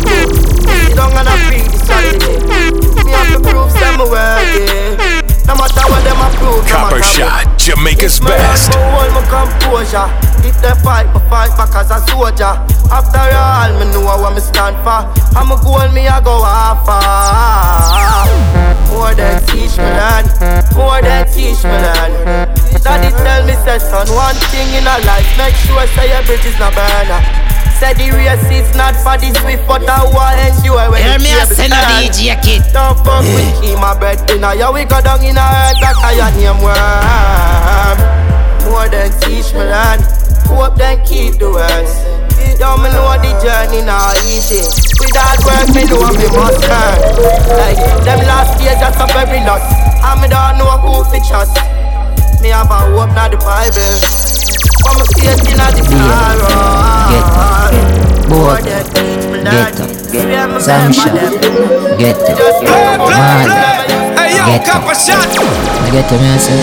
Sit 0.62 0.94
down 0.94 1.10
and 1.10 1.26
a 1.26 1.34
free 1.42 1.66
this 1.66 1.90
holiday. 1.90 2.38
Eh. 2.38 3.02
Me 3.02 3.10
have 3.10 3.34
to 3.34 3.38
prove 3.42 3.74
them 3.74 3.98
worthy. 3.98 5.35
No 5.46 5.54
matter 5.54 5.86
what 5.86 6.02
them 6.02 6.18
approve, 6.18 6.66
Copper 6.66 7.02
Shot, 7.02 7.46
Jamaica's 7.58 8.20
me 8.20 8.28
best. 8.28 8.70
Me 8.70 8.76
hold 8.76 9.14
my 9.14 9.22
composure. 9.30 10.10
If 10.42 10.58
they 10.62 10.74
fight, 10.82 11.06
me 11.14 11.20
fight 11.30 11.54
back 11.54 11.74
as 11.74 11.90
a 11.90 12.02
soldier. 12.10 12.54
After 12.90 13.22
all, 13.22 13.70
me 13.78 13.86
know 13.94 14.02
what 14.02 14.34
me 14.34 14.40
stand 14.40 14.74
for. 14.82 15.06
I'm 15.38 15.50
a 15.50 15.56
goal, 15.62 15.86
me 15.94 16.06
I 16.06 16.18
go 16.20 16.42
half 16.42 16.82
More 18.90 19.14
than 19.14 19.42
teach 19.46 19.78
me 19.78 19.86
learn. 19.86 20.26
More 20.74 21.02
than 21.02 21.26
teach 21.30 21.62
me 21.62 21.76
learn. 21.78 22.12
Daddy 22.86 23.10
tell 23.18 23.42
me 23.46 23.54
say 23.66 23.78
son, 23.82 24.06
one 24.14 24.38
thing 24.54 24.70
in 24.78 24.86
a 24.86 24.98
life, 25.02 25.26
make 25.38 25.54
sure 25.66 25.86
say 25.98 26.06
your 26.06 26.22
bridge 26.22 26.46
is 26.46 26.58
not 26.58 26.70
burner. 26.74 27.18
Say 27.76 27.92
the 27.92 28.08
race 28.16 28.48
is 28.48 28.72
not 28.72 28.96
for 29.04 29.20
the 29.20 29.28
swift, 29.44 29.68
but 29.68 29.84
I 29.84 30.00
want 30.08 30.40
endure 30.40 30.80
when 30.88 31.04
Hear 31.04 31.20
me 31.20 31.28
cable 31.28 31.52
send 31.52 31.76
a. 31.76 31.80
DJ 32.00 32.32
kid. 32.40 32.64
Don't 32.72 32.96
fuck 33.04 33.20
with 33.20 33.52
keep 33.60 33.76
my 33.76 33.92
bread 33.92 34.16
dinner. 34.24 34.56
Yeah, 34.56 34.72
we 34.72 34.88
go 34.88 34.96
down 35.04 35.20
in 35.20 35.36
a 35.36 35.44
earth 35.44 35.76
like 35.84 36.00
I 36.00 36.32
name 36.40 36.56
worm. 36.64 37.98
More 38.72 38.88
than 38.88 39.12
teach 39.20 39.52
me 39.52 39.60
learn. 39.68 40.00
Hope 40.48 40.80
then 40.80 41.04
keep 41.04 41.36
the 41.36 41.52
words. 41.52 41.92
Yo, 42.56 42.80
me 42.80 42.88
know 42.88 43.12
the 43.20 43.28
journey 43.44 43.84
not 43.84 44.16
easy. 44.24 44.64
With 44.96 45.12
hard 45.12 45.44
work, 45.44 45.68
me 45.76 45.84
know 45.84 46.08
me 46.16 46.24
must 46.32 46.64
earn. 46.64 46.96
Like 47.60 47.76
them 48.08 48.24
last 48.24 48.56
year 48.56 48.72
just 48.80 48.96
a 48.96 49.06
very 49.12 49.44
lot. 49.44 49.60
And 50.00 50.24
me 50.24 50.32
don't 50.32 50.56
know 50.56 50.80
who 50.80 51.04
fi 51.12 51.20
trust. 51.28 51.60
Me 52.40 52.48
have 52.48 52.72
a 52.72 52.88
hope 52.88 53.12
not 53.12 53.32
the 53.32 53.36
Bible. 53.36 54.65
But 54.82 54.94
me 54.98 55.04
faith 55.20 55.46
in 55.48 55.60
a 55.60 55.66
the 55.72 55.82
sorrow. 55.86 56.66
More 58.28 58.58
than 58.60 58.84
teach 58.92 59.24
me. 59.30 59.38
Get 59.44 60.32
up. 60.34 60.60
Samsha. 60.60 61.10
Get 61.98 62.16
up. 62.16 62.38
Man. 63.08 63.48
Get 64.46 64.68
up. 64.68 64.82
I 64.86 65.90
get 65.92 66.08
to 66.08 66.16
me, 66.18 66.28
I 66.28 66.36
say. 66.38 66.60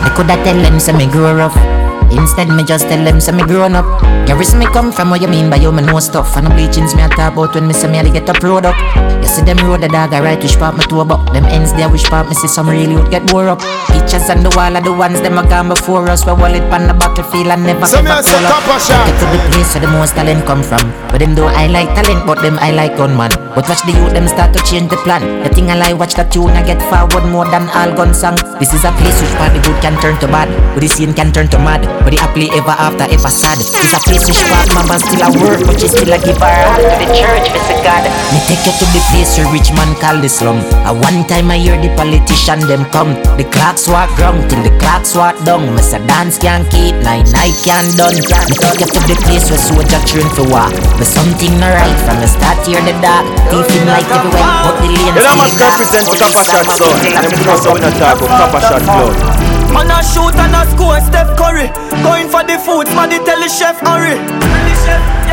I 0.00 0.08
coulda 0.14 0.36
tell 0.44 0.58
them 0.62 0.78
say 0.80 0.92
me 0.92 1.06
grow 1.06 1.34
rough. 1.34 1.56
Instead, 2.10 2.48
me 2.48 2.64
just 2.64 2.88
tell 2.88 3.02
them 3.04 3.20
say 3.20 3.32
me 3.32 3.42
grown 3.42 3.74
up. 3.74 3.84
Garris 4.26 4.56
me 4.58 4.66
come 4.66 4.92
from 4.92 5.10
what 5.10 5.20
you 5.20 5.28
mean 5.28 5.50
by 5.50 5.56
you 5.56 5.72
me 5.72 5.82
know 5.82 5.98
stuff. 6.00 6.36
And 6.36 6.46
the 6.46 6.50
bleachings 6.50 6.94
me 6.94 7.02
a 7.02 7.08
talk 7.08 7.32
about 7.32 7.54
when 7.54 7.66
me 7.66 7.74
say 7.74 7.90
me 7.90 7.98
a 7.98 8.04
get 8.04 8.28
a 8.28 8.34
product. 8.34 8.78
You 9.22 9.28
see 9.28 9.42
them 9.42 9.58
road 9.66 9.82
the 9.82 9.88
dog 9.88 10.12
I 10.12 10.20
right 10.20 10.40
wish 10.42 10.56
part 10.56 10.76
me 10.76 10.84
to 10.88 11.00
a 11.00 11.04
buck. 11.04 11.32
Them 11.32 11.44
ends 11.46 11.72
there 11.72 11.88
wish 11.88 12.04
part 12.04 12.28
me 12.28 12.34
see 12.34 12.48
some 12.48 12.68
real 12.68 12.90
youth 12.90 13.10
get 13.10 13.24
more 13.32 13.48
up. 13.48 13.60
Pictures 13.88 14.28
on 14.30 14.42
the 14.42 14.50
wall 14.56 14.76
are 14.76 14.80
the 14.80 14.92
ones 14.92 15.20
them 15.20 15.38
a 15.38 15.42
gone 15.48 15.68
before 15.68 16.08
us. 16.08 16.24
We 16.24 16.32
wallet 16.32 16.64
pan 16.70 16.88
the 16.88 16.94
battlefield 16.94 17.48
and 17.48 17.64
never 17.64 17.86
So 17.86 17.98
ever 17.98 18.08
call 18.08 18.46
up. 18.46 18.64
Get 18.64 19.16
to 19.20 19.26
the 19.28 19.40
place 19.52 19.74
where 19.74 19.84
the 19.84 19.90
most 19.92 20.14
talent 20.14 20.44
come 20.46 20.62
from. 20.62 20.84
But 21.10 21.20
them 21.20 21.34
do 21.34 21.44
I 21.44 21.66
like 21.66 21.88
talent, 21.94 22.26
but 22.26 22.40
them 22.40 22.58
I 22.60 22.70
like 22.70 22.96
gunman. 22.96 23.30
But 23.54 23.68
watch 23.68 23.82
the 23.84 23.92
youth 23.92 24.12
them 24.12 24.28
start 24.28 24.52
to 24.56 24.60
change 24.64 24.88
the 24.90 24.96
plan. 25.04 25.20
The 25.42 25.50
thing 25.50 25.70
I 25.70 25.76
like 25.76 25.98
watch 25.98 26.14
the 26.14 26.24
tune 26.24 26.52
I 26.52 26.64
get 26.64 26.80
forward 26.88 27.28
more 27.28 27.44
than 27.48 27.68
all 27.70 27.92
gun 27.92 28.14
song. 28.14 28.36
This 28.60 28.72
is 28.72 28.84
a 28.84 28.92
place 28.96 29.20
which 29.20 29.34
part 29.36 29.52
the 29.52 29.60
good 29.60 29.80
can 29.82 30.00
turn 30.00 30.18
to 30.20 30.28
bad, 30.28 30.48
but 30.74 30.80
the 30.80 30.88
scene 30.88 31.12
can 31.12 31.32
turn 31.32 31.48
to 31.48 31.58
mad. 31.58 31.97
But 32.04 32.14
the 32.14 32.18
happily 32.20 32.48
ever 32.54 32.74
after 32.74 33.06
ever 33.08 33.32
sad. 33.32 33.58
This 33.58 33.92
a 33.94 34.00
place 34.02 34.24
which 34.26 34.42
part 34.48 34.68
mama 34.74 34.98
still 35.00 35.22
a 35.22 35.28
work, 35.40 35.60
but 35.66 35.80
she 35.80 35.88
still 35.88 36.12
a 36.12 36.18
give 36.18 36.38
her 36.38 36.56
all 36.68 36.80
to 36.80 36.96
the 36.98 37.08
church, 37.14 37.46
Mr. 37.52 37.76
God. 37.84 38.04
Me 38.32 38.38
take 38.48 38.62
you 38.64 38.74
to 38.76 38.86
the 38.94 39.02
place 39.10 39.36
where 39.36 39.48
rich 39.52 39.70
man 39.74 39.92
call 39.98 40.16
the 40.20 40.28
slum. 40.28 40.60
A 40.88 40.92
one 40.92 41.26
time 41.26 41.50
I 41.50 41.58
hear 41.58 41.76
the 41.76 41.90
politician 41.96 42.60
them 42.66 42.84
come. 42.94 43.16
The 43.36 43.44
clocks 43.50 43.88
walk 43.88 44.12
wrong 44.18 44.40
till 44.48 44.62
the 44.62 44.72
clocks 44.78 45.14
walk 45.14 45.36
down. 45.44 45.64
Mr. 45.76 46.00
Dance 46.06 46.38
can't 46.38 46.64
keep, 46.70 46.94
night 47.02 47.28
night 47.34 47.56
can't 47.64 47.90
done. 47.98 48.14
Me 48.14 48.54
take 48.54 48.80
you 48.80 48.88
to 48.88 49.00
the 49.04 49.16
place 49.26 49.50
where 49.50 49.60
soldier 49.60 50.00
train 50.06 50.28
for 50.32 50.46
war. 50.48 50.68
But 50.96 51.08
something 51.08 51.52
not 51.58 51.74
right 51.74 51.98
from 52.06 52.20
the 52.22 52.28
start 52.28 52.60
here 52.66 52.78
in 52.78 52.86
the 52.86 52.96
dark. 53.02 53.26
Thiefing 53.50 53.86
like 53.86 54.08
everywhere, 54.08 54.48
but 54.64 54.74
the 54.80 54.88
lane 54.92 55.14
You 55.16 55.24
know, 55.24 55.36
must 55.36 55.56
represent 55.58 56.04
the 56.06 56.16
Copper 56.16 56.44
Shot 56.44 56.66
sound. 56.76 56.98
Them 57.02 57.32
know 57.44 57.56
so 57.56 57.74
we 57.74 57.80
not 57.80 57.94
talk 57.96 58.18
about 58.18 58.30
Copper 58.38 58.60
Shot 58.60 58.82
club. 58.82 59.57
Man 59.72 59.90
a 59.90 60.02
shoot 60.02 60.34
and 60.34 60.54
a 60.54 60.62
score 60.70 61.00
Steph 61.00 61.36
Curry. 61.36 61.68
Going 62.02 62.28
for 62.28 62.42
the 62.42 62.58
food, 62.58 62.86
man 62.96 63.10
tell 63.24 63.40
the 63.40 63.48
chef 63.48 63.78
hurry 63.80 64.77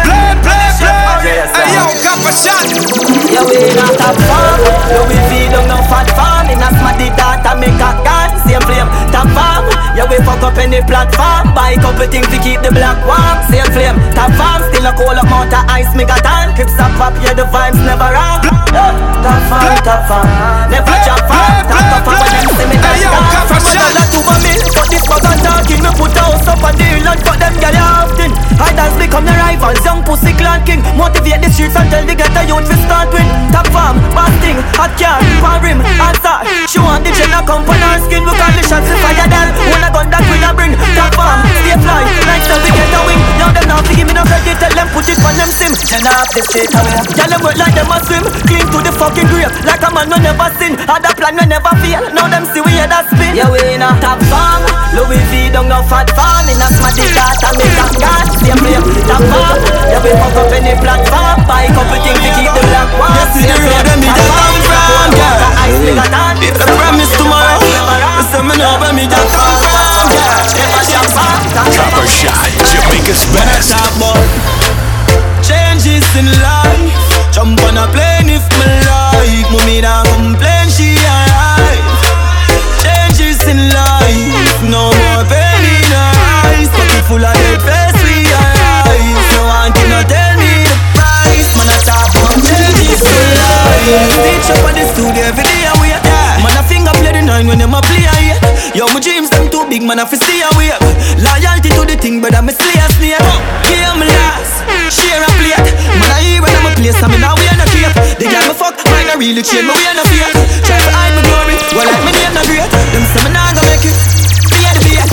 Play, 0.04 0.36
play, 0.44 0.68
play. 0.80 1.40
Hey 1.56 1.76
yo, 1.76 1.86
Copper 2.04 2.36
Shot. 2.36 3.06
Yeah, 3.36 3.44
we 3.52 3.58
in 3.58 3.76
a 3.76 3.88
farm 3.92 4.60
Yeah, 4.88 5.04
we 5.12 5.18
feed 5.28 5.52
on 5.60 5.68
no 5.68 5.76
fat 5.92 6.08
farm 6.16 6.48
In 6.48 6.62
a 6.62 6.70
smarty 6.80 7.12
data 7.20 7.52
make 7.60 7.76
a 7.76 7.92
gun 8.00 8.32
Same 8.48 8.64
flame, 8.64 8.88
top 9.12 9.28
farm 9.36 9.68
Yeah, 9.92 10.08
we 10.08 10.24
fuck 10.24 10.40
up 10.40 10.56
any 10.56 10.80
platform 10.86 11.52
Buy 11.52 11.76
couple 11.76 12.08
things 12.08 12.32
to 12.32 12.38
keep 12.40 12.64
the 12.64 12.72
block 12.72 12.96
warm 13.04 13.38
Same 13.52 13.68
flame, 13.76 14.00
top 14.16 14.32
farm 14.40 14.64
Still 14.72 14.88
a 14.88 14.92
cold 14.96 15.20
up 15.20 15.28
amount 15.28 15.52
of 15.52 15.68
ice 15.68 15.92
megaton 15.98 16.56
Crips 16.56 16.80
up 16.80 16.96
pop, 16.96 17.12
yeah, 17.20 17.36
the 17.36 17.44
vibes 17.52 17.82
never 17.84 18.08
wrong 18.08 18.40
Top 18.72 19.42
farm, 19.52 19.76
top 19.84 20.02
farm 20.08 20.28
Never 20.72 20.96
drop 21.04 21.24
farm 21.28 21.60
Top 21.68 21.84
top 21.92 22.02
farm 22.08 22.24
them 22.30 22.48
see 22.56 22.68
me 22.72 22.78
top 22.80 22.96
farm 23.04 23.46
From 23.52 23.64
a 23.68 23.72
dollar 23.76 24.06
to 24.16 24.20
a 24.22 24.36
mil 24.48 24.62
But 24.72 24.88
this 24.88 25.04
of 25.04 25.38
talking 25.44 25.82
Me 25.84 25.92
put 25.98 26.16
a 26.16 26.24
house 26.24 26.48
up 26.48 26.64
a 26.64 26.70
deal 26.78 27.04
And 27.04 27.20
cut 27.20 27.36
them 27.42 27.56
gyal 27.60 27.84
often 27.84 28.32
Idols 28.64 28.96
become 28.96 29.28
your 29.28 29.45
rivals 29.46 29.82
Young 29.86 30.02
pussy 30.02 30.34
clan 30.34 30.66
king. 30.66 30.82
Motivate 30.98 31.42
the 31.46 31.50
streets 31.54 31.78
And 31.78 31.90
tell 31.94 32.06
the 32.06 32.16
ghetto 32.18 32.42
youth 32.50 32.66
to 32.66 32.76
start 32.86 33.14
with. 33.14 33.28
Top 33.54 33.68
farm, 33.70 34.02
bad 34.18 34.34
thing 34.42 34.58
Hot 34.76 34.92
car, 34.98 35.22
pan 35.42 35.62
rim, 35.62 35.80
star 36.20 36.42
She 36.66 36.82
want 36.82 37.06
the 37.06 37.12
gel 37.14 37.32
come 37.46 37.64
on 37.64 37.80
her 37.80 37.98
skin 38.02 38.26
We 38.26 38.34
call 38.34 38.52
the 38.52 38.64
shots 38.66 38.88
to 38.90 38.96
fire 39.00 39.28
them 39.30 39.48
When 39.70 39.82
I 39.86 39.90
gun 39.94 40.08
that 40.10 40.24
we 40.28 40.42
a 40.42 40.52
bring? 40.52 40.74
Top 40.98 41.14
farm, 41.14 41.40
stay 41.62 41.78
fly 41.78 42.02
Like 42.26 42.44
so 42.44 42.56
we 42.60 42.70
get 42.74 42.96
a 42.96 43.00
wing 43.06 43.22
Now 43.38 43.50
them 43.54 43.66
now 43.70 43.80
give 43.86 44.08
me 44.08 44.14
no 44.16 44.24
credit 44.26 44.58
Tell 44.58 44.74
them 44.74 44.88
put 44.92 45.08
it 45.08 45.20
on 45.22 45.36
them 45.38 45.52
sim. 45.52 45.72
Turn 45.76 46.08
off 46.10 46.28
the 46.34 46.42
straight 46.44 46.74
away 46.74 47.00
Tell 47.14 47.30
them 47.30 47.42
work 47.46 47.58
like 47.60 47.76
them 47.76 47.92
a 47.92 47.98
swim. 48.04 48.24
Clean 48.50 48.66
to 48.66 48.80
the 48.82 48.92
fucking 48.96 49.30
grave 49.30 49.52
Like 49.68 49.84
a 49.84 49.90
man 49.94 50.08
no 50.10 50.18
never 50.18 50.50
sin. 50.58 50.76
Had 50.88 51.06
a 51.06 51.12
plan 51.16 51.36
we 51.38 51.46
never 51.48 51.74
fail. 51.84 52.04
Now 52.16 52.28
them 52.28 52.44
see 52.50 52.64
we 52.64 52.76
hear 52.76 52.88
that 52.90 53.08
spin. 53.12 53.36
Yeah 53.36 53.52
we 53.52 53.60
in 53.72 53.84
a 53.84 53.90
top 54.00 54.20
farm. 54.32 54.64
Louis 54.96 55.22
V 55.32 55.52
don't 55.52 55.68
no 55.68 55.84
fat 55.88 56.10
farm. 56.16 56.48
In 56.50 56.60
a 56.60 56.68
smarty 56.72 57.08
data 57.12 57.50
make 57.60 57.78
a 57.78 57.86
gun 58.00 58.26
Same 58.40 58.60
flame 58.60 58.86
top 59.06 59.22
farm 59.22 59.35
Yeah 59.92 60.02
we 60.02 60.12
fuck 60.16 60.36
up 60.40 60.52
any 60.52 60.74
platform 60.80 61.44
Buy 61.48 61.68
couple 61.74 62.00
things 62.02 62.20
to 62.20 62.30
keep 62.36 62.50
the 62.50 62.64
black 62.72 62.90
warm 62.98 63.12
You 63.14 63.26
see 63.36 63.46
the 63.48 63.58
road 63.60 63.86
them 63.86 64.00
me 64.00 64.10
just 64.10 64.32
come 64.32 64.60
from, 64.66 65.12
girl. 65.16 65.56
It's 66.46 66.62
a 66.62 66.68
promise 66.78 67.12
tomorrow. 67.18 67.60
So 68.32 68.44
me 68.44 68.56
know 68.58 68.78
where 68.80 68.94
me 68.94 69.06
just 69.08 69.32
come 69.34 69.56
from, 69.62 70.08
girl. 70.14 70.46
Copper 71.76 72.08
Shot, 72.08 72.50
Jamaica's 72.70 73.24
best. 73.34 73.72
Talk 73.72 73.92
about 73.98 74.24
changes 75.42 76.06
in 76.16 76.28
life. 76.42 76.94
Jump 77.32 77.60
on 77.64 77.78
a 77.78 77.88
plane 77.92 78.05
Stitch 93.86 94.50
up 94.50 94.66
on 94.66 94.74
the 94.74 94.82
studio 94.98 95.22
every 95.30 95.46
day 95.46 95.62
and 95.70 95.78
wait. 95.78 96.02
Man, 96.42 96.58
I 96.58 96.66
finger 96.66 96.90
play 96.98 97.14
the 97.14 97.22
nine 97.22 97.46
when 97.46 97.62
them 97.62 97.78
a 97.78 97.86
play 97.86 98.02
a 98.02 98.14
eight. 98.18 98.42
Yo, 98.74 98.90
my 98.90 98.98
dreams 98.98 99.30
them 99.30 99.46
too 99.54 99.62
big, 99.70 99.86
man, 99.86 100.02
I 100.02 100.10
fi 100.10 100.18
see 100.26 100.42
a 100.42 100.50
wave. 100.58 100.74
Loyalty 101.22 101.70
to 101.78 101.86
the 101.86 101.94
thing, 101.94 102.18
brother, 102.18 102.42
me 102.42 102.50
slay 102.58 102.82
a 102.82 102.90
snake. 102.98 103.22
Me 103.70 104.06
last, 104.10 104.66
share 104.90 105.22
a 105.22 105.30
plate. 105.38 105.70
Man, 106.02 106.10
I 106.10 106.18
hear 106.26 106.42
when 106.42 106.50
I'm 106.50 106.66
a 106.66 106.72
place, 106.74 106.98
I 106.98 107.06
mean, 107.14 107.22
now 107.22 107.38
we 107.38 107.46
in 107.46 107.62
a 107.62 107.66
cape. 107.70 107.94
The 108.18 108.26
girl 108.26 108.50
me 108.50 108.58
fuck, 108.58 108.74
mine 108.90 109.06
a 109.14 109.22
really 109.22 109.46
change, 109.46 109.70
me 109.70 109.78
we 109.78 109.86
in 109.86 110.02
a 110.02 110.04
fake. 110.10 110.34
Try 110.66 110.82
to 110.82 110.90
hide 110.90 111.14
my 111.14 111.22
glory, 111.22 111.54
well, 111.78 111.86
like 111.86 112.04
me 112.10 112.12
name 112.18 112.34
not 112.34 112.46
great. 112.50 112.66
Them 112.66 113.06
say 113.14 113.22
me 113.22 113.38
nah 113.38 113.54
go 113.54 113.62
make 113.70 113.86
it. 113.86 113.98
Fear 114.50 114.72
the 114.74 114.82
bait. 114.82 115.10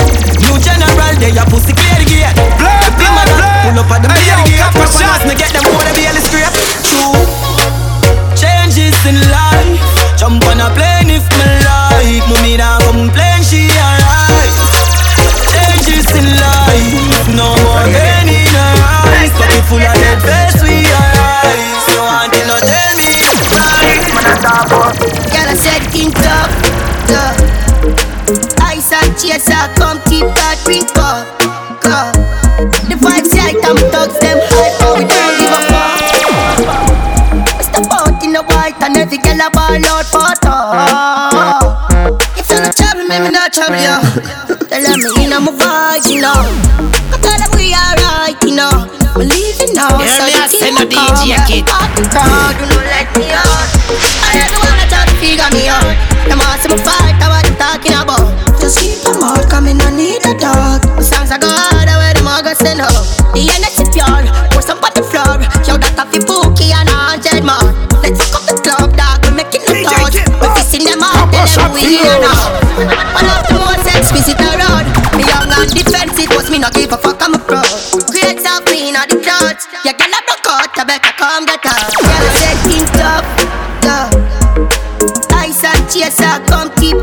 New 0.49 0.57
general, 0.65 1.13
they 1.21 1.37
a 1.37 1.45
pussy 1.45 1.77
clear 1.77 2.01
the 2.01 2.09
gate. 2.09 2.41
The 2.41 3.09
man 3.13 3.29
a 3.29 3.37
pull 3.69 3.77
up 3.85 3.93
at 3.93 4.01
the 4.01 4.09
beer 4.17 4.41
gate. 4.49 4.65
Proper 4.73 5.29
me 5.29 5.37
get 5.37 5.53
them 5.53 5.69
all 5.69 5.85
the 5.85 5.93
belly 5.93 6.25
straight. 6.25 6.57
True. 6.89 7.12
Changes 8.92 9.09
in 9.09 9.31
life. 9.31 9.81
Jump 10.18 10.44
on 10.44 10.61
a 10.61 10.68
plane 10.76 11.09
if 11.09 11.24
me 11.24 11.48
like. 11.64 12.28
Mommy 12.28 12.57
nah 12.59 12.78
complain, 12.85 13.40
she 13.40 13.64
alright. 13.72 14.52
Changes 15.48 16.05
in 16.12 16.28
life. 16.28 17.24
No 17.33 17.57
more 17.64 17.88
pain 17.88 18.28
in 18.28 18.44
her 18.52 18.74
eyes. 19.09 19.33
Pocket 19.33 19.64
full 19.64 19.81
of 19.81 19.96
dead 19.96 20.20
face, 20.20 20.61
we 20.61 20.85
alright. 20.85 21.72
So 21.88 22.05
auntie 22.05 22.44
no 22.44 22.57
tell 22.61 22.92
me 23.00 23.09
the 23.16 24.37
about. 24.61 24.92
Girl, 25.33 25.48
I 25.48 25.57
said 25.57 25.88
king 25.88 26.12
top, 26.12 26.52
top. 27.09 27.35
Ice 28.68 28.92
and 28.92 29.16
chaser, 29.16 29.72
come 29.81 30.02
keep 30.05 30.28
that 30.37 30.61
drink 30.64 30.92
up, 30.96 31.24
up. 31.88 32.12
right, 33.52 33.57
I'm 33.64 33.76
thugs, 33.90 34.18
them 34.20 34.52
talk. 40.73 42.23
If 42.39 42.49
you 42.49 42.57
not 42.61 42.73
trouble 42.77 43.05
me, 43.05 43.17
me 43.21 43.31
not 43.31 43.53
trouble 43.53 43.77
you. 43.77 43.97
Tell 44.69 44.83
them 44.83 44.99
me 45.05 45.25
in 45.25 45.31
my 45.37 45.53
vibes, 45.53 46.09
you 46.09 46.21
know. 46.25 46.41
I 47.13 47.17
tell 47.21 47.37
them 47.37 47.53
we 47.57 47.77
alright, 47.77 48.37
you 48.45 48.57
know. 48.57 48.73
We 49.13 49.29
leaving 49.29 49.77
now, 49.77 50.01
Hear 50.01 50.09
so 50.17 50.25
me, 50.25 50.33
I 50.33 50.49
the 50.49 50.57
send 50.57 50.77
team 50.81 50.89
a 50.89 50.89
come. 50.89 51.13
DJ 51.21 51.37
kid. 51.45 51.69
Out 51.69 51.93
the 51.93 52.03
crowd, 52.09 52.57
you 52.57 52.67
know, 52.73 52.81
let 52.81 53.09
me 53.13 53.29
out. 53.29 53.69
I 54.25 54.49
don't 54.49 54.65
wanna 54.65 54.87
try 54.89 55.05
to 55.05 55.15
figure 55.21 55.51
me 55.53 55.69
out. 55.69 55.85
Them 56.25 56.41
ask 56.41 56.65
me 56.65 56.81
fight, 56.81 57.21
I 57.21 57.29
what 57.29 57.45
you 57.45 57.55
talking 57.61 57.93
about. 57.93 58.33
Just 58.57 58.81
keep 58.81 58.97
them 59.05 59.21
out, 59.21 59.45
coming, 59.53 59.77
I 59.85 59.93
need 59.93 60.25
a 60.25 60.33
dog. 60.41 60.81
The 60.97 61.05
songs 61.05 61.29
I 61.29 61.37
go 61.37 61.51
harder 61.53 62.01
where 62.01 62.15
them 62.17 62.25
all 62.25 62.41
go 62.41 62.57
send 62.57 62.81
up. 62.81 63.05
The 63.37 63.45
energy 63.45 63.85
pure, 63.93 64.25
pour 64.49 64.65
some 64.65 64.81
on 64.81 64.93
the 64.97 65.05
floor. 65.05 65.37
Yo, 65.69 65.77
that 65.77 66.01
a 66.01 66.09
fi 66.09 66.17
then 71.46 71.59
them 71.59 71.72
we 71.74 71.83
here 71.83 72.18
now. 72.22 72.55
One 72.78 73.26
of 73.26 73.42
the 73.50 73.55
most 73.59 73.87
exquisite 73.90 74.38
around. 74.38 74.87
Me 75.16 75.26
young 75.26 75.50
and 75.50 75.70
defensive, 75.74 76.31
was 76.37 76.50
me 76.50 76.59
not 76.59 76.74
give 76.74 76.92
a 76.92 76.98
fuck, 76.98 77.18
I'm 77.22 77.35
a 77.35 77.38
pro. 77.38 77.62
Grades 78.11 78.46
are 78.46 78.62
clean 78.62 78.94
on 78.94 79.09
the 79.09 79.18
clothes. 79.18 79.66
You 79.85 79.92
gonna 79.92 80.22
broke 80.26 80.46
out, 80.46 80.70
I 80.78 80.85
better 80.85 81.14
come 81.18 81.46
get 81.46 81.64
her. 81.66 81.83
Girl, 81.98 82.22
I 82.22 82.33
said 82.38 82.59
things 82.66 82.94
up, 83.02 83.24
yeah. 83.83 85.42
Ice 85.42 85.64
and 85.64 85.83
chaser, 85.90 86.38
come 86.46 86.70
keep 86.78 87.02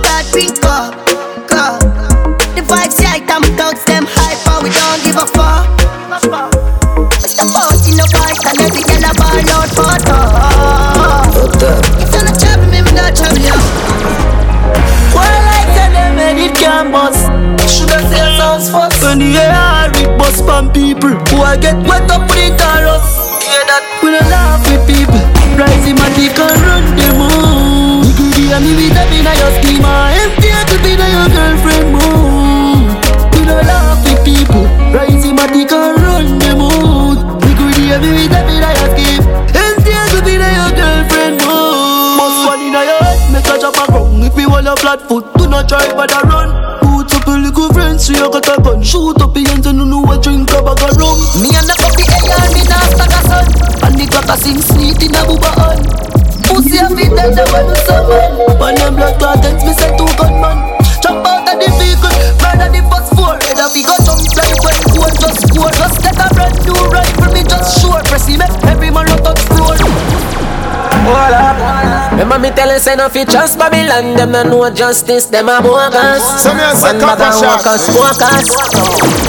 people 20.99 21.15
Who 21.31 21.41
I 21.43 21.55
get 21.57 21.75
wet 21.87 22.09
up 22.11 22.27
with 22.27 22.35
the 22.35 22.51
chorus 22.59 23.07
Hear 23.47 23.63
that? 23.65 23.83
We 24.03 24.11
don't 24.11 24.29
laugh 24.29 24.61
with 24.67 24.83
people. 24.85 25.23
Rise 25.57 25.87
in 25.87 25.95
my 25.95 26.07
dick 26.15 26.37
and 26.37 26.59
run 26.63 26.85
the 26.95 27.09
moon. 27.17 28.05
You 28.05 28.13
could 28.15 28.35
hear 28.35 28.59
me 28.59 28.71
with 28.77 28.93
them 28.93 29.09
in 29.11 29.27
your 29.27 29.51
schema 29.59 30.13
Empty 30.13 30.49
to 30.53 30.75
be 30.83 30.91
your 30.95 31.27
girlfriend 31.31 31.87
mood 31.95 32.93
We 33.33 33.41
don't 33.47 33.65
laugh 33.65 33.99
with 34.05 34.21
people. 34.23 34.65
Rise 34.93 35.25
in 35.25 35.35
my 35.35 35.47
dick 35.47 35.71
and 35.71 35.97
run 35.99 36.37
the 36.37 36.51
mood 36.55 37.17
You 37.47 37.53
could 37.57 37.75
hear 37.79 37.97
me 37.99 38.09
with 38.13 38.31
them 38.31 38.47
in 38.51 38.61
your 38.61 38.89
scheme. 38.93 39.23
Empty 39.55 39.91
to 40.13 40.19
be 40.21 40.33
your 40.37 40.71
girlfriend 40.77 41.41
mood 41.41 42.19
Must 42.19 42.39
one 42.45 42.61
in 42.61 42.75
your 42.75 42.85
head 42.85 43.17
Make 43.33 43.49
a 43.49 43.55
drop 43.57 43.79
a 43.81 43.85
ground 43.89 44.23
If 44.23 44.37
you 44.37 44.49
want 44.49 44.67
a 44.67 44.75
flat 44.77 45.01
foot 45.07 45.25
Do 45.35 45.47
not 45.49 45.67
try 45.67 45.89
but 45.93 46.11
I 46.13 46.21
run. 46.29 46.49
Boots 46.85 47.15
up 47.15 47.27
a 47.27 47.31
little 47.31 47.73
friends 47.73 48.05
So 48.05 48.13
you 48.13 48.29
got 48.29 48.47
a 48.47 48.61
gun. 48.61 48.83
Shoot 48.83 49.19
up 49.21 49.35
your 49.35 49.47
hands 49.49 49.65
and 49.65 49.79
you 49.79 49.85
know 49.85 50.01
what 50.01 50.23
drink 50.23 50.38
Me 51.37 51.53
and 51.53 51.69
the 51.69 51.77
coffee 51.77 52.09
air 52.09 52.41
Me 52.57 52.65
not 52.65 52.89
stack 52.89 53.13
a 53.13 53.21
sun 53.29 53.45
And 53.85 53.93
the 53.93 54.05
a 54.09 54.35
sing 54.41 54.57
sweet 54.65 54.97
in 55.05 55.13
a 55.13 55.21
booba 55.29 55.53
on 55.61 55.77
Pussy 56.49 56.81
a 56.81 56.89
fit 56.89 57.13
dead 57.13 57.37
the 57.37 57.45
when 57.53 57.69
you 57.69 57.77
summon 57.85 58.57
When 58.57 58.73
them 58.73 58.97
blood 58.97 59.13
clot 59.21 59.45
ends 59.45 59.61
Me 59.61 59.73
say 59.77 59.93
two 59.93 60.09
gunman 60.17 60.57
Jump 61.05 61.21
out 61.29 61.45
of 61.45 61.61
the 61.61 61.69
vehicle 61.77 62.17
Murder 62.41 62.73
the 62.73 62.81
first 62.89 63.13
four 63.13 63.37
Head 63.45 63.61
a 63.61 63.69
big 63.69 63.85
a 63.85 63.95
jump 64.01 64.25
like 64.33 64.57
when 64.65 64.79
goal 64.89 65.13
just 65.21 65.39
score 65.45 65.69
Just 65.69 65.97
get 66.01 66.17
a 66.17 66.27
brand 66.33 66.57
new 66.65 66.81
rifle 66.89 67.29
Me 67.29 67.45
just 67.45 67.77
sure. 67.77 68.01
Press 68.09 68.25
him 68.25 68.41
Every 68.65 68.89
man 68.89 69.13
out 69.13 69.29
explore 69.29 69.77
Hold 69.77 71.33
up. 71.37 71.48
Remember 72.39 72.55
me 72.55 72.63
tell 72.63 72.71
you 72.71 72.79
say 72.79 72.95
no 72.95 73.09
fi 73.09 73.25
trust 73.27 73.59
Babylon. 73.59 74.15
Them 74.15 74.31
no 74.31 74.43
know 74.43 74.69
justice, 74.71 75.25
them 75.27 75.49
a 75.51 75.59
bogus. 75.59 76.23
So 76.39 76.55
me 76.55 76.63
a 76.63 76.71
say 76.71 76.95
One 76.95 77.03
bag 77.03 77.19
couple 77.19 77.51
of 77.51 77.83
focus 77.83 78.47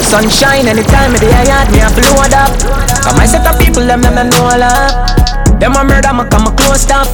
Sunshine 0.07 0.63
anytime 0.71 1.11
of 1.11 1.19
the 1.19 1.27
yard 1.27 1.67
me 1.75 1.83
a 1.83 1.91
load 1.91 2.31
up. 2.31 2.55
Come 3.03 3.19
I 3.19 3.27
set 3.27 3.43
up 3.43 3.59
people, 3.59 3.83
them 3.83 3.99
them 3.99 4.15
no 4.15 4.23
know 4.31 4.55
love 4.55 5.59
Them 5.59 5.75
a 5.75 5.83
murder, 5.83 6.13
me 6.15 6.23
come 6.31 6.47
a 6.47 6.51
close 6.55 6.87
stuff 6.87 7.11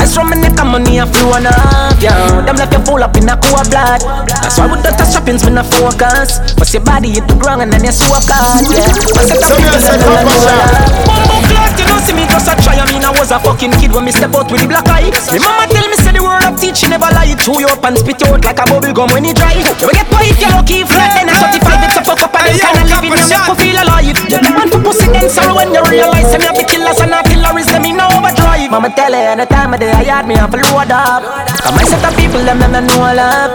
I 0.00 0.08
from 0.08 0.30
my 0.32 0.40
neck 0.40 0.56
and 0.56 0.72
money 0.72 0.98
a 0.98 1.06
flow 1.06 1.36
enough 1.36 2.00
Yeah, 2.00 2.16
them 2.40 2.56
left 2.56 2.72
you 2.72 2.80
full 2.88 3.04
up 3.04 3.16
in 3.16 3.28
a 3.28 3.36
cool 3.36 3.60
blood. 3.68 4.00
That's 4.40 4.56
why 4.56 4.72
with 4.72 4.80
the 4.88 4.92
shoppings 5.04 5.44
me 5.44 5.52
no 5.52 5.64
focus. 5.68 6.40
But 6.56 6.72
your 6.72 6.80
body 6.80 7.12
hit 7.12 7.28
the 7.28 7.36
ground 7.36 7.60
and 7.60 7.72
then 7.72 7.84
you 7.84 7.92
so 7.92 8.08
God 8.24 8.64
Yeah, 8.72 8.88
I 8.88 9.24
set 9.28 9.36
up 9.36 9.52
So 9.52 9.56
me 9.60 9.68
people, 9.68 9.76
a 9.76 9.84
say 9.84 10.00
them 10.00 10.00
them 10.00 10.16
no 10.16 10.24
couple 10.24 10.32
know 10.32 10.48
shots. 10.48 10.72
love 10.72 11.04
Bumbo 11.04 11.36
clock, 11.44 11.76
you 11.76 11.84
don't 11.84 11.85
see 12.06 12.14
me 12.14 12.22
just 12.30 12.46
a 12.46 12.54
try 12.62 12.78
I 12.78 12.86
mean 12.86 13.02
I 13.02 13.10
was 13.10 13.34
a 13.34 13.38
fucking 13.42 13.74
kid 13.82 13.90
when 13.90 14.06
me 14.06 14.14
step 14.14 14.30
out 14.38 14.46
with 14.46 14.62
the 14.62 14.70
black 14.70 14.86
eye. 14.86 15.10
Me 15.34 15.42
mama 15.42 15.66
tell 15.66 15.82
me 15.90 15.98
say 15.98 16.14
the 16.14 16.22
word 16.22 16.46
of 16.46 16.54
teach 16.54 16.86
never 16.86 17.10
lie. 17.10 17.34
Chew 17.34 17.58
you 17.58 17.66
up 17.66 17.82
and 17.82 17.98
spit 17.98 18.22
you 18.22 18.30
out 18.30 18.46
like 18.46 18.62
a 18.62 18.64
bubble 18.70 18.94
gum 18.94 19.10
when 19.10 19.26
it 19.26 19.34
dry. 19.34 19.58
You 19.58 19.90
get 19.90 20.06
if 20.06 20.38
you 20.38 20.48
lucky 20.54 20.86
flat 20.86 21.18
then 21.18 21.26
at 21.26 21.58
35 21.58 21.82
it's 21.82 21.98
a 21.98 22.02
fuck 22.06 22.22
up 22.22 22.34
and 22.38 22.46
them 22.46 22.58
kinda 22.62 22.82
living 22.86 23.10
you 23.10 23.26
make 23.26 23.46
me 23.50 23.54
feel 23.58 23.78
alive. 23.82 24.18
Man 24.54 24.68
for 24.70 24.80
pussy 24.80 25.06
then 25.10 25.26
sorrow 25.26 25.58
when 25.58 25.74
you 25.74 25.82
realize 25.90 26.30
I'm 26.30 26.46
not 26.46 26.54
the 26.54 26.64
killers 26.64 27.02
and 27.02 27.10
not 27.10 27.26
killers 27.26 27.66
them 27.66 27.84
in 27.84 27.98
overdrive 27.98 28.70
Mama 28.70 28.88
tell 28.94 29.10
you 29.10 29.26
any 29.34 29.46
time 29.50 29.74
of 29.74 29.80
day 29.82 29.90
I 29.90 30.06
had 30.06 30.30
me 30.30 30.38
have 30.38 30.54
to 30.54 30.62
load 30.62 30.94
up. 30.94 31.26
Come 31.66 31.74
I 31.74 31.84
set 31.84 32.04
up 32.06 32.14
people 32.14 32.42
them 32.46 32.62
them 32.62 32.86
know 32.86 33.02
know 33.02 33.18
love. 33.18 33.52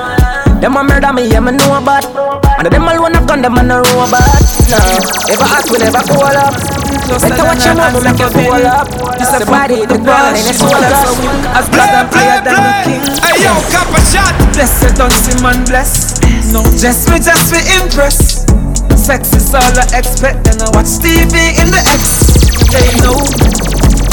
Them 0.60 0.78
a 0.78 0.84
murder 0.84 1.12
me, 1.14 1.26
yeah, 1.26 1.40
me 1.40 1.54
know 1.58 1.74
about. 1.74 2.06
And 2.60 2.70
them 2.70 2.86
alone 2.86 3.18
a 3.18 3.26
gun, 3.26 3.42
them 3.42 3.58
a 3.58 3.64
no 3.64 3.82
robot. 3.82 4.22
No, 4.70 4.78
never 5.26 5.48
hot, 5.50 5.66
we 5.72 5.80
never 5.82 6.06
call 6.06 6.38
up 6.38 6.81
Better 7.10 7.44
watch 7.44 7.66
your 7.66 7.76
mouth, 7.76 7.98
make 8.04 8.20
you 8.22 8.30
cool 8.30 8.66
up 8.66 8.88
It's 9.18 9.34
a 9.34 9.46
body, 9.46 9.86
the 9.90 9.98
ground, 9.98 10.38
and 10.38 10.46
it's 10.46 10.62
all 10.62 10.78
up 10.78 11.10
As 11.58 11.66
blood 11.70 11.90
and 11.98 12.08
player 12.14 12.40
than 12.46 12.56
the 12.62 12.74
king. 12.86 13.02
Hey 13.22 13.42
yo, 13.42 13.54
cap 13.74 13.90
a 13.90 14.02
shot. 14.06 14.34
Blessed 14.54 14.98
don't 14.98 15.14
see 15.14 15.36
man 15.42 15.66
bless. 15.66 16.22
No, 16.54 16.62
just 16.78 17.10
me, 17.10 17.18
just 17.18 17.52
me 17.54 17.60
impress. 17.80 18.46
Sex 18.98 19.34
is 19.34 19.54
all 19.54 19.64
I 19.64 19.86
expect, 19.98 20.46
and 20.48 20.62
I 20.62 20.70
watch 20.78 21.02
TV 21.02 21.58
in 21.58 21.74
the 21.74 21.82
X. 21.90 22.38
They 22.70 22.86
know, 23.02 23.18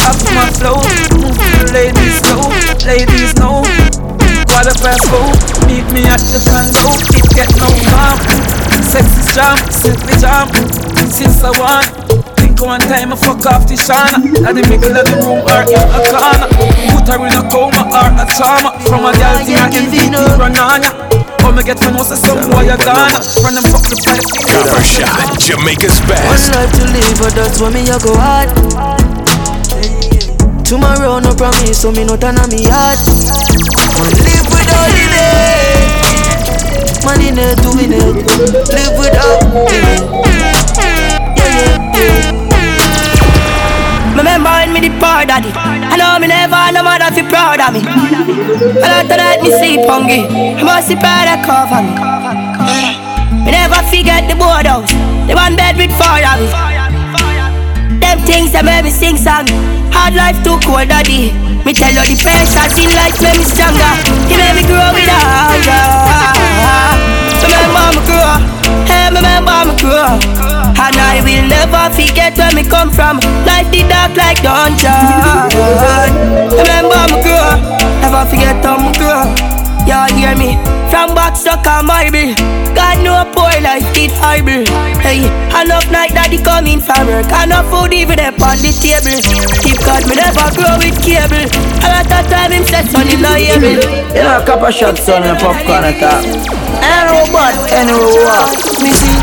up 0.07 0.19
my 0.33 0.49
flow. 0.57 0.81
Move 1.19 1.37
to 1.37 1.49
the 1.61 1.71
ladies 1.77 2.19
know, 2.25 2.49
ladies 2.89 3.35
know. 3.37 3.67
Water 4.49 4.77
fast 4.81 5.05
go, 5.13 5.21
meet 5.69 5.85
me 5.93 6.09
at 6.09 6.23
the 6.33 6.41
condo. 6.49 6.89
It 7.13 7.27
get 7.37 7.51
no 7.61 7.69
calm. 7.91 8.19
Sex 8.83 9.05
is 9.19 9.29
jam, 9.35 9.59
simply 9.71 10.15
jam. 10.21 10.49
Since 11.11 11.45
I 11.45 11.51
want. 11.59 12.38
Think 12.59 12.67
one 12.75 12.83
time 12.91 13.13
I 13.13 13.17
fuck 13.17 13.47
off 13.47 13.71
the 13.71 13.79
shana 13.79 14.19
At 14.43 14.51
the 14.59 14.67
middle 14.67 14.91
of 14.91 15.07
the 15.07 15.15
room 15.23 15.47
or 15.47 15.63
in 15.63 15.79
a 15.79 16.03
corner 16.11 16.51
Put 16.91 17.07
her 17.07 17.23
in 17.23 17.31
a 17.39 17.47
coma 17.47 17.87
or 17.87 18.11
a 18.19 18.27
trauma 18.35 18.75
From 18.83 19.07
a 19.07 19.15
girl 19.15 19.39
thing 19.47 19.55
I 19.63 19.71
can 19.71 19.87
beat 19.95 20.11
Rananya 20.11 20.91
Come 21.39 21.55
me 21.55 21.63
get 21.63 21.79
to 21.79 21.95
know 21.95 22.03
say 22.03 22.19
some 22.19 22.51
boy 22.51 22.67
a 22.67 22.75
Ghana 22.75 23.23
From 23.39 23.55
them 23.55 23.63
fuck 23.63 23.87
the 23.87 23.95
five 24.03 24.19
Copper 24.43 24.83
Shot, 24.83 25.39
Jamaica's 25.39 26.03
One 26.03 26.11
best. 26.11 26.51
life 26.51 26.75
to 26.75 26.85
live, 26.91 27.15
but 27.23 27.31
that's 27.39 27.63
why 27.63 27.71
me 27.71 27.87
a 27.87 27.99
go 28.03 28.11
hard. 28.19 28.51
Tomorrow 30.67 31.23
no 31.23 31.31
promise, 31.39 31.79
so 31.79 31.95
me 31.95 32.03
no 32.03 32.19
turn 32.19 32.43
on 32.43 32.51
me 32.51 32.67
heart. 32.67 32.99
Man 34.03 34.19
live 34.19 34.51
without 34.51 34.91
limit. 34.99 35.95
Man 37.07 37.23
in 37.23 37.39
it 37.39 37.55
eh? 37.55 37.63
to 37.63 37.71
win 37.71 37.95
it. 37.95 38.27
Live 38.75 38.99
without 38.99 39.47
limit. 39.47 40.11
Yeah, 40.27 40.59
yeah, 40.75 41.79
yeah. 41.79 41.88
Remember 44.39 44.71
when 44.71 44.71
me 44.71 44.87
the 44.87 44.95
poor 45.03 45.27
daddy. 45.27 45.51
I 45.51 45.99
know 45.99 46.15
me 46.23 46.31
never 46.31 46.71
no 46.71 46.87
mother 46.87 47.11
fi 47.11 47.27
proud 47.27 47.59
of 47.59 47.75
me. 47.75 47.83
A 47.83 48.87
lot 48.87 49.11
of 49.11 49.19
night 49.19 49.43
me 49.43 49.51
sleep 49.51 49.83
hungry. 49.83 50.31
I 50.31 50.63
must 50.63 50.95
proud 50.95 51.27
of 51.27 51.43
cover 51.43 51.83
me. 51.83 51.91
Me 53.43 53.51
never 53.51 53.83
forget 53.91 54.31
the 54.31 54.39
board 54.39 54.71
house. 54.71 54.95
The 55.27 55.35
one 55.35 55.59
bed 55.59 55.75
with 55.75 55.91
four 55.99 56.23
of 56.23 56.39
me. 56.39 56.47
Them 57.99 58.23
things 58.23 58.55
that 58.55 58.63
make 58.63 58.87
me 58.87 58.95
sing 58.95 59.19
song. 59.19 59.51
Hard 59.91 60.15
life 60.15 60.39
too 60.47 60.55
cold 60.63 60.87
daddy. 60.87 61.35
Me 61.67 61.75
tell 61.75 61.91
you 61.91 62.07
the 62.07 62.15
patience 62.23 62.79
in 62.79 62.95
life 62.95 63.19
make 63.19 63.43
me 63.43 63.47
stronger. 63.47 63.91
He 64.31 64.39
made 64.39 64.55
me 64.55 64.63
grow 64.71 64.87
with 64.95 65.11
hunger 65.11 65.83
Remember 67.43 67.91
me 67.91 68.07
grow 68.07 68.39
Hey, 68.87 69.11
remember 69.11 69.59
me 69.67 69.75
grow 69.83 70.58
And 70.79 70.95
I 70.95 71.21
will 71.27 71.47
never 71.51 71.91
forget 71.95 72.39
where 72.39 72.55
me 72.55 72.63
come 72.63 72.91
from. 72.91 73.19
Life 73.45 73.69
the 73.75 73.83
dark 73.91 74.15
like 74.15 74.41
dungeon 74.43 74.95
Remember 76.55 77.03
me 77.11 77.19
grow 77.27 77.59
Never 78.01 78.23
forget 78.31 78.63
how 78.65 78.79
me 78.79 78.93
grow 78.95 79.27
Y'all 79.89 80.09
hear 80.15 80.37
me? 80.39 80.55
From 80.91 81.15
box 81.15 81.47
on 81.47 81.59
marble 81.87 82.33
God 82.77 83.03
know 83.03 83.25
poor 83.35 83.51
life 83.61 83.85
did 83.93 84.13
horrible 84.21 84.65
Hey, 85.03 85.27
enough 85.59 85.91
night 85.91 86.13
daddy 86.13 86.39
coming 86.43 86.81
from 86.81 87.07
work. 87.07 87.27
Enough 87.27 87.67
food 87.71 87.93
even 87.95 88.21
up 88.21 88.39
on 88.43 88.59
the 88.61 88.71
table. 88.75 89.19
Keep 89.63 89.79
God 89.83 90.05
me 90.07 90.15
never 90.15 90.47
grow 90.55 90.77
with 90.79 90.99
cable. 91.01 91.49
A 91.83 91.89
lot 91.89 92.11
of 92.11 92.25
time 92.29 92.53
him 92.53 92.65
said 92.65 92.87
son 92.91 93.07
him 93.07 93.23
not 93.23 93.39
able 93.39 93.81
You 94.15 94.23
know, 94.23 94.41
a 94.41 94.45
couple 94.45 94.71
shots 94.71 95.03
son 95.03 95.23
and 95.23 95.39
popcorn 95.39 95.85
at 95.85 95.99
top. 95.99 96.23
Ain't 96.23 97.07
no 97.09 97.25
bad, 97.33 97.55
ain't 97.73 97.89
no 97.89 97.99
what. 98.27 98.53
Me 98.83 98.91
see, 98.93 99.17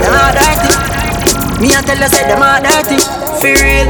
you 0.00 0.10
know 0.10 0.30
dirty. 0.32 0.71
Me 1.62 1.70
I 1.70 1.78
tell 1.86 1.94
you 1.94 2.10
say 2.10 2.26
them 2.26 2.42
are 2.42 2.58
dirty, 2.58 2.98
for 3.38 3.54
real. 3.54 3.86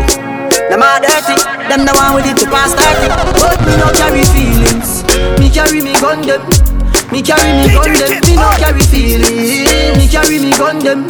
Them 0.68 0.85
are 0.85 1.00
dirty, 1.00 1.32
them 1.72 1.88
the 1.88 1.92
one 1.96 2.20
with 2.20 2.28
it 2.28 2.37
to 2.37 2.46
pass 2.52 2.76
30 2.76 3.08
But 3.40 3.56
me 3.64 3.72
no 3.80 3.88
carry 3.96 4.24
feelings, 4.37 5.00
me 5.40 5.48
carry 5.48 5.80
me 5.80 5.96
gun 5.96 6.20
them 6.20 6.44
Me 7.08 7.24
carry 7.24 7.48
me 7.56 7.72
gun 7.72 7.88
them, 7.92 8.20
me 8.28 8.37
no 8.37 8.52
carry 8.61 8.85
feelings 8.85 9.96
Me 9.96 10.04
carry 10.08 10.37
me 10.37 10.52
gun 10.52 10.80
them, 10.85 11.08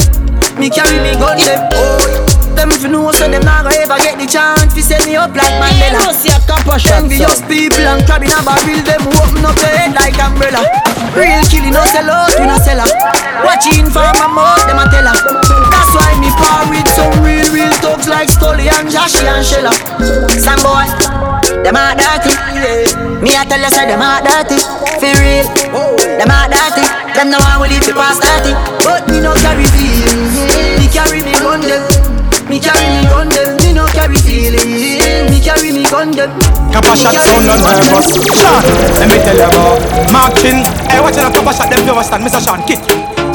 me 0.54 0.70
carry 0.70 1.02
me 1.02 1.18
gun 1.18 1.34
them 1.38 1.66
Oh 1.74 2.32
them 2.54 2.70
if 2.70 2.82
you 2.82 2.90
know 2.90 3.10
so 3.10 3.26
them 3.26 3.42
not 3.42 3.64
gonna 3.64 3.82
ever 3.82 3.98
get 3.98 4.18
the 4.20 4.26
chance 4.26 4.74
to 4.74 4.82
set 4.82 5.02
me 5.06 5.16
up 5.16 5.34
like 5.34 5.56
Mandela. 5.56 6.04
You 6.04 6.12
see 6.12 6.28
a 6.28 6.38
copper 6.44 6.78
shot. 6.78 7.02
Envious 7.02 7.40
oh. 7.40 7.48
people 7.48 7.80
and 7.80 8.04
crab 8.04 8.22
in 8.22 8.28
a 8.28 8.38
barrel, 8.44 8.76
them 8.84 9.02
open 9.08 9.40
up 9.40 9.56
their 9.56 9.72
head 9.72 9.96
like 9.96 10.20
umbrella. 10.20 10.60
Real 11.16 11.42
killing, 11.48 11.72
no 11.72 11.82
sell 11.88 12.12
out, 12.12 12.28
we 12.36 12.44
no 12.44 12.60
sell 12.60 12.76
her. 12.76 12.92
Watching 13.40 13.88
for 13.88 14.04
my 14.20 14.28
mouth, 14.28 14.62
them 14.68 14.78
a 14.78 14.84
tell 14.92 15.08
her. 15.08 15.51
That's 15.92 16.08
why 16.08 16.24
me 16.24 16.32
par 16.40 16.64
with 16.72 16.88
some 16.96 17.12
real, 17.20 17.44
real 17.52 17.72
thugs 17.84 18.08
like 18.08 18.32
Scully 18.32 18.64
and 18.64 18.88
Joshy 18.88 19.28
and 19.28 19.44
Shella. 19.44 19.76
Some 20.40 20.56
boy, 20.64 20.88
them 21.60 21.76
are 21.76 21.92
dirty. 21.92 22.32
Me 23.20 23.36
I 23.36 23.44
tell 23.44 23.60
you, 23.60 23.68
say 23.68 23.84
them 23.84 24.00
are 24.00 24.24
dirty. 24.24 24.56
For 24.96 25.12
real, 25.20 25.44
them 26.16 26.32
are 26.32 26.48
dirty. 26.48 26.80
Them 27.12 27.28
no 27.28 27.36
one 27.44 27.60
will 27.60 27.68
live 27.68 27.84
to 27.84 27.92
pass 27.92 28.16
30. 28.24 28.56
But 28.80 29.04
me 29.12 29.20
no 29.20 29.36
carry 29.44 29.68
feelings. 29.76 30.32
Me 30.80 30.88
carry 30.88 31.20
me 31.20 31.36
gun 31.44 31.60
them. 31.60 31.84
Me 32.48 32.56
carry 32.56 32.88
me 32.88 33.04
gun 33.12 33.28
them, 33.28 33.60
me 33.60 33.76
no 33.76 33.84
carry 33.92 34.16
feelings. 34.24 34.64
Me 35.28 35.44
carry 35.44 35.76
me 35.76 35.84
gun 35.92 36.08
them. 36.16 36.32
Copper 36.72 36.96
Shot 36.96 37.20
sound 37.20 37.44
no 37.44 37.52
nervous. 37.60 38.16
Sean, 38.32 38.64
let 38.96 39.12
me 39.12 39.20
tell 39.20 39.36
you 39.36 39.44
about 39.44 39.76
Martin. 40.08 40.64
Hey, 40.88 41.04
watch 41.04 41.20
out, 41.20 41.36
Copper 41.36 41.52
Shot 41.52 41.68
them 41.68 41.84
fever 41.84 42.00
stand, 42.00 42.24
Mr. 42.24 42.40
Sean 42.40 42.64
Kit. 42.64 42.80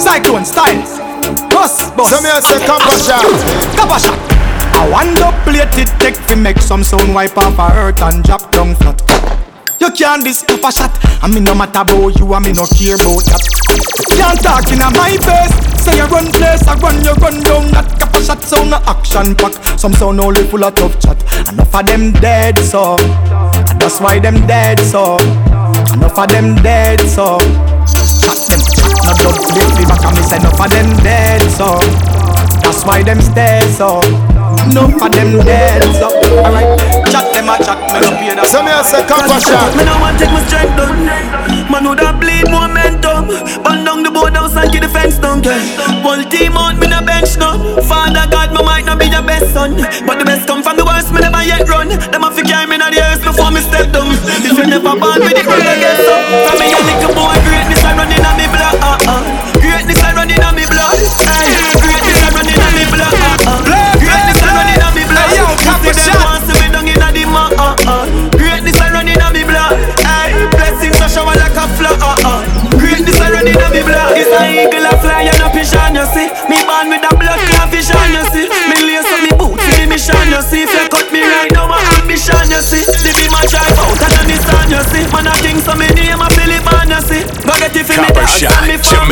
Cyclone 0.01 0.41
styles. 0.41 1.05
Boss, 1.49 1.91
boss. 1.91 2.09
So 2.09 2.21
me 2.21 2.29
say 2.41 2.59
Copper 2.65 2.97
Shot. 2.97 3.25
Copper 3.75 3.99
Shot. 3.99 4.19
I 4.77 4.87
want 4.89 5.17
to 5.17 5.31
plate 5.43 5.77
it 5.77 5.89
take 5.99 6.19
to 6.27 6.35
make 6.35 6.59
some 6.59 6.83
sound 6.83 7.13
wipe 7.13 7.37
off 7.37 7.57
a 7.57 7.69
hurt 7.69 8.01
and 8.01 8.23
drop 8.23 8.51
down 8.51 8.75
flat. 8.75 9.01
You 9.79 9.91
can't 9.91 10.23
this 10.23 10.43
Copper 10.43 10.71
Shot. 10.71 10.91
I 11.21 11.27
mean 11.27 11.43
no 11.43 11.55
matter 11.55 11.81
about 11.81 12.17
you, 12.19 12.33
I 12.33 12.39
mean 12.39 12.55
no 12.55 12.65
care 12.65 12.95
about 12.95 13.25
that. 13.25 13.43
Can't 14.15 14.39
talk 14.41 14.69
in 14.71 14.81
a 14.81 14.89
my 14.93 15.17
face. 15.17 15.53
Say 15.83 15.97
you 15.97 16.05
run 16.07 16.31
place, 16.31 16.67
I 16.67 16.75
run 16.79 17.03
you 17.03 17.13
run 17.19 17.41
down. 17.41 17.71
That 17.71 17.87
Copper 17.99 18.21
Shot 18.23 18.41
sound 18.43 18.71
no 18.71 18.77
action 18.85 19.35
pack. 19.35 19.53
Some 19.79 19.93
sound 19.93 20.19
only 20.19 20.43
full 20.43 20.63
of 20.63 20.75
tough 20.75 20.99
chat. 20.99 21.21
Enough 21.51 21.75
of 21.75 21.85
them 21.85 22.11
dead 22.13 22.57
so. 22.59 22.97
And 22.99 23.81
that's 23.81 23.99
why 23.99 24.19
them 24.19 24.45
dead 24.47 24.79
so. 24.79 25.17
Enough 25.93 26.17
of 26.17 26.29
them 26.29 26.55
dead 26.61 27.01
so. 27.01 27.39
Chat 29.07 29.23
them 29.23 29.23
chat, 29.23 29.23
no 29.23 29.31
dub 29.31 29.39
plate 29.55 29.75
me 29.79 29.85
back 29.87 30.03
and 30.03 30.15
me 30.19 30.21
say 30.27 30.35
enough 30.35 30.59
of 30.59 30.67
them 30.67 30.89
dead 30.99 31.39
so. 31.55 31.79
That's 32.59 32.83
why 32.83 33.03
them 33.03 33.21
stay 33.23 33.63
so. 33.71 34.03
Enough 34.67 34.99
of 34.99 35.11
them 35.15 35.39
dead 35.47 35.79
so. 35.95 36.11
Alright, 36.43 36.75
chat 37.07 37.23
them 37.31 37.47
a 37.47 37.55
chat, 37.63 37.79
me 37.87 38.03
no 38.03 38.11
pay 38.19 38.35
that. 38.35 38.51
So 38.51 38.59
me 38.59 38.71
I 38.75 38.83
say 38.83 39.07
Copper 39.07 39.39
Shot. 39.39 39.71
Me 39.79 39.87
no 39.87 39.95
want 40.03 40.19
take 40.19 40.27
my 40.27 40.43
strength 40.43 40.75
down. 40.75 41.07
Man 41.71 41.87
would 41.87 42.03
have 42.03 42.19
bleed 42.19 42.51
momentum. 42.51 43.31
Burn 43.63 43.87
down 43.87 44.03
the 44.03 44.11
board 44.11 44.35
outside, 44.35 44.75
keep 44.75 44.83
the 44.83 44.91
fence 44.91 45.15
down. 45.23 45.39
Yeah. 45.39 45.55
Whole 46.03 46.23
team 46.27 46.59
on 46.59 46.75
me 46.75 46.91
no 46.91 46.99
bench 46.99 47.39
now. 47.39 47.55
Father 47.87 48.27
God, 48.27 48.51
me 48.51 48.59
might 48.59 48.83
not 48.83 48.99
be 48.99 49.07
your 49.07 49.23
best 49.23 49.55
son, 49.55 49.79
but 50.03 50.19
the 50.19 50.27
best 50.27 50.51
come 50.51 50.59
from 50.59 50.75
the 50.75 50.83
worst. 50.83 51.15
Me 51.15 51.23
never 51.23 51.43
yet 51.47 51.63
run. 51.71 51.87
Them 51.87 52.27
a 52.27 52.29
fi 52.31 52.43
carry 52.43 52.67
me 52.67 52.75
inna 52.75 52.91
the 52.91 52.99
earth 52.99 53.23
before 53.23 53.55
me 53.55 53.63
step 53.63 53.87
down. 53.95 54.11
If 54.43 54.51
you 54.51 54.67
never 54.67 54.99
born 54.99 55.23
with 55.23 55.39
it, 55.39 55.47
run 55.47 55.63
again 55.63 55.95
so. 55.95 56.15
From 56.43 56.59
me 56.59 56.67
a 56.75 56.79
little 56.83 57.15
boy, 57.15 57.35
greatness 57.47 57.83
I 57.87 57.95
run 57.95 58.26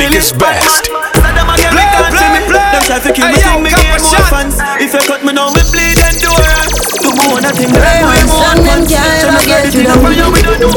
and 0.06 0.14
me 0.14 0.22
best. 0.38 0.86
So 0.86 1.30
them 1.34 1.50
a 1.50 1.56
get 1.58 1.74
me 1.74 1.82
see. 2.14 2.30
Them 2.46 2.82
try 2.86 3.00
to 3.02 3.10
kill 3.10 3.28
me, 3.34 3.40
think 3.42 3.62
me 3.66 3.70
get 3.74 4.02
more 4.02 4.26
fans. 4.30 4.56
If 4.78 4.94
you 4.94 5.02
cut 5.10 5.26
me 5.26 5.34
now, 5.34 5.50
me 5.50 5.62
bleed 5.74 5.98
endurance. 5.98 6.78
To 7.02 7.10
go 7.10 7.26
on 7.34 7.46
a 7.46 7.52
thing, 7.54 7.74
Hey, 7.74 8.02
them 8.02 8.14
man, 8.14 8.26
more 8.30 8.46
son, 8.46 8.58
them 8.62 8.86
fans. 8.86 8.94
can't 8.94 9.02
Tell 9.22 9.34
ever 9.34 9.42
me 9.42 9.46
get 9.50 9.64
get 9.66 9.74
you 9.74 9.82
it 9.82 9.90
you 9.90 10.28
we 10.30 10.42
don't 10.46 10.62
know. 10.62 10.70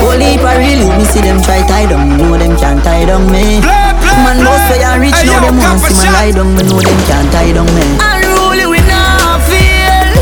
Whole 0.00 0.20
heap 0.20 0.40
of 0.40 0.56
real 0.56 0.80
me 0.96 1.04
see 1.04 1.20
them 1.20 1.38
try 1.44 1.60
tie 1.68 1.86
down, 1.86 2.16
know 2.16 2.32
them 2.36 2.56
can't 2.56 2.80
tie 2.82 3.04
down 3.04 3.28
me. 3.28 3.60
Man, 4.24 4.40
most 4.44 4.64
way 4.72 4.80
and 4.84 5.00
rich, 5.00 5.16
Hey, 5.20 5.28
know 5.28 5.40
them 5.40 5.56
want 5.60 5.80
Copper 5.80 5.92
see 5.92 6.00
man 6.00 6.08
shot. 6.08 6.16
lie 6.16 6.32
down, 6.32 6.48
me 6.56 6.62
know 6.64 6.80
them 6.80 7.00
can't 7.08 7.28
tie 7.32 7.52
down 7.52 7.68
me. 7.76 7.84
Unruly 8.00 8.66
we 8.72 8.80
not 8.88 9.40
feel, 9.48 10.12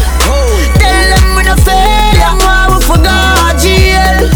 tell 0.78 1.06
them 1.10 1.26
we 1.38 1.42
no 1.46 1.54
fail, 1.62 2.14
them 2.18 2.38
why 2.42 2.66
we 2.70 2.78
forgot 2.82 3.54
jail. 3.62 4.26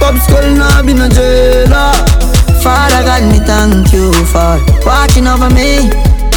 Pop 0.00 0.16
skull 0.20 0.48
now 0.56 0.82
be 0.84 0.92
no 0.92 1.08
jailer. 1.08 1.72
Ah. 1.72 2.13
Father 2.64 3.04
God, 3.04 3.22
me 3.28 3.38
thank 3.44 3.92
you 3.92 4.08
for 4.32 4.56
watching 4.88 5.28
over 5.28 5.52
me. 5.52 5.84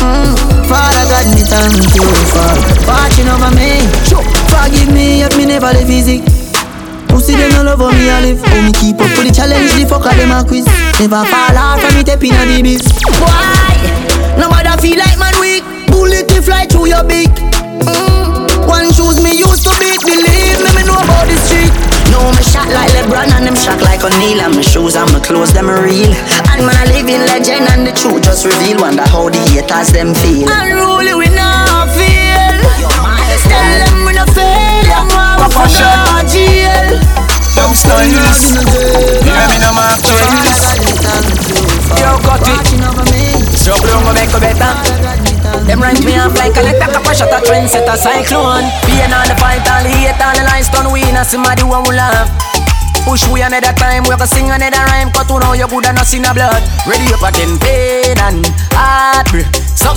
Mm. 0.03 0.36
Father 0.67 1.05
God, 1.07 1.25
me 1.32 1.39
thank 1.47 1.95
you 1.95 2.03
for 2.36 2.51
watching 2.84 3.32
over 3.32 3.47
me. 3.55 3.80
Forgive 4.51 4.91
me 4.91 5.23
if 5.23 5.32
me 5.38 5.45
never 5.45 5.71
live 5.71 5.89
easy. 5.89 6.19
Pussy 7.07 7.34
them 7.36 7.51
no 7.55 7.63
love 7.63 7.80
me 7.80 8.09
a 8.09 8.19
live 8.19 8.43
How 8.43 8.61
me 8.61 8.73
keep 8.73 8.99
up 8.99 9.09
with 9.17 9.28
the 9.28 9.34
challenge, 9.34 9.71
the 9.73 9.88
fucker 9.88 10.13
them 10.13 10.30
a 10.36 10.43
quiz 10.43 10.67
Never 10.99 11.23
fall 11.25 11.55
hard 11.55 11.82
from 11.82 11.95
me 11.95 12.01
step 12.03 12.21
inna 12.21 12.43
the 12.45 12.61
biz 12.61 12.84
Why? 13.23 13.73
Nobody 14.38 14.69
feel 14.84 14.99
like 14.99 15.17
man 15.17 15.34
weak 15.39 15.63
Bullet 15.88 16.28
to 16.30 16.41
fly 16.43 16.67
through 16.67 16.91
your 16.93 17.07
beak 17.07 17.32
mm. 17.32 18.67
One 18.67 18.91
shoes 18.91 19.23
me 19.23 19.39
used 19.39 19.63
to 19.63 19.73
beat 19.80 20.03
Believe 20.03 20.59
me, 20.61 20.69
me 20.75 20.84
know 20.84 20.99
about 20.99 21.25
the 21.25 21.36
street 21.47 21.87
No, 22.12 22.20
me 22.32 22.43
shot 22.43 22.70
like 22.72 22.91
LeBron 22.95 23.32
and 23.36 23.45
them 23.45 23.55
shot 23.55 23.82
like 23.82 24.03
O'Neal. 24.03 24.41
And 24.41 24.55
my 24.55 24.62
shoes 24.62 24.95
and 24.95 25.12
my 25.12 25.20
clothes, 25.20 25.53
them 25.53 25.70
real. 25.70 26.14
And 26.51 26.66
man, 26.66 26.76
a 26.88 26.91
living 26.93 27.24
legend 27.28 27.68
and 27.72 27.86
the 27.86 27.91
truth 27.91 28.24
just 28.24 28.45
reveal. 28.45 28.82
Wonder 28.82 29.05
how 29.08 29.30
the 29.30 29.39
haters 29.51 29.91
them 29.91 30.14
feel. 30.14 30.47
Unruly 30.49 31.14
we 31.14 31.28
not 31.34 31.89
feel 31.93 32.28
Tell 33.47 33.72
them 33.80 34.05
we 34.05 34.14
no 34.14 34.26
fail. 34.36 34.84
Them 34.89 35.08
we 35.39 35.47
for 35.53 35.68
no 35.68 36.22
jail. 36.28 36.88
Dub 37.55 37.74
styles. 37.74 38.53
Yeah, 39.26 39.47
me 39.49 39.58
no 39.64 39.72
mark. 39.74 40.01
Yo, 41.97 42.18
cut 42.22 42.43
it. 42.43 42.68
So 43.58 43.76
blow 43.82 43.99
me 44.05 44.14
make 44.14 44.34
a 44.34 44.39
better. 44.39 45.37
Them 45.66 45.82
rank 45.82 46.03
me 46.05 46.20
off 46.20 46.38
like 46.38 46.55
a 46.58 46.62
letter 46.62 46.91
Cap 46.91 47.08
a 47.08 47.12
shot 47.16 47.34
a 47.34 47.39
trend 47.41 47.70
set 47.70 47.88
a 47.89 47.95
cyclone. 47.97 48.68
Pain 48.86 49.10
all 49.10 49.26
the 49.26 49.36
fight 49.41 49.66
all 49.66 49.82
the 49.82 49.89
hate 49.89 50.20
all 50.22 50.36
the 50.36 50.43
lies 50.45 50.70
done 50.70 50.91
We 50.91 51.01
not 51.12 51.26
see 51.26 51.39
somebody 51.39 51.64
who 51.64 51.74
will 51.74 51.95
laugh. 51.95 52.30
Push 53.08 53.28
we 53.32 53.41
another 53.41 53.72
time, 53.74 54.03
we 54.03 54.16
can 54.20 54.28
sing 54.28 54.51
another 54.51 54.84
rhyme 54.91 55.10
Cause 55.16 55.32
you 55.32 55.39
know 55.39 55.53
you 55.53 55.68
good 55.68 55.86
and 55.88 55.95
not 55.95 56.05
see 56.05 56.20
no 56.20 56.34
blood. 56.34 56.62
Ready 56.86 57.08
up 57.16 57.24
again, 57.24 57.58
pain 57.58 58.20
and 58.20 58.45
heartbreak. 58.76 59.47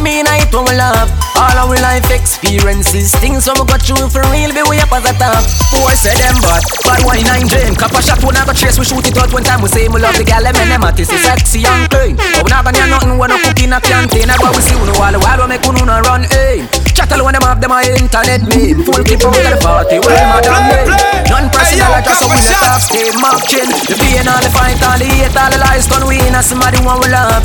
Me 0.00 0.20
in 0.20 0.26
a 0.26 0.32
it 0.38 0.54
when 0.54 0.64
we 0.64 0.76
laugh 0.76 1.29
All 1.40 1.56
our 1.56 1.72
life 1.80 2.04
experiences 2.12 3.16
Things 3.16 3.48
when 3.48 3.56
we 3.56 3.64
go 3.64 3.80
through 3.80 4.12
for 4.12 4.20
real 4.28 4.52
Be 4.52 4.60
way 4.68 4.76
up 4.84 4.92
as 4.92 5.08
a 5.08 5.16
top. 5.16 5.40
Boy 5.72 5.96
say 5.96 6.12
them 6.20 6.36
bad. 6.44 6.60
Bad 6.84 7.00
wine 7.08 7.24
and 7.32 7.48
drain 7.48 7.72
Cap 7.72 7.96
a 7.96 8.00
shot, 8.04 8.20
we 8.20 8.28
go 8.28 8.52
trace 8.52 8.76
We 8.76 8.84
shoot 8.84 9.08
it 9.08 9.16
out 9.16 9.32
one 9.32 9.40
time 9.40 9.64
We 9.64 9.72
say 9.72 9.88
we 9.88 10.04
love 10.04 10.12
the 10.20 10.24
gal 10.28 10.44
Them 10.44 10.52
and 10.60 10.68
them 10.68 10.84
artists 10.84 11.08
is 11.08 11.24
sexy 11.24 11.64
and 11.64 11.88
clean. 11.88 12.20
But 12.36 12.44
we 12.44 12.50
not 12.52 12.68
gonna 12.68 12.84
nothing 12.92 13.16
we 13.16 13.24
cook 13.40 13.60
in 13.64 13.72
a 13.72 13.80
canteen 13.80 14.28
That's 14.28 14.36
why 14.44 14.52
we 14.52 14.60
see 14.60 14.76
we 14.76 14.84
know 14.84 15.00
all 15.00 15.12
the 15.12 15.20
while 15.24 15.40
We 15.40 15.56
make 15.56 15.64
we 15.64 15.72
no 15.80 15.96
run 16.04 16.28
aim 16.36 16.68
Chattel 16.92 17.24
when 17.24 17.32
them 17.32 17.48
have 17.48 17.56
them 17.64 17.72
a 17.72 17.80
internet 17.88 18.44
meme 18.44 18.84
Full 18.84 19.00
clip 19.00 19.24
out 19.24 19.32
of 19.32 19.40
the 19.40 19.58
party 19.64 19.96
Well, 19.96 20.20
madam 20.36 20.60
name. 20.68 20.92
Non-personal 21.32 21.88
like 21.88 22.04
us 22.04 22.20
So 22.20 22.28
we 22.28 22.36
let 22.36 22.68
off 22.68 22.84
stay 22.84 23.08
marching 23.16 23.70
The 23.88 23.96
pain 23.96 24.28
all 24.28 24.44
the 24.44 24.52
fight 24.52 24.76
All 24.84 25.00
the 25.00 25.08
hate 25.08 25.32
All 25.32 25.48
the 25.48 25.56
lies 25.56 25.88
Gonna 25.88 26.04
win 26.04 26.36
And 26.36 26.44
somebody 26.44 26.84
want 26.84 27.00
we 27.00 27.08
love 27.08 27.40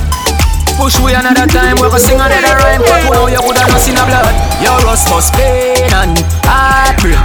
Push 0.76 1.00
we 1.00 1.14
another 1.16 1.48
time, 1.48 1.76
we 1.80 1.88
go 1.88 1.98
sing 1.98 2.20
another 2.20 2.56
rhyme 2.60 2.82
But 2.84 3.04
we 3.04 3.10
know 3.16 3.28
you 3.28 3.42
woulda 3.42 3.64
not 3.66 3.80
seen 3.80 3.96
a 3.96 4.04
blood 4.06 4.36
Your 4.62 4.78
rust 4.84 5.10
must 5.10 5.34
pain 5.34 5.88
and 5.94 6.20
heartbreak 6.44 7.18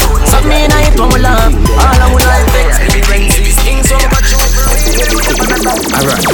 me 0.50 0.64
in 0.64 0.72
it 0.72 0.98
when 0.98 1.08
we 1.14 1.20
laugh 1.20 1.52
All 1.78 2.00
our 2.02 2.18
life 2.18 2.50
experiences 2.88 3.54
Things 3.62 3.88
so 3.88 3.96
much 4.10 4.34
Alright, 5.94 6.26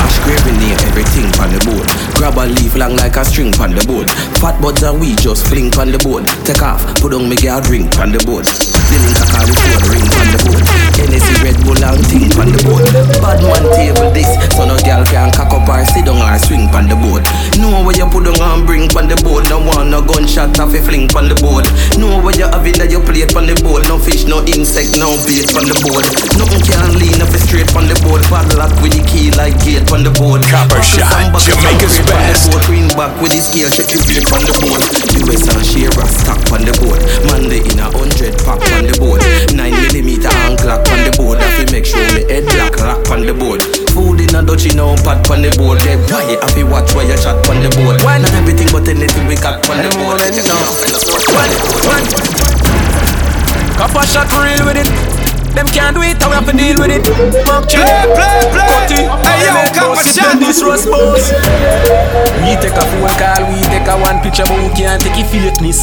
Ash 0.00 0.16
gravy 0.24 0.52
name 0.56 0.78
everything 0.88 1.28
on 1.40 1.50
the 1.52 1.60
board. 1.66 1.86
Grab 2.14 2.36
a 2.38 2.46
leaf 2.46 2.76
long 2.76 2.96
like 2.96 3.16
a 3.16 3.24
string 3.24 3.52
on 3.60 3.74
the 3.74 3.84
board. 3.86 4.10
Fat 4.40 4.60
buds 4.60 4.82
and 4.82 5.00
we 5.00 5.14
just 5.16 5.46
fling 5.46 5.72
on 5.78 5.90
the 5.90 5.98
board. 5.98 6.26
Take 6.44 6.62
off, 6.62 6.80
put 7.00 7.12
on 7.14 7.28
me 7.28 7.36
girl 7.36 7.60
drink 7.60 7.98
on 7.98 8.12
the 8.12 8.22
board. 8.24 8.44
The 8.44 8.96
link 9.02 9.18
I 9.18 9.26
call 9.28 9.46
the 9.46 9.54
phone 9.56 9.84
ring 9.90 10.06
on 10.06 10.26
the 10.30 10.38
board. 10.44 10.89
Hennessy, 11.00 11.34
Red 11.40 11.56
Bull 11.64 11.80
and 11.80 12.04
thing 12.04 12.28
on 12.36 12.52
the 12.52 12.60
board. 12.68 12.84
Bad 13.24 13.40
man 13.40 13.64
table 13.72 14.12
this, 14.12 14.28
so 14.52 14.68
no 14.68 14.76
girl 14.84 15.00
can 15.08 15.32
cock 15.32 15.48
up 15.56 15.64
or 15.64 15.80
sit 15.88 16.04
down 16.04 16.20
or 16.20 16.36
swing 16.36 16.68
on 16.76 16.84
the 16.84 16.96
board. 17.00 17.24
Know 17.56 17.80
where 17.80 17.96
you 17.96 18.04
put 18.12 18.28
on 18.28 18.36
and 18.36 18.68
bring 18.68 18.84
on 18.92 19.08
the 19.08 19.16
board. 19.24 19.48
No 19.48 19.64
one 19.64 19.88
no 19.88 20.04
gunshot 20.04 20.60
off 20.60 20.76
a 20.76 20.80
fling 20.84 21.08
on 21.16 21.32
the 21.32 21.36
board. 21.40 21.64
Know 21.96 22.20
where 22.20 22.36
you 22.36 22.44
have 22.44 22.66
it 22.68 22.76
that 22.76 22.92
you 22.92 23.00
plate 23.00 23.32
on 23.32 23.48
the 23.48 23.56
board. 23.64 23.88
No 23.88 23.96
fish, 23.96 24.28
no 24.28 24.44
insect, 24.44 25.00
no 25.00 25.16
bait 25.24 25.48
on 25.56 25.64
the 25.64 25.76
board. 25.80 26.04
Nothing 26.36 26.62
can 26.68 26.92
lean 27.00 27.20
up 27.24 27.32
straight 27.40 27.72
on 27.72 27.88
the 27.88 27.96
board. 28.04 28.20
Bad 28.28 28.52
luck 28.60 28.72
with 28.84 28.92
the 28.92 29.02
key 29.08 29.32
like 29.40 29.56
gate 29.64 29.88
on 29.88 30.04
the 30.04 30.12
board. 30.12 30.44
Copper 30.44 30.84
shot, 30.84 31.32
Jamaica's 31.40 31.96
best. 32.04 32.52
Green 32.68 32.92
back 32.92 33.16
with 33.24 33.32
the 33.32 33.40
scale, 33.40 33.72
check 33.72 33.88
your 33.88 34.04
weight 34.04 34.28
on 34.36 34.44
the 34.44 34.54
board. 34.60 34.82
US 35.24 35.48
and 35.48 35.64
Shira 35.64 36.04
stock 36.04 36.44
on 36.52 36.68
the 36.68 36.76
board. 36.84 37.00
Monday 37.24 37.64
in 37.64 37.80
a 37.80 37.88
hundred 37.88 38.36
pack 38.44 38.60
on 38.76 38.84
the 38.84 38.94
board. 39.00 39.24
Nine 39.56 39.72
millimeter 39.88 40.28
and 40.44 40.60
clock 40.60 40.84
on 40.90 41.00
the 41.06 41.12
board. 41.16 41.38
To 41.38 41.64
make 41.72 41.86
sure 41.86 42.02
me 42.14 42.26
head 42.26 42.44
black 42.50 42.74
lock 42.80 43.10
on 43.10 43.22
the 43.26 43.34
board. 43.34 43.62
Food 43.94 44.20
in 44.20 44.34
a 44.34 44.42
dutchie 44.42 44.74
now 44.74 44.94
pat 45.06 45.24
on 45.30 45.42
the 45.42 45.50
board. 45.56 45.80
They 45.80 45.96
why 46.10 46.36
have 46.40 46.54
to 46.54 46.62
watch 46.64 46.94
where 46.94 47.06
you 47.06 47.16
shot 47.16 47.38
on 47.48 47.62
the 47.62 47.70
board. 47.78 48.02
Why 48.02 48.18
not 48.18 48.32
everything 48.34 48.68
but 48.72 48.88
anything 48.88 49.26
we 49.26 49.36
got 49.36 49.62
on 49.70 49.78
the 49.78 49.90
board? 49.94 50.18
One, 51.32 51.52
one. 51.86 52.06
Copper 53.78 54.06
shot 54.06 54.28
real 54.36 54.66
with 54.66 54.82
it. 54.82 55.19
Them 55.54 55.66
can't 55.66 55.94
do 55.96 56.02
it, 56.02 56.20
how 56.22 56.30
we 56.30 56.34
have 56.38 56.46
to 56.46 56.54
deal 56.56 56.76
with 56.78 56.90
it. 56.94 57.04
Mark 57.46 57.66
Play, 57.68 57.82
play, 58.14 58.42
play. 58.54 59.04
Hey, 59.26 59.46
yo, 59.46 59.62
copper 59.74 60.02
shot. 60.06 60.38
This 60.40 60.62
boss. 60.62 61.30
We 62.40 62.56
take 62.58 62.74
a 62.74 62.82
phone 62.82 63.14
call, 63.20 63.42
we 63.50 63.60
take 63.70 63.86
a 63.86 63.94
one 63.98 64.18
picture, 64.22 64.46
but 64.46 64.58
we 64.58 64.68
can't 64.74 65.02
take 65.02 65.18
a 65.18 65.24
fakeness. 65.26 65.82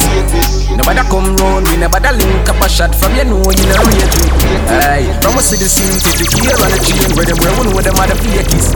Nobody 0.76 1.00
come 1.08 1.36
round, 1.40 1.66
we 1.68 1.76
never 1.76 2.00
da 2.00 2.10
link 2.12 2.48
up 2.48 2.60
a 2.60 2.68
shot 2.68 2.92
from 2.94 3.14
you 3.16 3.24
know 3.24 3.40
you 3.50 3.64
know 3.66 3.82
rate 3.88 4.14
me. 4.20 4.28
Aye, 4.68 5.08
from 5.22 5.38
us 5.38 5.50
to 5.50 5.56
the 5.56 5.68
scene, 5.68 5.96
take 6.00 6.20
the 6.20 6.26
gear 6.28 6.54
on 6.60 6.70
the 6.70 6.78
chain, 6.84 7.08
where 7.16 7.24
them 7.24 7.38
where 7.40 7.54
one 7.56 7.70
where 7.72 7.84
them 7.84 7.96
are 7.96 8.08
the 8.08 8.16
fakies. 8.20 8.72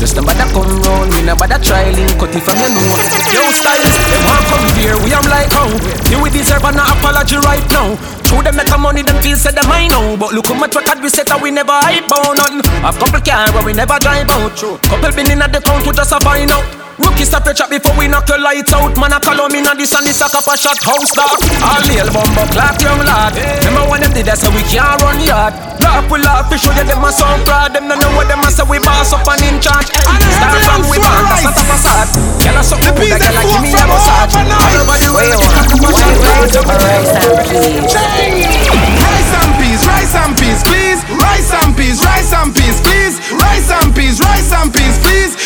Just 0.00 0.16
nobody 0.16 0.44
come 0.52 0.80
round, 0.84 1.12
we 1.12 1.20
never 1.22 1.46
da 1.46 1.58
try 1.60 1.90
link 1.92 2.12
cut 2.16 2.32
it 2.32 2.42
from 2.42 2.56
you 2.56 2.70
know. 2.72 2.88
Yo 3.34 3.42
styles, 3.52 3.96
them 4.08 4.22
want 4.24 4.44
come 4.48 4.66
here, 4.80 4.96
we 5.04 5.12
am 5.12 5.26
like 5.28 5.52
how. 5.52 5.68
You 6.08 6.22
we 6.22 6.30
deserve 6.32 6.64
an 6.64 6.80
apology 6.80 7.36
right 7.44 7.64
now. 7.68 7.94
True 8.36 8.44
them 8.44 8.56
make 8.56 8.68
a 8.68 8.76
money, 8.76 9.00
them 9.00 9.16
feel 9.22 9.36
say 9.36 9.50
them 9.50 9.64
I 9.72 9.88
know, 9.88 10.14
but 10.16 10.34
look 10.34 10.46
how 10.46 10.54
much 10.60 10.74
record 10.76 11.00
we 11.00 11.08
set 11.08 11.30
and 11.30 11.40
we 11.40 11.50
never 11.50 11.72
hype 11.72 12.04
on 12.12 12.36
none. 12.36 12.60
Have 12.84 12.98
couple 12.98 13.20
car 13.20 13.50
but 13.50 13.64
we 13.64 13.72
never 13.72 13.98
drive 13.98 14.28
out. 14.28 14.54
True. 14.54 14.76
Couple 14.92 15.12
been 15.12 15.30
in 15.30 15.40
at 15.40 15.52
the 15.54 15.60
count 15.60 15.84
to 15.84 15.92
just 15.92 16.12
a 16.12 16.20
find 16.20 16.50
out. 16.50 16.85
Rookie 16.96 17.28
stop 17.28 17.44
your 17.44 17.52
chat 17.52 17.68
before 17.68 17.92
we 18.00 18.08
knock 18.08 18.24
your 18.28 18.40
lights 18.40 18.72
out. 18.72 18.96
Man, 18.96 19.12
I 19.12 19.20
call 19.20 19.36
on 19.36 19.52
me 19.52 19.60
now 19.60 19.76
this 19.76 19.92
and 19.92 20.06
this 20.08 20.20
a 20.24 20.32
cup 20.32 20.48
a 20.48 20.56
shot 20.56 20.80
house 20.80 21.12
dark. 21.12 21.36
All 21.60 21.82
nail 21.84 22.08
bumbo 22.08 22.48
clock 22.56 22.80
young 22.80 23.04
lad. 23.04 23.36
Remember 23.68 23.84
when 23.92 24.00
them 24.00 24.16
did 24.16 24.24
that 24.32 24.40
so 24.40 24.48
we 24.56 24.64
can't 24.64 24.96
run 25.04 25.20
yard. 25.20 25.52
Laugh 25.84 26.08
we 26.08 26.16
laugh, 26.24 26.48
we 26.48 26.56
show 26.56 26.72
you 26.72 26.88
them 26.88 27.04
a 27.04 27.12
sound 27.12 27.44
proud. 27.44 27.76
Them 27.76 27.84
no 27.92 28.00
know 28.00 28.08
what 28.16 28.32
them 28.32 28.40
a 28.40 28.48
say 28.48 28.64
we 28.64 28.80
boss 28.80 29.12
up 29.12 29.28
and 29.28 29.44
in 29.44 29.60
charge. 29.60 29.92
Start 29.92 30.56
from 30.64 30.88
we 30.88 30.96
born, 30.96 31.24
that's 31.28 31.44
not 31.44 31.60
a 31.60 31.64
facade. 31.68 32.08
Girl 32.40 32.56
a 32.56 32.62
suck 32.64 32.80
the 32.80 32.90
good, 32.96 33.12
girl 33.12 33.36
a 33.36 33.42
give 33.44 33.60
me 33.60 33.76
a 33.76 33.84
massage. 33.84 34.32
All 34.32 34.80
over 34.80 34.96
the 34.96 35.12
way, 35.12 35.36
Rice 38.96 39.32
and 39.36 39.52
peas, 39.60 39.84
rice 39.84 40.14
and 40.16 40.32
peas, 40.32 40.60
please. 40.64 41.00
Rice 41.12 41.52
and 41.60 41.76
peas, 41.76 42.00
rice 42.00 42.32
and 42.32 42.56
peas, 42.56 42.80
please. 42.80 43.20
Rice 43.36 43.68
and 43.68 43.92
peas, 43.92 44.16
rice 44.20 44.52
and 44.52 44.72
peas, 44.72 44.96
please. 45.04 45.36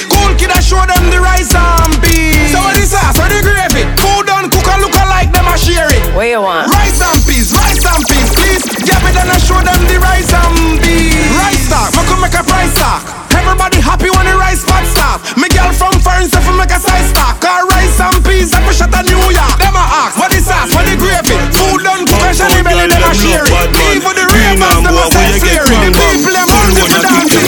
Cool 0.41 0.49
kid, 0.49 0.57
I 0.57 0.61
show 0.61 0.80
them 0.80 1.11
the 1.11 1.20
rice 1.20 1.53
and 1.53 2.01
peas. 2.01 2.53
So 2.53 2.61
what 2.64 2.72
the 2.72 2.86
sauce, 2.88 3.18
what 3.18 3.28
the 3.28 3.45
gravy? 3.45 3.84
Food 4.01 4.24
done, 4.24 4.49
cook 4.49 4.66
and 4.72 4.80
look 4.80 4.97
alike, 4.97 5.32
them 5.32 5.45
a 5.45 5.57
share 5.59 5.88
it. 5.93 6.14
What 6.16 6.28
you 6.28 6.41
want? 6.41 6.72
Rice 6.72 6.97
and 6.97 7.20
peas, 7.28 7.53
rice 7.53 7.84
and 7.84 8.01
peas, 8.09 8.32
please. 8.32 8.64
Yeah, 8.88 9.01
but 9.05 9.12
then 9.12 9.28
I 9.28 9.36
show 9.36 9.61
them 9.61 9.80
the 9.84 10.01
rice 10.01 10.32
and 10.32 10.80
peas. 10.80 11.28
Rice 11.36 11.68
stock, 11.68 11.93
me 11.93 12.09
could 12.09 12.20
make 12.24 12.32
a 12.32 12.43
price 12.43 12.72
stock. 12.72 13.20
Everybody 13.41 13.80
happy 13.80 14.12
when 14.12 14.28
the 14.28 14.36
rice 14.36 14.61
pot 14.68 14.84
stop. 14.84 15.24
Me 15.41 15.49
girl 15.49 15.72
from 15.72 15.97
foreign 16.05 16.28
stuff 16.28 16.45
make 16.53 16.68
a 16.68 16.76
size 16.76 17.09
stock. 17.09 17.41
Car 17.41 17.64
rice 17.72 17.97
and 17.97 18.20
peas, 18.20 18.53
I 18.53 18.61
push 18.68 18.84
out 18.84 18.93
a 18.93 19.01
New 19.01 19.16
York. 19.16 19.57
Them 19.57 19.72
a 19.72 19.84
ask, 20.05 20.20
what 20.20 20.28
the 20.28 20.45
sauce, 20.45 20.68
what 20.76 20.84
the 20.84 20.93
gravy? 21.01 21.32
Food 21.57 21.80
done, 21.80 22.05
cook 22.05 22.20
and 22.20 22.36
the 22.36 22.61
belly, 22.61 22.86
them 22.93 23.01
a 23.01 23.12
share 23.16 23.41
it. 23.41 23.72
Even 23.97 24.12
the 24.12 24.24
ravens, 24.28 24.84
them 24.84 24.93
a 24.93 25.05
say 25.09 25.41
scary. 25.41 25.72
The 25.72 25.91
people, 25.97 26.32
them 26.36 26.49
for 26.53 26.88
dancing. 27.01 27.41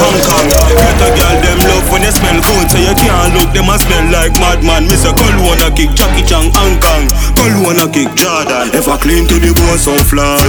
Hong 0.00 0.20
Kong 0.24 0.46
Get 0.48 1.00
a 1.00 1.08
girl 1.16 1.36
them 1.40 1.58
love 1.68 1.86
when 1.92 2.02
you 2.02 2.12
smell 2.12 2.38
good 2.40 2.66
So 2.70 2.78
you 2.78 2.94
can't 2.96 3.32
look 3.34 3.50
them 3.52 3.68
a 3.68 3.76
smell 3.78 4.06
like 4.12 4.34
madman 4.40 4.86
Miss 4.88 5.04
a 5.04 5.12
wanna 5.12 5.70
kick 5.72 5.92
Jackie 5.96 6.24
Chan 6.24 6.50
Hong 6.56 6.76
Kong 6.80 7.04
Girl 7.36 7.54
wanna 7.64 7.86
kick 7.88 8.12
Jordan 8.16 8.72
If 8.74 8.88
I 8.88 8.96
clean 8.98 9.26
to 9.28 9.36
the 9.38 9.52
bone 9.54 9.78
so 9.78 9.96
fly 10.04 10.40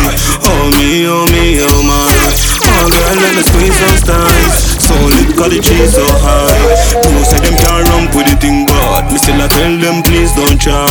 Oh 0.43 0.71
me, 0.77 1.05
oh 1.07 1.25
me, 1.31 1.63
oh 1.63 1.83
my 1.83 2.09
Oh 2.63 2.87
girl 2.89 3.15
let 3.19 3.31
me 3.35 3.43
squeeze 3.43 3.77
those 3.79 4.01
thighs 4.07 4.80
So 4.91 5.07
lit 5.07 5.31
cause 5.39 5.51
the 5.55 5.59
cheese 5.63 5.95
so 5.95 6.03
high 6.19 6.51
Who 7.07 7.23
say 7.23 7.39
them 7.39 7.55
can't 7.55 7.87
run 7.87 8.03
with 8.11 8.27
the 8.27 8.35
thing 8.35 8.65
but 8.67 9.07
Me 9.11 9.17
still 9.17 9.39
I 9.39 9.47
tell 9.47 9.71
them 9.79 10.03
please 10.03 10.35
don't 10.35 10.59
try. 10.59 10.85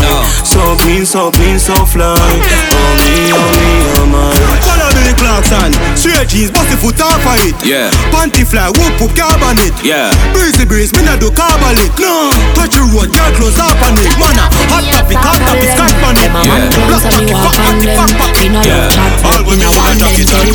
So 0.44 0.60
clean, 0.80 1.04
so 1.04 1.30
clean, 1.30 1.58
so 1.58 1.74
fly. 1.84 2.16
Oh 2.16 2.92
me, 2.96 3.30
oh 3.36 3.48
me, 3.60 3.70
oh 4.00 4.06
my 4.08 4.89
Follow 4.90 5.06
Billy 5.06 5.14
Clarkson 5.14 5.70
Straight 5.94 6.28
jeans, 6.28 6.50
bust 6.50 6.70
the 6.70 6.76
foot 6.76 7.00
off 7.00 7.22
of 7.22 7.38
it. 7.46 7.54
Yeah. 7.62 7.90
Panty 8.10 8.42
fly, 8.42 8.70
whoop 8.74 8.98
whoop 8.98 9.14
carbon 9.14 9.58
it. 9.62 9.74
Yeah. 9.84 10.10
Breezy 10.34 10.64
breeze, 10.66 10.92
me 10.94 11.02
not 11.06 11.20
do 11.20 11.30
carbon 11.30 11.78
it. 11.78 11.92
No. 11.98 12.30
Touch 12.58 12.74
your 12.74 12.86
road, 12.90 13.12
girl 13.14 13.30
close 13.38 13.58
up 13.58 13.78
on 13.86 13.94
it. 13.94 14.10
Mana, 14.18 14.50
hot 14.70 14.82
topic, 14.90 15.18
hot 15.20 15.38
topic, 15.46 15.70
scotch 15.76 15.94
on 16.02 16.16
it. 16.18 16.26
Yeah. 16.26 16.66
Black 16.90 17.04
pocket, 17.06 17.36
fuck 17.38 17.56
pocket, 17.62 17.90
fuck 17.94 18.12
pocket 18.18 18.50
Yeah. 18.66 19.28
All 19.30 19.42
women 19.46 19.70
wanna 19.70 19.94
Jackie 20.00 20.26
Chan 20.26 20.50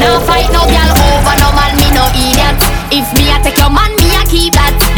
No 0.00 0.20
fight 0.24 0.48
no 0.52 0.62
girl 0.64 0.90
over 0.96 1.36
no 1.36 1.48
man, 1.52 1.72
me 1.76 1.86
no 1.92 2.04
idiot. 2.16 2.56
If 2.88 3.10
me 3.18 3.28
a 3.34 3.36
take 3.42 3.58
your 3.58 3.68
man, 3.68 3.95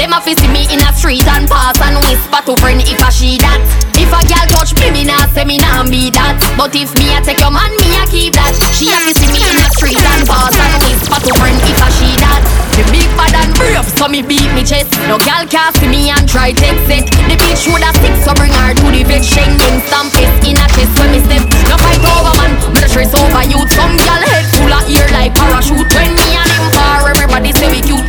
Them 0.08 0.16
a 0.16 0.24
fi 0.24 0.32
see 0.40 0.48
me 0.48 0.64
in 0.72 0.80
a 0.80 0.88
street 0.96 1.28
and 1.28 1.44
pass 1.44 1.76
and 1.84 2.00
whisper 2.00 2.40
to 2.48 2.56
friend 2.64 2.80
if 2.80 2.96
a 2.96 3.12
she 3.12 3.36
that. 3.44 3.60
If 3.92 4.08
a 4.08 4.24
girl 4.24 4.48
touch 4.48 4.72
me, 4.80 4.88
me 4.88 5.04
nah 5.04 5.28
say 5.36 5.44
me 5.44 5.60
nah 5.60 5.84
be 5.84 6.08
that. 6.16 6.40
But 6.56 6.72
if 6.72 6.96
me 6.96 7.12
a 7.12 7.20
take 7.20 7.44
your 7.44 7.52
man, 7.52 7.76
me 7.76 7.92
a 7.92 8.08
keep 8.08 8.32
that. 8.32 8.56
She 8.72 8.88
a 8.88 8.96
fi 9.04 9.12
see 9.12 9.28
me 9.28 9.44
in 9.44 9.60
a 9.60 9.68
street 9.76 10.00
and 10.00 10.24
pass 10.24 10.56
and 10.56 10.80
whisper 10.80 11.20
to 11.28 11.32
friend 11.36 11.60
if 11.60 11.76
a 11.76 11.88
she 12.00 12.08
that. 12.24 12.40
Me 12.80 12.88
big 12.88 13.10
bad 13.20 13.36
and 13.36 13.52
brave, 13.60 13.84
so 13.84 14.08
me 14.08 14.24
beat 14.24 14.48
me 14.56 14.64
chest. 14.64 14.88
No 15.12 15.20
girl 15.20 15.44
can 15.44 15.76
see 15.76 15.92
me 15.92 16.08
and 16.08 16.24
try 16.24 16.56
take 16.56 16.80
it. 16.88 17.04
The 17.28 17.36
bitch 17.36 17.68
woulda 17.68 17.92
sick, 18.00 18.16
so 18.24 18.32
bring 18.32 18.56
her 18.64 18.72
to 18.72 18.86
the 18.88 19.04
vet. 19.04 19.20
Schengen 19.20 19.76
stamp 19.92 20.16
it 20.16 20.32
in 20.40 20.56
a 20.56 20.64
chest 20.72 20.96
when 20.96 21.12
me 21.12 21.20
step. 21.20 21.44
No 21.68 21.76
fight 21.84 22.00
over 22.00 22.32
man, 22.40 22.56
me 22.72 22.80
the 22.80 22.88
stress 22.88 23.12
over 23.12 23.44
you. 23.44 23.60
Some 23.76 24.00
girl 24.00 24.24
head 24.24 24.48
full 24.56 24.72
of 24.72 24.88
ear 24.88 25.04
like 25.12 25.36
parachute. 25.36 25.84
When 25.92 26.16
me 26.16 26.32
and 26.32 26.48
him 26.48 26.64
far, 26.72 27.12
everybody 27.12 27.52
say 27.52 27.68
we 27.68 27.84
cute. 27.84 28.08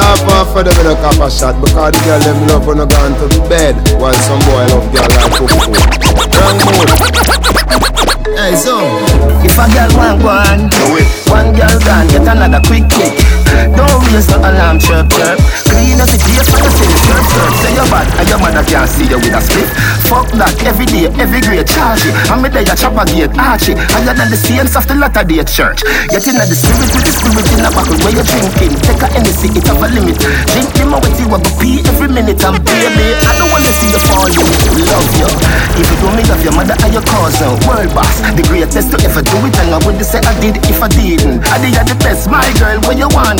Now 0.00 0.44
for 0.54 0.64
them 0.64 0.72
in 0.80 0.86
a 0.86 0.94
copper 0.96 1.28
shot 1.28 1.60
because 1.60 1.92
the 1.92 2.00
girl 2.08 2.20
them 2.20 2.48
love 2.48 2.66
when 2.66 2.80
I 2.80 2.86
gone 2.86 3.12
to 3.20 3.28
the 3.28 3.46
bed 3.50 3.76
while 4.00 4.14
some 4.24 4.40
boy 4.48 4.64
love 4.72 4.88
girl 4.88 5.04
like 5.12 5.36
cook 5.36 5.52
food. 5.52 5.76
Wrong 6.40 6.56
mood. 6.64 6.88
Hey, 8.32 8.56
so 8.56 8.80
if 9.44 9.52
a 9.60 9.68
girl 9.68 9.92
want 10.00 10.22
one, 10.24 10.60
one 11.28 11.52
girl 11.52 11.76
gone, 11.84 12.08
get 12.08 12.24
another 12.24 12.62
quick 12.66 12.88
kick. 12.88 13.39
Don't 13.74 14.00
raise 14.10 14.26
the 14.26 14.38
alarm, 14.38 14.78
chirp 14.78 15.10
chirp. 15.10 15.38
Clean 15.66 15.98
as 15.98 16.10
it 16.14 16.22
is 16.30 16.46
for 16.46 16.60
the 16.62 16.70
thing, 16.70 16.94
chirp 17.06 17.24
chirp. 17.34 17.52
Say 17.60 17.72
you're 17.74 17.90
bad, 17.90 18.06
and 18.18 18.26
your 18.28 18.38
mother 18.38 18.64
can't 18.64 18.88
see 18.88 19.06
you 19.10 19.18
with 19.18 19.34
a 19.34 19.40
split. 19.42 19.68
Fuck 20.06 20.30
that, 20.38 20.54
every 20.62 20.86
day, 20.86 21.10
every 21.18 21.42
grade, 21.42 21.66
charge 21.66 22.06
it. 22.06 22.14
And 22.30 22.42
me 22.42 22.48
there, 22.50 22.62
a 22.62 23.04
gate, 23.10 23.34
arch 23.34 23.70
it. 23.70 23.78
Higher 23.90 24.14
than 24.14 24.30
the 24.30 24.38
saints 24.38 24.74
of 24.78 24.86
the 24.86 24.94
latter 24.94 25.26
day 25.26 25.42
church. 25.42 25.82
Get 26.10 26.26
in 26.30 26.38
the 26.38 26.46
spirit 26.46 26.90
with 26.94 27.04
the 27.06 27.12
spirit 27.14 27.46
in 27.54 27.66
a 27.66 27.70
bottle 27.74 27.98
where 28.06 28.14
you're 28.14 28.26
drinking. 28.26 28.78
Take 28.86 29.02
a 29.02 29.08
Hennessy, 29.10 29.50
it 29.50 29.66
have 29.66 29.82
a 29.82 29.88
limit. 29.90 30.18
Drink 30.54 30.70
him 30.78 30.94
you, 30.94 31.26
I 31.26 31.38
go 31.42 31.50
pee 31.58 31.82
every 31.90 32.08
minute. 32.08 32.38
And 32.42 32.58
baby, 32.62 33.06
I 33.26 33.32
don't 33.34 33.50
wanna 33.50 33.72
see 33.74 33.90
you 33.90 34.02
fall 34.06 34.30
in. 34.30 34.46
Love 34.86 35.10
you. 35.18 35.30
If 35.80 35.86
you 35.86 35.96
don't 36.02 36.14
me 36.14 36.22
love 36.30 36.42
your 36.42 36.54
mother 36.54 36.76
and 36.78 36.92
your 36.94 37.02
cousin, 37.02 37.50
oh, 37.50 37.58
world 37.66 37.90
boss. 37.94 38.14
The 38.34 38.44
greatest 38.46 38.94
to 38.94 38.96
ever 39.02 39.22
do 39.22 39.36
it, 39.42 39.56
and 39.58 39.74
I 39.74 39.78
wouldn't 39.82 40.06
say 40.06 40.22
I 40.22 40.34
did 40.38 40.58
if 40.70 40.82
I 40.82 40.88
didn't. 40.88 41.42
I 41.50 41.58
did 41.58 41.74
the 41.86 41.96
best, 41.98 42.30
my 42.30 42.46
girl, 42.58 42.78
what 42.86 42.98
you 42.98 43.10
want 43.10 43.39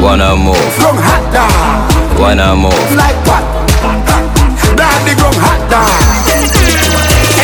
Wanna 0.00 0.36
move, 0.36 0.56
Gone 0.80 0.96
hot, 0.96 1.24
dog. 1.32 2.18
wanna 2.18 2.56
move. 2.56 2.72
Like 2.96 3.16
what? 3.28 3.44
Daddy 4.76 5.12
gone 5.16 5.36
hot, 5.36 5.60
dog. 5.68 5.88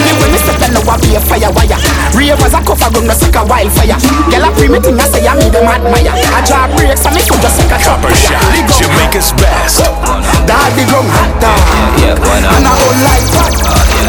Anyway, 0.00 0.28
me 0.32 0.38
say 0.40 0.56
tell 0.56 0.72
her 0.72 0.82
what 0.88 1.00
be 1.04 1.16
a 1.16 1.20
fire 1.20 1.52
wire. 1.52 1.76
Ravers 2.16 2.52
a 2.56 2.60
cover 2.64 2.88
gun, 2.92 3.04
no 3.08 3.14
suck 3.16 3.36
a 3.36 3.44
wildfire. 3.44 3.96
Girl 4.32 4.44
a 4.44 4.48
pre 4.56 4.68
me 4.72 4.80
thing, 4.80 4.96
I 4.96 5.04
say 5.12 5.24
I 5.28 5.36
me 5.36 5.52
them 5.52 5.68
admire. 5.68 6.12
I 6.16 6.40
draw 6.48 6.64
brakes, 6.72 7.04
and 7.04 7.12
me 7.16 7.20
could 7.28 7.40
just 7.44 7.56
suck 7.60 7.72
a 7.72 7.76
truck. 7.76 8.00
Copper 8.00 8.14
Shot, 8.16 8.40
Jamaica's 8.72 9.30
best. 9.36 9.84
Daddy 10.48 10.84
gone 10.88 11.08
hot, 11.12 11.32
dog. 11.44 11.60
Yeah, 12.00 12.16
wanna 12.24 12.48
And 12.56 12.64
I 12.64 12.72
move. 12.72 12.80
hold 12.80 12.98
like 13.04 13.26
that. 13.36 13.52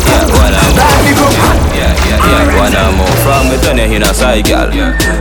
Yeah, 0.08 0.24
wanna 0.32 0.60
move. 0.72 0.80
Daddy 0.80 1.12
gone 1.20 1.36
hot. 1.36 1.58
Yeah, 1.76 1.94
yeah, 2.08 2.32
yeah, 2.32 2.56
wanna 2.56 2.84
move. 2.96 3.16
From 3.28 3.44
me 3.52 3.56
turn 3.60 3.78
you 3.80 3.96
in 4.00 4.04
a 4.08 4.12
side, 4.16 4.48
girl. 4.48 4.72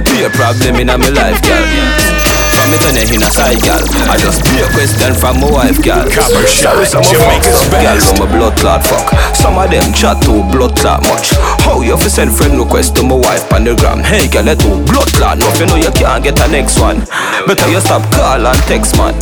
Be 0.07 0.25
a 0.27 0.31
problem 0.31 0.79
in 0.79 0.91
a 0.91 0.99
me 0.99 1.11
life, 1.11 1.43
girl. 1.43 1.67
Me 2.71 2.79
turn 2.79 2.95
you 2.95 3.19
in 3.19 3.23
a 3.23 3.27
side, 3.27 3.59
girl. 3.67 3.83
I 4.07 4.15
just 4.15 4.47
be 4.47 4.63
a 4.63 4.69
question 4.71 5.11
from 5.19 5.43
my 5.43 5.51
wife, 5.51 5.83
girl. 5.83 6.07
Copper 6.07 6.47
Shot, 6.47 6.87
Some 6.87 7.03
of 7.03 7.11
Jamaica's 7.11 7.67
girl, 7.67 7.99
from 7.99 8.23
a 8.23 8.27
blood 8.31 8.55
clot 8.63 8.87
fuck. 8.87 9.11
Some 9.35 9.59
of 9.59 9.67
them 9.71 9.91
chat 9.93 10.23
too 10.23 10.47
blood 10.55 10.79
clot 10.79 11.03
much. 11.11 11.35
You 11.81 11.97
fi 11.97 12.07
send 12.09 12.31
friend 12.31 12.55
request 12.55 12.95
to 12.97 13.03
my 13.03 13.17
wife 13.17 13.51
on 13.53 13.65
the 13.65 13.75
gram? 13.75 14.05
Hey, 14.05 14.31
girl, 14.31 14.47
you 14.47 14.55
too 14.55 14.79
blood 14.87 15.11
clot. 15.17 15.43
No, 15.43 15.51
you 15.59 15.67
know 15.67 15.75
you 15.75 15.91
can't 15.91 16.23
get 16.23 16.39
a 16.39 16.47
next 16.47 16.79
one. 16.79 17.03
Better 17.51 17.67
you 17.67 17.81
stop 17.83 18.07
call 18.15 18.47
and 18.47 18.63
text, 18.71 18.95
man. 18.95 19.17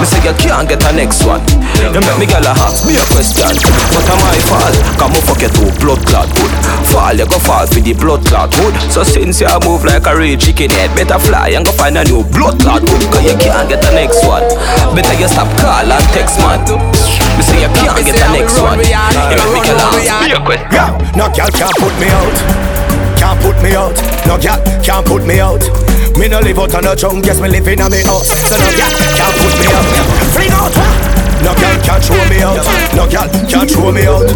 Me 0.00 0.06
say 0.08 0.22
you 0.24 0.32
can't 0.40 0.64
get 0.64 0.80
a 0.80 0.92
next 0.96 1.26
one. 1.28 1.44
You 1.92 2.00
make 2.00 2.16
me 2.16 2.26
girl 2.26 2.46
a 2.46 2.56
ask 2.64 2.88
me 2.88 2.96
a 2.96 3.04
question. 3.12 3.52
What 3.92 4.08
am 4.08 4.22
I 4.24 4.38
fault? 4.48 4.76
Come 4.96 5.12
on, 5.12 5.22
fuck 5.28 5.44
you 5.44 5.52
too 5.52 5.68
blood 5.76 6.00
clot 6.08 6.32
good. 6.32 6.52
Fall, 6.88 7.12
you 7.12 7.28
go 7.28 7.36
fall 7.36 7.68
for 7.68 7.82
the 7.84 7.92
blood 7.92 8.24
clot 8.24 8.48
good. 8.56 8.72
So 8.88 9.04
since 9.04 9.44
you 9.44 9.52
move 9.60 9.84
like 9.84 10.08
a 10.08 10.16
real 10.16 10.40
chicken 10.40 10.70
head, 10.72 10.94
better 10.96 11.20
fly 11.20 11.52
and 11.52 11.68
go 11.68 11.72
find 11.76 12.00
a 12.00 12.04
new 12.08 12.24
blood 12.32 12.56
clot 12.64 12.80
good. 12.80 13.02
Cause 13.12 13.28
you 13.28 13.36
can't 13.36 13.68
get 13.68 13.84
the 13.84 13.92
next 13.92 14.24
one. 14.24 14.46
Better 14.96 15.16
you 15.20 15.28
stop 15.28 15.50
call 15.60 15.84
and 15.84 16.06
text, 16.16 16.40
man. 16.40 16.64
Me 17.36 17.42
say 17.44 17.60
you 17.62 17.70
can't 17.70 17.94
get 18.02 18.16
the 18.16 18.28
next 18.32 18.56
one. 18.58 18.78
You 18.80 19.36
make 19.36 19.52
me 19.52 19.60
girl 19.62 19.78
ask 19.78 20.08
me 20.24 20.32
a 20.32 20.40
question. 20.40 20.68
Yeah, 20.72 20.96
no 21.14 21.26
girl 21.30 21.50
can't 21.52 21.76
put 21.76 21.94
me 22.00 22.08
out. 22.08 22.36
Can't 23.18 23.38
put 23.44 23.56
me 23.62 23.70
out. 23.76 23.96
No 24.26 24.34
girl 24.38 24.58
can't 24.82 25.04
put 25.06 25.22
me 25.26 25.40
out. 25.40 25.62
Me 26.18 26.28
no 26.28 26.40
live 26.40 26.58
out 26.58 26.74
on 26.74 26.84
no 26.84 26.94
junk, 26.94 27.24
yes 27.24 27.40
me 27.40 27.48
living 27.48 27.80
on 27.80 27.90
me 27.90 28.02
house. 28.02 28.28
So 28.48 28.56
no 28.56 28.68
girl 28.74 28.92
can't 29.16 29.34
put 29.40 29.54
me 29.60 29.66
out. 29.70 29.86
Fling 30.34 30.52
out. 30.52 30.74
No 31.40 31.54
girl 31.56 31.76
can't 31.80 32.04
throw 32.04 32.20
me 32.28 32.42
out. 32.44 32.60
No 32.92 33.08
girl 33.08 33.28
can't 33.48 33.70
throw 33.70 33.92
me 33.92 34.04
out. 34.04 34.28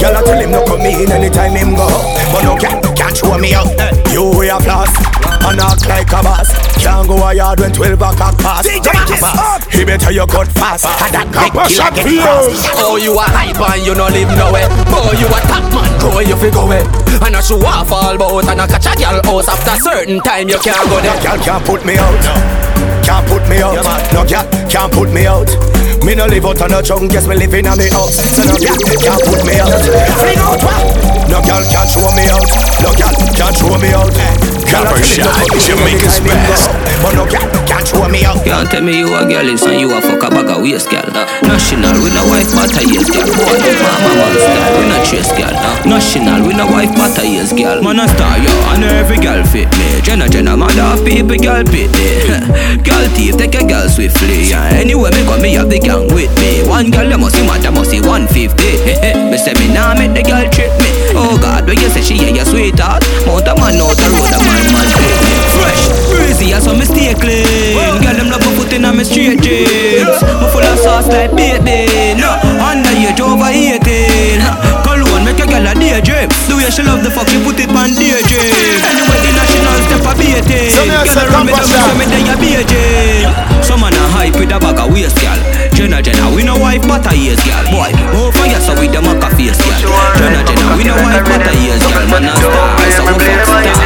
Girl 0.00 0.16
I 0.16 0.22
tell 0.24 0.40
him 0.40 0.50
no 0.50 0.64
come 0.64 0.86
in 0.86 1.12
anytime 1.12 1.52
him 1.52 1.74
go. 1.74 1.88
But 2.32 2.42
no 2.44 2.56
girl 2.56 2.80
can't 2.94 3.16
throw 3.16 3.36
me 3.36 3.52
out. 3.52 3.68
You 4.12 4.32
we 4.38 4.48
a 4.48 4.58
floss 4.60 4.88
and 5.46 5.60
act 5.62 5.86
like 5.86 6.10
a 6.10 6.20
boss. 6.22 6.50
Can't 6.82 7.06
go 7.06 7.16
a 7.22 7.34
yard 7.34 7.60
when 7.60 7.72
12 7.72 7.94
o'clock 7.94 8.36
pass. 8.38 8.66
Boss, 8.66 9.64
He 9.70 9.84
better 9.84 10.10
you 10.10 10.26
cut 10.26 10.48
fast. 10.50 10.86
And 10.86 11.14
that 11.14 11.30
make 11.30 11.54
killer 11.54 11.90
get 11.94 12.06
fast. 12.22 12.74
Oh, 12.82 12.98
you 12.98 13.14
a 13.14 13.22
hype 13.22 13.58
and 13.58 13.82
you 13.86 13.94
no 13.94 14.10
live 14.10 14.30
nowhere. 14.34 14.68
Boy, 14.90 15.14
you 15.14 15.28
a 15.30 15.38
top 15.46 15.66
man, 15.70 15.90
go 16.02 16.18
you 16.18 16.36
fi 16.36 16.50
go 16.50 16.66
away. 16.66 16.82
And 17.22 17.34
I 17.34 17.40
show 17.40 17.62
off 17.62 17.90
all 17.90 18.18
bout 18.18 18.44
and 18.50 18.60
I 18.60 18.66
catch 18.66 18.90
a 18.90 18.94
girl 18.98 19.22
house 19.22 19.48
after 19.48 19.78
certain 19.78 20.20
time 20.20 20.48
you 20.50 20.58
can't 20.58 20.82
go 20.90 20.98
there. 21.00 21.16
girl 21.22 21.38
can't 21.38 21.62
put 21.64 21.86
me 21.86 21.94
out. 21.96 22.22
Can't 23.06 23.26
put 23.30 23.46
me 23.48 23.62
out. 23.62 23.78
No 24.10 24.26
girl 24.26 24.46
can't 24.66 24.92
put 24.92 25.10
me 25.14 25.26
out. 25.26 25.48
Me 26.02 26.14
no 26.14 26.26
live 26.26 26.46
out 26.46 26.60
on 26.62 26.70
no 26.70 26.82
junk, 26.82 27.12
yes 27.12 27.26
me 27.26 27.34
living 27.34 27.66
on 27.66 27.78
me 27.78 27.88
house. 27.90 28.18
So 28.34 28.42
no 28.42 28.58
girl 28.58 28.78
can't 28.98 29.22
put 29.22 29.42
me 29.46 29.58
out. 29.62 29.70
Out? 29.70 31.30
No 31.30 31.38
girl 31.42 31.62
can't 31.70 31.88
show 31.90 32.10
me 32.14 32.26
out. 32.30 32.46
No 32.82 32.90
girl 32.98 33.14
can't 33.34 33.54
show 33.54 33.78
me 33.78 33.90
out. 33.94 34.55
Girl, 34.66 34.82
I 34.86 34.92
Copper 34.92 35.00
tell 35.00 35.14
you 35.14 35.24
Shot, 35.24 35.36
no 35.38 35.46
come 35.46 35.60
in 35.62 35.62
Jamaica's 35.64 36.18
anytime 36.18 36.26
him 36.26 36.38
go. 36.42 36.50
best. 36.50 36.70
But 37.02 37.12
no 37.14 37.24
girl 37.26 37.48
can't 37.66 37.86
show 37.86 38.08
me 38.08 38.24
out. 38.24 38.42
Can't 38.44 38.68
tell 38.70 38.82
me 38.82 38.98
you 38.98 39.14
a 39.14 39.22
girl 39.26 39.46
is 39.48 39.62
and 39.62 39.80
you 39.80 39.92
a 39.94 40.00
fuck 40.00 40.22
a 40.26 40.28
bag 40.30 40.50
of 40.50 40.62
waste, 40.62 40.90
girl. 40.90 41.06
National, 41.42 41.94
we 42.02 42.10
no 42.10 42.26
wife 42.26 42.50
matter 42.54 42.82
years, 42.82 43.06
girl. 43.10 43.26
Boy, 43.30 43.56
no 43.56 43.70
mama 43.78 44.12
monster, 44.18 44.66
we 44.74 44.82
no 44.90 44.98
chase, 45.06 45.32
girl. 45.38 45.54
National, 45.86 46.40
we 46.46 46.52
no 46.54 46.66
wife 46.66 46.90
matter 46.98 47.24
years, 47.24 47.52
girl. 47.52 47.78
Man 47.82 48.00
a 48.00 48.08
star, 48.10 48.38
yo, 48.42 48.50
I 48.70 48.76
know 48.80 48.88
every 48.90 49.18
girl 49.18 49.44
fit 49.46 49.70
me. 49.78 50.00
Jenna, 50.02 50.28
Jenna, 50.28 50.56
mother 50.56 50.82
of 50.82 51.04
people, 51.06 51.36
girl 51.38 51.62
pit 51.64 51.90
me. 51.94 52.82
swiftly. 53.96 54.52
Yeah. 54.52 54.76
Anyway, 54.76 55.08
me 55.16 55.24
got 55.24 55.40
me 55.40 55.56
have 55.56 55.72
the 55.72 55.80
gang 55.80 56.04
with 56.12 56.28
me. 56.36 56.60
One 56.68 56.92
girl, 56.92 57.08
you 57.08 57.16
must 57.16 57.34
see 57.34 57.46
mad, 57.48 57.64
must 57.72 57.88
see 57.88 58.04
150. 58.04 58.52
Eh, 58.84 59.00
eh, 59.00 59.16
me 59.32 59.40
say 59.40 59.56
me 59.56 59.72
nah 59.72 59.96
make 59.96 60.12
the 60.12 60.20
girl 60.20 60.44
trip 60.52 60.68
me. 60.84 60.92
Oh 61.16 61.40
God, 61.40 61.64
when 61.64 61.80
you 61.80 61.88
say 61.88 62.04
she 62.04 62.20
yeah, 62.20 62.36
your 62.36 62.44
sweetheart. 62.44 63.00
Mount 63.24 63.48
a 63.48 63.56
man 63.56 63.80
out 63.80 63.96
the 63.96 64.06
road, 64.12 64.28
a 64.28 64.38
man 64.44 64.68
man 64.68 64.84
eh, 64.84 65.00
take 65.00 65.20
me. 65.24 65.34
Fresh, 65.56 65.84
breezy, 66.12 66.52
as 66.52 66.68
some 66.68 66.76
mistake 66.76 67.16
clean. 67.16 67.72
Girl, 68.04 68.12
them 68.12 68.28
love 68.28 68.44
me 68.44 68.52
foot 68.52 68.72
in 68.76 68.84
a 68.84 68.92
me 68.92 69.00
straight 69.02 69.40
jeans. 69.40 70.20
Me 70.20 70.46
full 70.52 70.60
of 70.60 70.76
sauce 70.76 71.08
like 71.08 71.32
baby. 71.32 71.88
No, 72.20 72.36
underage 72.60 73.24
over 73.24 73.48
18. 73.48 73.80
Cologne 74.84 75.24
make 75.24 75.40
a 75.40 75.48
girl 75.48 75.64
a 75.64 75.72
daydream. 75.72 76.28
Way 76.66 76.74
she 76.74 76.82
love 76.82 76.98
the 76.98 77.14
fuck, 77.14 77.30
she 77.30 77.38
put 77.46 77.62
it 77.62 77.70
on 77.70 77.94
daydream. 77.94 78.42
Anyway, 78.90 79.18
the 79.22 79.30
national 79.38 79.86
step 79.86 80.02
a. 80.02 80.18
So 80.74 80.82
a 80.82 80.98
Girl, 80.98 81.30
around 81.30 81.46
me, 81.46 81.54
tell 81.54 81.62
me, 81.62 81.78
say 81.78 81.94
me 81.94 82.10
they 82.10 82.26
a 82.26 82.34
beijing. 82.34 83.30
Some 83.62 83.86
man 83.86 83.94
a 83.94 84.02
hype 84.10 84.34
with 84.34 84.50
a 84.50 84.58
bag 84.58 84.74
of 84.82 84.90
waist, 84.90 85.14
girl. 85.22 85.38
Jenna, 85.78 86.02
Jenna, 86.02 86.26
we 86.34 86.42
no 86.42 86.58
wife 86.58 86.82
but 86.82 87.06
a 87.06 87.14
years, 87.14 87.38
girl. 87.46 87.62
Boy, 87.70 87.94
move 88.10 88.34
for 88.34 88.50
you 88.50 88.58
so 88.58 88.74
with 88.82 88.90
the 88.90 88.98
maca 88.98 89.30
face, 89.38 89.54
girl. 89.62 89.78
Jenna, 90.18 90.42
Jenna, 90.42 90.74
we 90.74 90.82
no 90.82 90.98
wife 91.06 91.22
but 91.22 91.46
a 91.46 91.54
years, 91.54 91.78
girl. 91.86 92.02
Man 92.10 92.26
a 92.26 92.34
star, 92.34 92.82
so 92.98 93.14
we 93.14 93.14
fuck 93.14 93.46
star, 93.46 93.62
girl. 93.62 93.78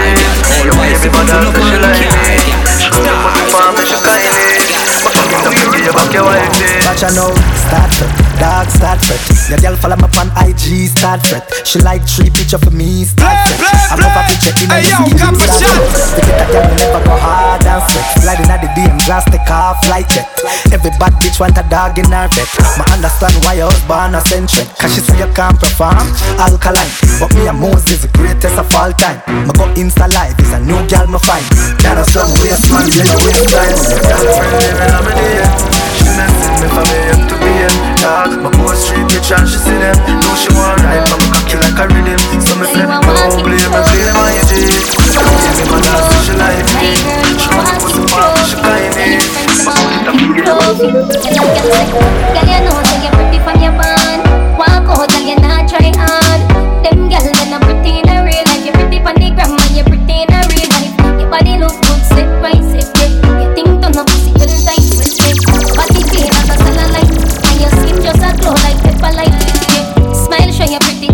All 0.49 0.73
boys, 0.73 1.05
if 1.05 1.13
you 1.13 1.21
of 1.21 1.53
man, 1.53 1.69
care, 1.69 1.85
girl. 1.85 2.33
Star, 2.81 3.77
Watch 6.89 7.05
her 7.05 7.13
now, 7.13 7.29
start 7.61 8.30
dog 8.41 8.67
start 8.73 8.99
fret. 9.05 9.21
Your 9.53 9.59
girl 9.61 9.77
follow 9.77 9.97
me 10.01 10.09
on 10.19 10.33
IG, 10.49 10.89
start 10.89 11.21
fret. 11.27 11.45
She 11.69 11.79
like 11.85 12.03
three 12.09 12.31
picture 12.33 12.59
for 12.59 12.71
me, 12.73 13.05
start 13.05 13.37
fret. 13.61 13.77
I'm 13.93 14.01
over 14.01 14.25
picture 14.27 14.55
in 14.57 14.71
Hey, 14.73 14.83
the 14.83 14.91
yo, 14.91 14.99
skin, 15.05 15.19
Copper 15.21 15.47
start 15.47 15.61
Shot. 15.61 15.85
fret. 15.93 16.09
To 16.17 16.21
get 16.25 16.39
a 16.41 16.47
girl, 16.51 16.65
me 16.65 16.75
never 16.81 17.01
go 17.05 17.15
hard 17.21 17.63
and 17.69 17.83
fret. 17.85 18.07
Sliding 18.25 18.51
at 18.51 18.61
the 18.65 18.71
DM, 18.73 18.97
glass 19.05 19.25
take 19.29 19.51
off 19.53 19.79
like 19.93 20.09
jet. 20.09 20.27
Every 20.73 20.91
bad 20.99 21.13
bitch 21.21 21.37
want 21.39 21.59
a 21.61 21.65
dog 21.69 21.99
in 22.01 22.09
her 22.11 22.27
bed. 22.33 22.49
Me 22.81 22.85
understand 22.91 23.37
why 23.45 23.55
your 23.61 23.69
husband 23.71 24.17
a 24.17 24.21
centric. 24.25 24.67
Cause 24.81 24.95
she 24.97 25.01
say 25.05 25.19
you 25.21 25.29
can't 25.37 25.59
perform, 25.61 26.09
alkaline. 26.41 26.91
But 27.21 27.35
me 27.37 27.47
and 27.47 27.61
Moses 27.61 28.03
the 28.03 28.11
greatest 28.17 28.57
of 28.57 28.71
all 28.75 28.93
time. 28.97 29.21
Me 29.29 29.53
go 29.55 29.69
Insta 29.77 30.09
live, 30.09 30.39
is 30.41 30.53
a 30.57 30.61
new 30.65 30.81
girl 30.89 31.07
me 31.07 31.21
find. 31.21 31.45
That 31.85 32.01
a 32.01 32.05
some 32.09 32.33
waste 32.41 32.71
man, 32.73 32.89
yeah, 32.89 33.05
you 33.05 33.19
waste 33.21 33.53
time. 33.53 33.77
Girlfriend 33.77 34.55
living 34.65 34.93
on 34.97 35.03
me 35.05 35.13
day. 35.19 35.45
She 36.01 36.09
messing 36.17 36.57
me 36.63 36.69
for 36.73 36.85
me 36.89 36.99
up 37.13 37.21
to 37.29 37.37
be 37.37 37.53
in 37.69 37.75
Dog, 38.01 38.30
my 38.39 38.51
post 38.55 38.87
street 38.87 39.07
bitch 39.11 39.35
and 39.35 39.49
she 39.49 39.59
see 39.59 39.75
them. 39.75 39.99
Know 40.23 40.35
she 40.39 40.51
want 40.55 40.79
ride, 40.87 41.03
but 41.11 41.19
me 41.19 41.27
cocky 41.35 41.57
like 41.59 41.79
a 41.79 41.85
rhythm. 41.91 42.21
So 42.39 42.55
me 42.55 42.67
flip, 42.71 42.87
no 42.87 43.03
blame 43.03 43.35
me, 43.35 43.43
blame 43.43 43.71
my 43.75 43.83
me 43.83 43.99
my 44.15 44.31
so 44.41 44.55
eh. 44.55 46.23
she 46.25 46.33
like 46.39 46.63
me 46.79 46.95
She 47.39 47.49
want 47.51 47.67
to 47.69 47.89
some 47.91 48.07
palm, 48.07 48.37
she 48.47 48.57
eh. 48.57 48.63
kind 48.63 48.95
me 48.95 49.31
Girl, 50.41 50.67
you 52.47 52.59
know 52.65 52.79
say 52.85 52.99
you're 53.03 53.13
pretty 53.13 53.39
from 53.43 53.57
your. 53.61 53.73
Walk 54.59 54.89
out, 54.89 55.13
you 55.21 55.37
not 55.37 55.71
hard. 55.71 56.30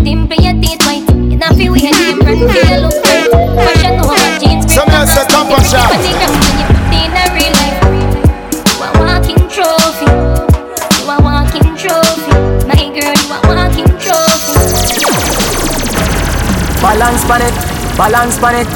Show 0.07 0.15
your 0.15 0.27
pretty 0.27 0.43
dimple, 0.43 0.43
your 0.43 0.55
teeth 0.61 0.81
white. 0.85 1.07
You 1.31 1.37
not 1.37 1.55
feel 1.55 1.71
weird, 1.71 1.95
your 1.95 2.17
friend 2.23 2.39
feel 2.51 2.81
look 2.81 2.95
great. 3.03 3.27
Fashion 3.59 3.99
over 3.99 4.39
jeans, 4.39 4.73
Some 4.73 4.87
man 4.87 5.07
say, 5.07 5.25
"Come 5.27 5.47
for 5.47 5.61
shot." 5.63 5.89
From 5.91 6.01
the 6.01 6.11
gram, 6.15 6.31
and 6.31 6.59
you're 6.59 6.71
pretty 6.75 6.99
in 7.05 7.15
a 7.17 7.23
real 7.35 7.53
life. 7.57 7.79
You 8.67 8.83
a 8.83 8.89
walking 9.03 9.41
trophy. 9.51 10.07
You 10.97 11.11
a 11.11 11.17
walking 11.19 11.69
trophy. 11.75 12.33
My 12.67 12.83
girl, 12.95 13.17
you 13.19 13.35
a 13.35 13.39
walking 13.51 13.91
trophy. 13.99 14.55
Balance 16.81 17.23
pan 17.25 17.41
it, 17.41 17.55
balance 17.97 18.37
pan 18.39 18.55
it. 18.61 18.67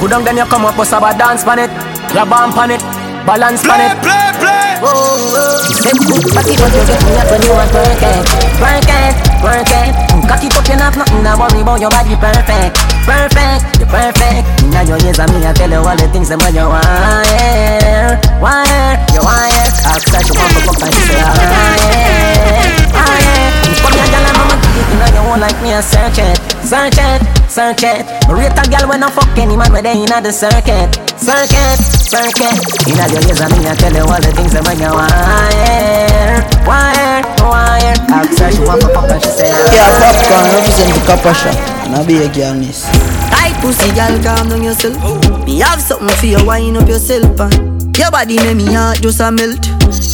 Good 0.00 0.12
on 0.12 0.24
then 0.24 0.36
you 0.38 0.46
come 0.46 0.64
up 0.64 0.78
with 0.78 0.92
a 0.92 1.12
dance 1.18 1.44
pan 1.44 1.58
it. 1.60 1.70
Grab 2.10 2.32
on 2.32 2.52
pan 2.52 2.70
it, 2.72 2.82
balance 3.26 3.62
pan 3.62 3.80
it. 3.84 4.02
Play, 4.02 4.32
play. 4.40 4.74
Step 4.80 4.82
oh, 4.82 5.36
oh. 5.36 6.08
good, 6.08 6.24
body 6.34 6.54
but 6.56 6.72
you 6.74 6.82
get 6.88 7.00
me 7.04 7.12
up 7.20 7.30
when 7.30 7.42
you 7.42 7.52
want 7.52 7.72
work 7.74 8.02
it, 8.02 8.24
work 8.60 8.88
it, 8.88 9.29
work 9.42 9.66
it. 9.68 9.92
Cock 10.28 10.44
it 10.44 10.52
up, 10.54 10.64
you 10.68 10.76
not 10.76 10.96
nothing 10.96 11.24
to 11.24 11.32
worry 11.36 11.60
about 11.60 11.80
your 11.80 11.90
body 11.90 12.14
perfect, 12.16 12.76
perfect, 13.08 13.60
you're 13.80 13.88
perfect. 13.88 14.44
Now 14.70 14.82
your 14.84 14.98
ears 15.02 15.18
and 15.18 15.32
me, 15.32 15.44
I 15.44 15.52
tell 15.52 15.70
you 15.70 15.80
all 15.82 15.96
the 15.96 16.08
things 16.12 16.28
that 16.28 16.38
when 16.40 16.54
you 16.54 16.68
yeah, 16.68 18.20
want, 18.38 19.00
you 19.12 19.22
her, 19.24 20.20
she 20.22 20.32
want 20.36 20.52
to 20.54 20.60
and 20.84 20.92
she 20.94 21.02
say, 21.08 21.20
ah, 21.20 21.34
yeah, 21.40 22.94
ah, 22.94 23.16
yeah. 23.18 23.80
Come 23.80 23.92
here, 23.96 24.08
girl, 24.12 24.28
mama, 24.38 24.54
give 24.60 24.69
it 24.80 24.88
in 24.88 25.14
your 25.14 25.24
own 25.28 25.40
like 25.40 25.56
me 25.60 25.72
a 25.76 25.82
search 25.82 26.18
it, 26.18 26.36
search 26.64 26.96
it, 26.96 27.20
search 27.48 27.84
it. 27.84 28.08
Rate 28.32 28.56
a 28.56 28.64
girl 28.72 28.88
when 28.88 29.04
I 29.04 29.10
fuck 29.12 29.36
any 29.36 29.56
man 29.56 29.72
where 29.72 29.82
they 29.82 29.92
inna 29.92 30.20
the 30.24 30.32
circuit, 30.32 30.88
circuit, 31.20 31.78
circuit. 32.08 32.56
Inna 32.88 33.04
your 33.12 33.22
ears 33.28 33.40
and 33.40 33.52
me 33.52 33.68
I 33.68 33.74
tell 33.76 33.92
you 33.92 34.04
all 34.08 34.20
the 34.20 34.32
things 34.32 34.52
that 34.56 34.64
when 34.64 34.80
you 34.80 34.88
wire, 34.88 36.40
wire, 36.64 37.20
wire. 37.44 37.96
Ask 38.08 38.40
her 38.40 38.50
she 38.50 38.62
want 38.64 38.80
to 38.80 38.88
fuck 38.90 39.10
and 39.10 39.20
she 39.22 39.30
say. 39.30 39.52
Yeah, 39.52 39.92
popcorn 40.00 40.48
represent 40.56 40.90
the 40.96 41.00
copper 41.04 41.34
shop. 41.36 41.56
And 41.84 41.94
I 41.94 42.06
be 42.06 42.24
a 42.24 42.28
girl 42.32 42.54
miss. 42.54 42.88
Tight 43.30 43.54
pussy, 43.60 43.90
girl, 43.92 44.14
calm 44.22 44.48
down 44.48 44.62
yourself. 44.62 44.96
Me 45.44 45.60
have 45.60 45.80
something 45.80 46.08
for 46.16 46.26
you, 46.26 46.40
wind 46.46 46.76
up 46.76 46.88
yourself, 46.88 47.38
and 47.40 47.96
your 47.96 48.10
body 48.10 48.36
make 48.38 48.56
me 48.56 48.72
heart 48.72 49.00
just 49.02 49.20
a 49.20 49.30
melt. 49.30 49.60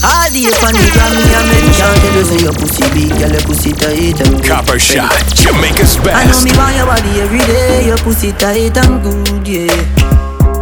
All 0.06 0.30
the 0.30 0.46
up 0.46 0.62
on 0.62 0.74
the 0.78 0.86
gram, 0.94 1.10
me 1.18 1.24
a 1.34 1.40
make 1.50 1.66
Can't 1.74 1.98
tell 1.98 2.14
you 2.14 2.24
say 2.24 2.40
your 2.46 2.54
pussy 2.54 2.86
big, 2.94 3.10
girl, 3.18 3.32
your 3.34 3.42
pussy 3.42 3.72
tight 3.74 4.14
and 4.22 4.38
good. 4.38 4.46
Copper 4.46 4.78
Shot, 4.78 5.10
Jamaica's 5.34 5.98
I 6.06 6.30
know 6.30 6.38
me 6.46 6.54
want 6.54 6.78
your 6.78 6.86
body 6.86 7.12
every 7.18 7.42
day, 7.42 7.86
your 7.90 7.98
pussy 7.98 8.30
tight 8.30 8.78
and 8.78 9.02
good, 9.02 9.42
yeah. 9.42 9.74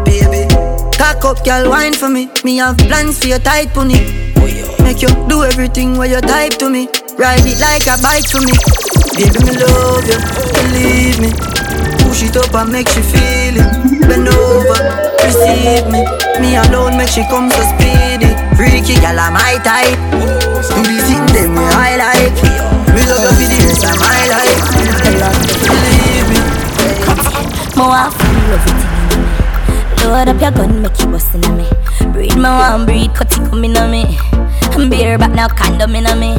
Baby, 0.08 0.48
cock 0.96 1.24
up, 1.28 1.44
girl, 1.44 1.68
wine 1.68 1.92
for 1.92 2.08
me. 2.08 2.32
Me 2.42 2.56
have 2.56 2.78
plans 2.78 3.20
for 3.20 3.28
your 3.28 3.38
tight 3.38 3.68
pony. 3.76 4.00
Make 4.80 5.02
you 5.02 5.12
do 5.28 5.44
everything 5.44 5.96
where 5.96 6.08
you 6.08 6.20
type 6.20 6.56
to 6.60 6.68
me. 6.70 6.88
Ride 7.16 7.44
it 7.44 7.60
like 7.60 7.84
a 7.88 8.00
bike 8.00 8.28
for 8.28 8.40
me. 8.40 8.52
Baby, 9.16 9.44
me 9.44 9.52
love 9.60 10.08
you, 10.08 10.18
believe 10.56 11.20
me. 11.20 11.30
Push 12.00 12.24
it 12.24 12.36
up 12.36 12.54
and 12.54 12.72
make 12.72 12.88
she 12.88 13.00
feel 13.00 13.60
it. 13.60 14.08
Bend 14.08 14.28
over, 14.28 14.80
receive 15.24 15.84
me. 15.92 16.04
Me 16.40 16.56
alone 16.56 16.96
make 16.96 17.08
she 17.08 17.24
come 17.28 17.50
so 17.50 17.60
speedy. 17.76 18.32
Freaky 18.56 18.94
gal, 19.02 19.18
I'm 19.18 19.34
my 19.34 19.58
type. 19.66 19.98
Do 20.70 20.80
the 20.86 20.96
thing 21.02 21.26
them 21.34 21.54
way 21.58 21.66
I 21.74 21.98
like. 21.98 22.38
Me 22.94 23.02
love 23.10 23.26
you 23.26 23.34
for 23.34 23.46
the 23.50 23.58
rest 23.66 23.82
of 23.82 23.98
my 23.98 24.22
life. 24.30 24.62
Believe 25.66 26.28
me. 26.30 26.38
Mo 27.74 27.90
want 27.90 28.14
feel 28.14 28.54
everything. 28.54 28.94
Load 30.06 30.28
up 30.28 30.40
your 30.40 30.52
gun, 30.52 30.82
make 30.82 30.98
you 31.00 31.06
bust 31.08 31.34
in 31.34 31.42
me. 31.56 31.66
Breed 32.12 32.36
my 32.36 32.76
one 32.76 32.86
breed, 32.86 33.12
cut 33.14 33.32
it 33.32 33.42
come 33.50 33.64
in 33.64 33.74
me. 33.90 34.18
I'm 34.76 34.88
beer 34.88 35.18
back 35.18 35.32
now, 35.32 35.48
condom 35.48 35.96
in 35.96 36.04
me. 36.20 36.38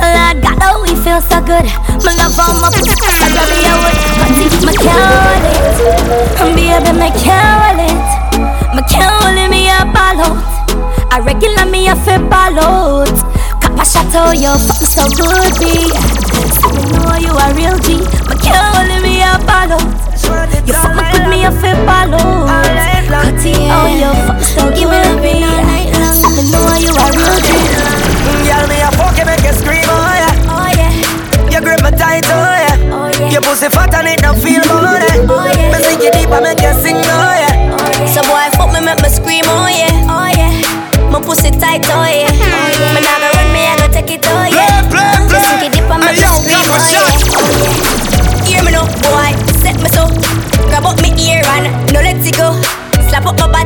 Lord 0.00 0.40
God, 0.40 0.58
oh, 0.64 0.80
we 0.82 0.96
feel 1.04 1.20
so 1.20 1.44
good. 1.44 1.68
My 2.04 2.16
love 2.16 2.38
on 2.40 2.56
my 2.60 2.70
pussy, 2.72 2.96
I 3.04 3.28
it, 3.28 3.68
I 3.68 3.76
would. 3.84 3.96
Cut 4.16 4.38
it, 4.40 4.64
my 4.64 4.72
hold 4.80 5.44
it. 5.44 6.56
Baby, 6.56 6.98
my 6.98 7.10
it. 7.84 8.04
My 8.74 8.82
can't 8.88 9.50
me 9.50 9.68
a 9.68 9.84
ball 9.92 10.24
out. 10.24 10.63
I 11.14 11.20
regular 11.20 11.66
me 11.70 11.86
a 11.86 11.94
fit 11.94 12.28
ball 12.28 12.58
out. 12.58 13.06
Copper 13.62 13.84
chateau, 13.84 14.32
you 14.32 14.50
fuck 14.66 14.82
so 14.82 15.06
good, 15.14 15.54
be. 15.62 15.86
So 16.58 16.66
me 16.74 16.82
know 16.90 17.14
you 17.22 17.30
a 17.30 17.54
real 17.54 17.78
G. 17.86 18.02
My 18.26 18.34
can't 18.42 18.58
hold 18.74 18.90
me 19.00 19.22
a 19.22 19.38
ball 19.46 19.78
out. 19.78 20.66
You 20.66 20.74
fuck 20.74 20.96
me 20.96 21.02
good, 21.12 21.30
me 21.30 21.44
a 21.44 21.52
fit 21.52 21.78
ball 21.86 22.14
out. 22.18 22.33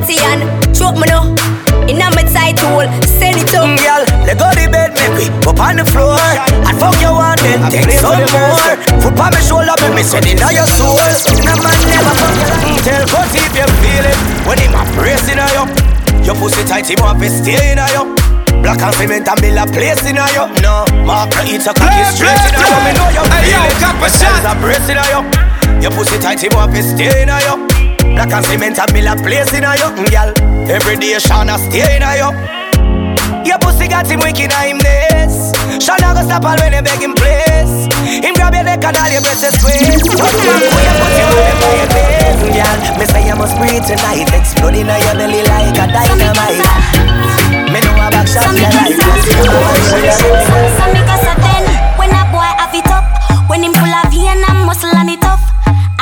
Slap 0.09 0.41
up 0.41 0.41
my 0.41 0.41
body 0.41 0.41
and 0.41 0.41
choke 0.73 0.97
me 0.97 1.05
now. 1.05 1.37
Inna 1.85 2.09
my 2.17 2.25
tight 2.25 2.57
hole, 2.61 2.89
send 3.05 3.37
it 3.37 3.53
up. 3.53 3.69
Mm, 3.69 3.77
girl, 3.81 4.03
let 4.25 4.37
go 4.41 4.49
the 4.57 4.65
bed, 4.69 4.93
make 4.97 5.13
we 5.17 5.25
up 5.45 5.61
on 5.61 5.77
the 5.77 5.85
floor. 5.85 6.17
And 6.17 6.77
fuck 6.81 6.97
you 7.01 7.13
one, 7.13 7.37
then 7.45 7.61
take 7.69 7.93
some 8.01 8.17
more. 8.33 8.57
Foot 9.05 9.21
on 9.21 9.33
my 9.33 9.41
shoulder, 9.41 9.77
make 9.85 10.01
me 10.01 10.03
send 10.03 10.25
it 10.25 10.41
on 10.41 10.53
your 10.57 10.69
soul. 10.69 10.97
No 11.45 11.53
man 11.61 11.77
never 11.89 12.13
fuck 12.17 12.35
you 12.41 12.47
like 12.49 12.85
Tell 12.85 13.05
Cutty 13.09 13.41
if 13.41 13.53
you 13.53 13.69
feel 13.81 14.05
it. 14.09 14.19
When 14.49 14.57
him 14.61 14.73
a 14.77 14.83
brace 14.97 15.29
in 15.29 15.41
you 15.41 15.65
Your 16.25 16.37
pussy 16.37 16.65
tight, 16.65 16.89
him 16.89 17.01
want 17.01 17.21
to 17.21 17.29
stay 17.29 17.73
in 17.73 17.81
you 17.93 18.05
Black 18.65 18.81
and 18.81 18.95
cement 18.97 19.29
and 19.29 19.41
build 19.41 19.61
a 19.61 19.65
place 19.69 20.05
in 20.09 20.17
you 20.17 20.45
No, 20.65 20.89
Mark 21.05 21.33
eat 21.45 21.65
a 21.69 21.73
cocky 21.77 22.05
straight 22.17 22.45
in 22.49 22.57
you 22.57 22.69
Me 22.85 22.93
know 22.97 23.09
you 23.13 23.25
feel 23.29 23.65
it. 23.65 23.77
There's 23.77 24.45
a 24.45 24.53
brace 24.61 24.89
in 24.89 25.01
you 25.13 25.21
Your 25.85 25.93
pussy 25.93 26.17
tight, 26.19 26.41
him 26.41 26.57
want 26.57 26.73
to 26.75 26.83
stay 26.83 27.23
in 27.23 27.29
you 27.29 27.78
Black 28.19 28.35
and 28.35 28.47
cement 28.51 28.75
and 28.83 28.91
a 29.07 29.14
place 29.23 29.55
in 29.55 29.62
you 29.62 29.91
Girl, 30.11 30.35
every 30.66 30.99
day 30.99 31.14
Shana 31.23 31.55
stay 31.55 31.87
in 31.87 32.03
you 32.03 32.35
your 33.47 33.57
pussy 33.62 33.87
got 33.87 34.11
him 34.11 34.19
wicked 34.19 34.51
on 34.53 34.66
him 34.66 34.79
nest 34.83 35.55
Shana 35.79 36.12
go 36.12 36.27
stop 36.27 36.43
all 36.43 36.59
when 36.59 36.75
you 36.75 36.83
beg 36.83 36.99
him 36.99 37.14
place 37.14 37.87
Him 38.03 38.35
grab 38.35 38.59
your 38.59 38.66
neck 38.66 38.83
and 38.83 38.99
all 38.99 39.07
your 39.07 39.23
breasts 39.23 39.47
is 39.47 39.55
squeeze 39.55 40.03
Fuck 40.19 40.35
man, 40.35 40.59
who 40.66 40.66
you 40.66 40.95
put 40.99 41.14
you 41.14 41.31
on 41.31 41.47
the 41.47 41.55
fire 41.62 41.89
face 41.95 42.43
Girl, 42.59 42.79
me 42.99 43.07
say 43.07 43.23
you 43.23 43.37
must 43.39 43.55
breathe 43.55 43.87
tonight. 43.87 44.27
Exploding 44.35 44.91
on 44.91 44.99
your 44.99 45.14
belly 45.14 45.47
like 45.47 45.79
a 45.79 45.87
dynamite. 45.87 46.59
Me 47.71 47.79
know 47.79 48.03
a 48.03 48.11
back 48.11 48.27
shot 48.27 48.51
you 48.51 48.66
like 48.66 48.99
So 48.99 50.85
me 50.91 51.01
got 51.07 51.23
a 51.23 51.35
ten 51.39 51.64
when 51.97 52.11
a 52.11 52.27
boy 52.35 52.51
have 52.59 52.75
it 52.75 52.91
up. 52.91 53.07
When 53.49 53.62
him 53.62 53.73
full 53.73 53.87
of 53.87 54.11
vein 54.11 54.43
and 54.43 54.66
muscle 54.66 54.91
and 54.91 55.09
it 55.09 55.23
tough. 55.23 55.47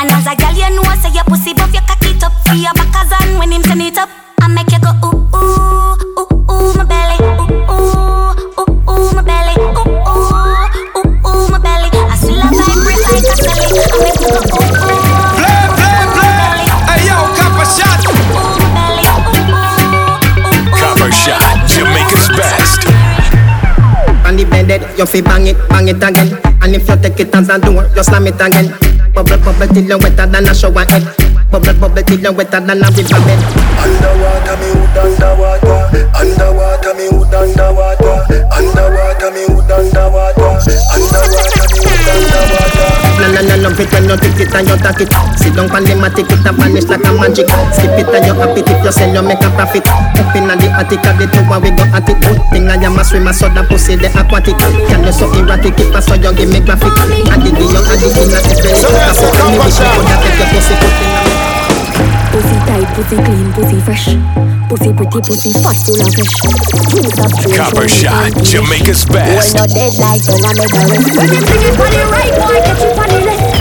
And 0.07 0.15
as 0.15 0.27
a 0.31 0.37
girl 0.39 0.55
you 0.55 0.71
know 0.71 0.87
say 1.03 1.11
your 1.11 1.25
pussy 1.25 1.53
buff, 1.53 1.75
you 1.75 1.81
cock 1.81 1.99
it 2.07 2.23
up 2.23 2.31
for 2.47 2.55
your 2.55 2.73
back 2.75 2.95
as 2.95 3.11
on 3.11 3.39
when 3.41 3.51
him 3.51 3.63
turn 3.63 3.81
it 3.81 3.99
up. 3.99 4.09
I 4.39 4.47
make 4.47 4.71
you 4.71 4.79
go 4.79 4.95
ooh 5.03 5.27
ooh 5.35 5.99
ooh 6.15 6.31
ooh 6.47 6.71
my 6.79 6.87
belly 6.87 7.19
ooh 7.19 7.51
ooh 7.67 8.31
ooh 8.55 8.71
ooh 8.87 9.11
my 9.19 9.23
belly 9.27 9.59
ooh 9.59 9.75
ooh 9.75 10.31
ooh 10.95 11.27
ooh 11.27 11.51
my 11.51 11.59
belly. 11.59 11.91
I 11.91 12.15
still 12.15 12.39
a 12.39 12.47
vibrate 12.55 13.03
like 13.03 13.27
a 13.27 13.35
celly. 13.35 13.67
I 13.67 13.99
make 13.99 14.23
you 14.23 14.31
go 14.31 14.47
ooh 14.47 14.79
ooh. 14.79 15.03
Play, 15.43 15.75
play, 15.75 15.99
play 16.15 16.71
Hey 16.87 17.11
yo, 17.11 17.19
Copper 17.35 17.67
Shot 17.67 18.07
Copper 20.71 21.11
Shot, 21.11 21.67
Jamaica's 21.67 22.31
best. 22.39 22.87
On 24.23 24.37
the 24.37 24.45
bed, 24.47 24.71
you 24.97 25.05
fi 25.05 25.21
bang 25.21 25.49
it, 25.49 25.59
bang 25.69 25.89
it 25.89 25.99
again 25.99 26.56
And 26.67 26.75
if 26.75 26.89
you 26.89 26.97
take 26.99 27.21
it 27.21 27.33
as 27.33 27.49
a 27.49 27.61
door, 27.61 27.87
you 27.95 28.03
slam 28.03 28.27
it 28.27 28.41
again. 28.43 28.75
Bubble, 29.15 29.39
bubble 29.39 29.69
till 29.71 29.87
you 29.87 29.99
wetter 30.03 30.27
than 30.27 30.51
a 30.51 30.53
shower 30.53 30.83
head. 30.91 31.07
Bubble, 31.47 31.79
bubble 31.79 32.03
till 32.03 32.19
you 32.19 32.33
wetter 32.33 32.59
than 32.59 32.83
a 32.83 32.91
river 32.91 33.23
bed 33.23 33.39
Underwater, 33.87 34.59
me 34.59 34.75
underwater. 34.99 36.11
Underwater, 36.11 36.95
me 36.99 37.06
Love 43.67 43.81
it 43.83 43.91
when 43.91 44.07
you 44.07 44.15
take 44.23 44.39
it 44.39 44.55
and 44.55 44.69
you 44.71 44.79
take 44.79 45.03
it 45.03 45.11
Sit 45.43 45.51
down 45.59 45.67
pan 45.67 45.83
the 45.83 45.99
matic, 45.99 46.31
it 46.31 46.47
a 46.47 46.55
vanish 46.55 46.87
like 46.87 47.03
a 47.03 47.11
magic 47.19 47.51
Skip 47.75 47.99
it 47.99 48.07
and 48.15 48.23
you 48.23 48.35
happy 48.39 48.63
if 48.63 48.79
you 48.79 48.95
sell, 48.95 49.11
you 49.11 49.27
make 49.27 49.43
a 49.43 49.51
profit 49.59 49.83
Up 49.91 50.31
inna 50.39 50.55
the 50.55 50.71
attic 50.71 51.03
of 51.03 51.19
the 51.19 51.27
tower, 51.27 51.59
we 51.59 51.75
go 51.75 51.83
at 51.91 52.07
it 52.07 52.15
thing 52.55 52.71
I 52.71 52.79
am 52.79 52.95
a 52.95 53.03
swimmer, 53.03 53.35
so 53.35 53.51
that 53.51 53.67
pussy 53.67 53.99
the 53.99 54.07
aquatic 54.15 54.55
Can 54.55 55.03
you 55.03 55.11
so 55.11 55.27
erratic, 55.35 55.75
if 55.83 55.91
I 55.91 55.99
saw 55.99 56.15
you 56.15 56.31
give 56.39 56.47
me 56.47 56.63
graphic 56.63 56.95
And 56.95 57.43
the 57.43 57.67
young 57.67 57.91
and 57.91 57.99
the 57.99 58.07
inna 58.07 58.39
the 58.39 58.55
belly 58.55 58.79
So 58.79 58.87
that's 58.87 59.19
a 59.19 59.35
me 59.35 59.59
wish 59.59 59.83
you 59.83 59.91
could 59.99 60.15
have 60.15 60.23
take 60.23 60.39
your 60.39 60.47
pussy 60.55 60.75
put 60.79 61.67
Pussy 62.37 62.59
tight, 62.67 62.89
pussy 62.95 63.17
clean, 63.17 63.53
pussy 63.53 63.81
fresh. 63.81 64.07
Pussy 64.69 64.93
pretty, 64.93 65.21
pussy 65.25 65.53
fat, 65.53 65.77
full 65.87 65.97
of 65.97 66.13
fish. 66.13 66.37
Juice 66.93 67.19
of 67.19 67.33
straight 67.33 67.57
Copper 67.57 67.89
Shot, 67.89 68.35
the 68.35 68.43
Jamaica's 68.43 69.07
Boy, 69.07 69.15
best. 69.15 69.57
no 69.57 69.65
dead 69.67 69.95
like 69.97 70.21
don't 70.27 70.45
I 70.45 70.53
make 70.53 70.75
a 70.75 70.83
rest. 70.85 71.17
When 71.17 71.33
you 71.33 71.41
bring 71.47 71.65
it 71.65 71.81
on 71.81 71.91
the 71.97 72.03
right, 72.13 72.35
boy, 72.37 72.61
get 72.61 72.77
you 72.83 72.91
on 72.93 73.09
the 73.09 73.21
left. 73.25 73.56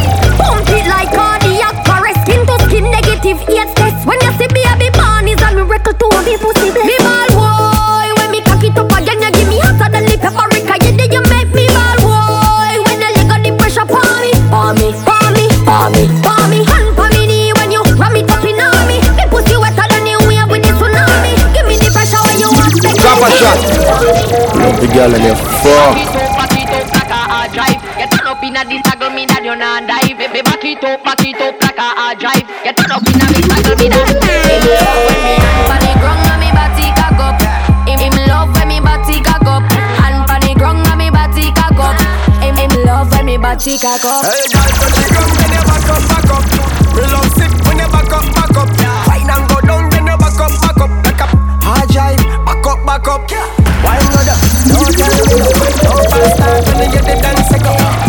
Negative 3.25 3.49
AIDS 3.49 3.73
test. 3.73 4.05
When 4.05 4.19
you 4.21 4.31
see 4.37 4.47
baby 4.53 4.89
born, 4.93 5.27
is 5.27 5.41
a 5.41 5.49
miracle 5.53 5.93
to 5.93 6.07
be 6.25 6.37
pussy 6.37 6.69
blessed. 6.69 6.85
Me 6.85 6.95
ball 7.01 7.29
boy, 7.33 8.07
when 8.21 8.29
me 8.31 8.41
cock 8.41 8.63
it 8.63 8.77
up 8.77 8.91
again, 8.93 9.21
you 9.21 9.31
give 9.33 9.49
me 9.49 9.57
hotter 9.59 9.89
than 9.89 10.05
the 10.05 10.17
paprika. 10.21 10.77
You 10.85 10.91
did 10.93 11.11
you 11.11 11.23
make 11.33 11.49
me 11.53 11.65
ball 11.73 11.97
boy. 12.05 12.77
When 12.85 13.01
you 13.01 13.09
leg 13.17 13.31
on 13.33 13.41
the 13.41 13.51
pressure, 13.57 13.85
palm 13.85 14.21
me, 14.21 14.31
palm 14.49 14.77
me, 14.77 14.93
palm 15.05 15.33
me, 15.33 15.45
palm 15.65 15.91
me, 15.93 16.05
palm 16.21 16.49
me. 16.53 16.59
Hand 16.69 16.93
palm 16.95 17.09
me 17.09 17.25
knee 17.25 17.53
when 17.57 17.71
you 17.73 17.81
ram 17.97 18.15
it 18.15 18.29
up 18.29 18.45
in 18.45 18.61
me. 18.85 18.97
Me 19.17 19.25
pussy 19.33 19.57
wetter 19.57 19.87
than 19.89 20.05
the 20.05 20.13
wave 20.29 20.45
with 20.49 20.61
the 20.61 20.71
tsunami. 20.77 21.33
Give 21.53 21.65
me 21.65 21.75
the 21.81 21.89
pressure 21.89 22.21
when 22.21 22.37
you 22.37 22.49
want. 22.53 22.73
Copper 23.01 23.31
Shot. 23.33 23.57
Love 24.53 24.77
the 24.81 24.87
girl 24.93 25.13
and 25.13 25.23
you 25.25 25.35
fuck. 25.65 25.95
Inna 28.55 28.69
this 28.71 28.81
saddle, 28.87 29.11
me 29.11 29.27
that 29.27 29.43
you 29.43 29.55
not 29.55 29.83
dive. 29.83 30.15
Baby, 30.15 30.39
back 30.39 30.63
it 30.63 30.79
up, 30.79 31.03
back 31.03 31.19
it 31.27 31.35
up 31.43 31.59
like 31.59 31.75
a 31.75 31.89
hard 31.91 32.23
drive. 32.23 32.47
Get 32.63 32.79
turn 32.79 32.91
up 32.95 33.03
inna 33.03 33.27
this 33.35 33.43
saddle, 33.51 33.75
me 33.75 33.91
that. 33.91 34.07
When 34.15 35.19
me 35.27 35.35
hand 35.43 35.67
pon 35.67 35.79
the 35.83 35.91
ground 35.99 36.23
and 36.23 36.39
me 36.39 36.49
body 36.55 36.87
cock 36.95 37.19
up. 37.19 37.35
Him 37.83 37.99
him 37.99 38.15
love 38.31 38.55
when 38.55 38.71
me 38.71 38.79
body 38.79 39.19
cock 39.19 39.43
up. 39.43 39.67
Hand 39.99 40.23
pon 40.23 40.39
the 40.39 40.55
ground 40.55 40.87
and 40.87 40.95
me 40.95 41.11
body 41.11 41.51
cock 41.51 41.79
up. 41.83 41.99
Him 42.39 42.55
him 42.55 42.71
love 42.87 43.11
when 43.11 43.27
me 43.27 43.35
body 43.35 43.75
cock 43.75 44.07
up. 44.07 44.23
Hey, 44.23 44.47
girl, 44.47 44.71
touch 44.71 44.95
the 45.03 45.07
ground, 45.11 45.35
then 45.35 45.51
you 45.51 45.63
back 45.67 45.89
up, 45.91 46.03
back 46.07 46.31
up. 46.31 46.43
Me 46.95 47.03
love 47.11 47.29
sick 47.35 47.51
when 47.67 47.75
you 47.75 47.89
back 47.91 48.07
up, 48.07 48.23
back 48.39 48.55
up. 48.55 48.71
Wine 49.03 49.31
and 49.35 49.43
go 49.51 49.57
down, 49.67 49.83
then 49.91 50.07
you 50.07 50.15
back 50.15 50.39
up, 50.39 50.53
back 50.63 50.79
up, 50.79 50.91
back 51.03 51.21
up. 51.27 51.31
Hard 51.59 51.91
drive, 51.91 52.23
back 52.47 52.63
up, 52.63 52.79
back 52.87 53.07
up. 53.11 53.27
Wine 53.83 54.07
go 54.15 54.21
down, 54.23 54.39
don't 54.71 54.95
tell 54.95 55.11
me. 55.27 55.43
Don't 55.43 56.03
fast 56.07 56.39
start 56.39 56.63
when 56.71 56.87
you 56.87 56.87
get 56.95 57.03
the 57.03 57.15
dance 57.19 57.51
up. 57.51 58.04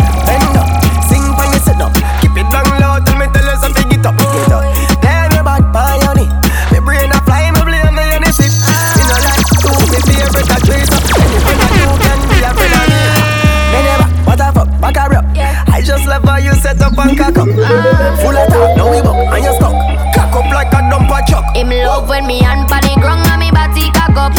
And 17.07 17.17
cock 17.17 17.37
up. 17.37 17.47
Full 17.47 18.35
of 18.35 18.47
talk, 18.51 18.77
now 18.77 18.91
we 18.91 19.01
buck 19.01 19.15
and 19.15 19.43
you 19.43 19.53
stuck. 19.55 19.75
Cock 20.13 20.35
up 20.35 20.47
like 20.51 20.73
a 20.73 20.79
dumper 20.91 21.21
truck. 21.27 21.45
Him 21.55 21.69
love 21.69 22.09
when 22.09 22.27
me 22.27 22.43
hand 22.43 22.67
pan 22.67 22.83
the 22.83 22.99
ground 22.99 23.23
and 23.25 23.39
me 23.39 23.49
body 23.51 23.89
cock 23.95 24.17
up. 24.17 24.33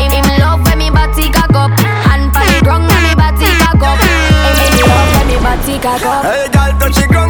Him, 0.00 0.10
him 0.10 0.24
love 0.40 0.64
when 0.64 0.78
me 0.78 0.90
body 0.90 1.28
cock 1.30 1.52
up. 1.52 1.70
Hand 2.08 2.32
pan 2.32 2.46
the 2.48 2.64
ground 2.64 2.88
and 2.88 3.02
me 3.04 3.12
body 3.14 3.48
cock 3.60 3.82
up. 3.82 4.00
Him, 4.00 4.56
him 4.56 4.88
love 4.88 5.10
when 5.12 5.26
me 5.28 5.36
body 5.36 5.76
cock 5.78 6.02
up. 6.02 6.24
Hey, 6.24 6.48
girl, 6.48 6.72
touch 6.80 6.96
the 6.96 7.06
ground, 7.08 7.23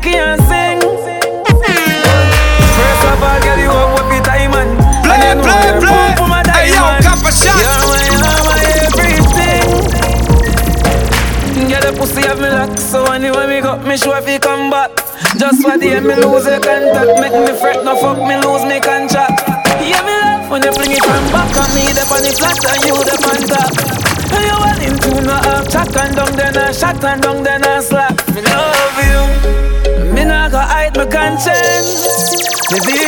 cocky 0.00 0.16
and 0.16 0.40
sing. 0.48 0.80
First 1.60 3.04
of 3.04 3.22
all, 3.22 3.40
girl, 3.40 3.58
you 3.58 3.68
have 3.70 3.92
what 3.92 4.24
time 4.24 4.54
and 4.54 4.78
Play, 5.04 5.20
and 5.30 5.40
play, 5.40 5.72
play. 5.80 5.92
born 5.92 6.16
for 6.16 6.28
my 6.28 6.42
Hey, 6.48 6.68
yo, 6.72 6.80
diamond. 6.80 7.04
cap 7.04 7.20
a 7.20 7.30
shot. 7.32 7.60
You're 7.60 7.84
my, 7.84 8.00
you're 8.08 8.44
my 8.48 8.56
everything. 8.80 9.68
Get 11.68 11.82
the 11.84 11.92
pussy 11.92 12.22
have 12.22 12.40
me 12.40 12.48
lock, 12.48 12.78
so 12.78 13.04
anyway 13.12 13.46
me 13.46 13.60
got 13.60 13.84
me 13.86 13.96
sure 13.96 14.16
if 14.18 14.28
you 14.28 14.38
come 14.40 14.70
back. 14.70 14.90
Just 15.36 15.62
for 15.62 15.76
the 15.76 15.88
end, 15.92 16.06
me 16.06 16.14
lose 16.16 16.46
your 16.46 16.60
contact, 16.60 17.20
make 17.20 17.32
me 17.36 17.52
fret, 17.60 17.84
no 17.84 17.94
fuck 17.96 18.18
me 18.18 18.36
lose 18.40 18.64
me 18.64 18.80
contract. 18.80 19.44
Yeah, 19.78 20.02
me 20.02 20.14
love 20.24 20.50
when 20.50 20.62
you 20.64 20.72
fling 20.72 20.92
it 20.92 21.04
from 21.04 21.24
back 21.30 21.52
on 21.60 21.70
me, 21.76 21.84
the 21.92 22.02
on 22.08 22.22
the 22.24 22.32
flat 22.32 22.56
and 22.56 22.82
you 22.88 22.96
the 22.96 23.14
on 23.28 23.40
top. 23.46 23.70
You 24.30 24.56
want 24.56 24.80
him 24.80 24.96
to 24.96 25.20
no 25.26 25.34
half 25.34 25.68
chat 25.68 25.94
and 25.96 26.16
down 26.16 26.32
then 26.36 26.56
I 26.56 26.72
shot 26.72 27.04
and 27.04 27.20
down 27.22 27.42
then 27.42 27.62
I 27.64 27.79
hide 31.40 31.84
my 31.84 31.90
conscience. 31.90 32.70
Me 32.70 32.78
baby, 32.86 33.06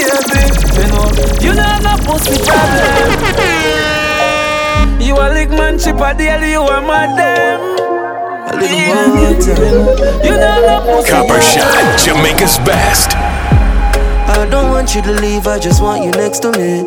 you 0.77 0.87
know, 0.89 1.07
you 1.41 1.53
know 1.55 1.79
no 1.83 1.97
pussy 2.05 2.37
problem. 2.45 3.21
You 5.01 5.15
a 5.17 5.29
lick 5.33 5.51
man 5.51 5.79
chip 5.79 6.01
a 6.01 6.15
deal, 6.15 6.43
you 6.45 6.63
a 6.63 6.81
madam. 6.81 7.61
You 10.25 10.37
know 10.37 10.57
no 10.67 10.81
pussy 10.85 11.11
Copper 11.11 11.41
Shot, 11.41 11.99
Jamaica's 12.05 12.59
best. 12.59 13.11
I 13.15 14.47
don't 14.51 14.71
want 14.71 14.95
you 14.95 15.03
to 15.03 15.13
leave, 15.13 15.47
I 15.47 15.59
just 15.59 15.83
want 15.83 16.05
you 16.05 16.11
next 16.13 16.41
to 16.41 16.53
me. 16.53 16.85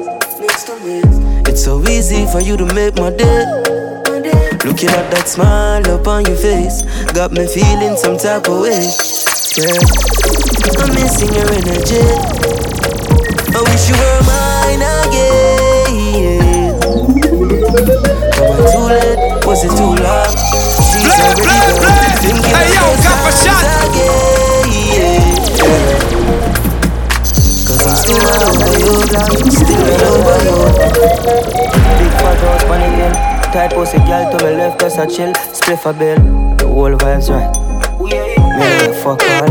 It's 1.48 1.64
so 1.64 1.82
easy 1.88 2.26
for 2.28 2.42
you 2.42 2.58
to 2.58 2.66
make 2.74 2.96
my 2.96 3.12
day. 3.12 3.46
Looking 4.66 4.90
at 4.90 5.12
that 5.12 5.28
smile 5.28 5.88
up 5.92 6.08
on 6.08 6.26
your 6.26 6.36
face, 6.36 6.84
got 7.14 7.32
me 7.32 7.46
feeling 7.48 7.96
some 7.98 8.18
type 8.18 8.50
of 8.50 8.62
way. 8.62 8.90
Yeah, 9.56 9.80
I'm 10.64 10.90
missing 10.96 11.34
your 11.34 11.48
energy. 11.52 12.04
I 13.56 13.60
wish 13.68 13.90
you 13.90 13.96
were 13.96 14.22
mine 14.28 14.84
again. 14.84 16.76
Am 18.38 18.52
I 18.52 18.62
too 18.72 18.86
late? 18.90 19.46
Was 19.46 19.64
it 19.64 19.72
too 19.76 19.96
long? 20.04 20.32
She's 20.88 21.04
Play, 21.04 21.20
already 21.20 21.44
play, 21.44 21.60
gone. 21.60 21.80
play. 21.82 22.08
Thinking 22.22 22.56
Hey, 22.56 22.74
yo, 22.76 22.86
Copper 23.04 23.34
times 23.36 23.42
Shot. 23.44 23.66
again. 23.86 25.38
Cause 27.68 27.86
I'm 27.88 27.96
still 27.96 28.20
not 28.20 28.44
over 28.44 28.80
you, 28.80 28.94
still 29.52 29.82
not 29.82 30.04
over 30.04 30.38
you. 30.46 30.58
Big 32.00 32.14
fat 32.22 32.40
house 32.40 32.64
on 32.66 32.80
the 32.80 32.90
hill, 32.98 33.14
tight 33.54 33.72
pussy 33.74 33.98
girl 34.00 34.32
to 34.32 34.38
my 34.44 34.52
left, 34.52 34.80
cause 34.80 34.98
I 35.00 35.06
chill. 35.08 35.34
Spliff 35.54 35.86
a 35.90 35.94
bill, 35.94 36.20
the 36.58 36.68
whole 36.68 36.96
vibes 36.98 37.30
right. 37.30 37.65
Me 38.56 38.94
fuck. 39.04 39.22
Yeah, 39.22 39.44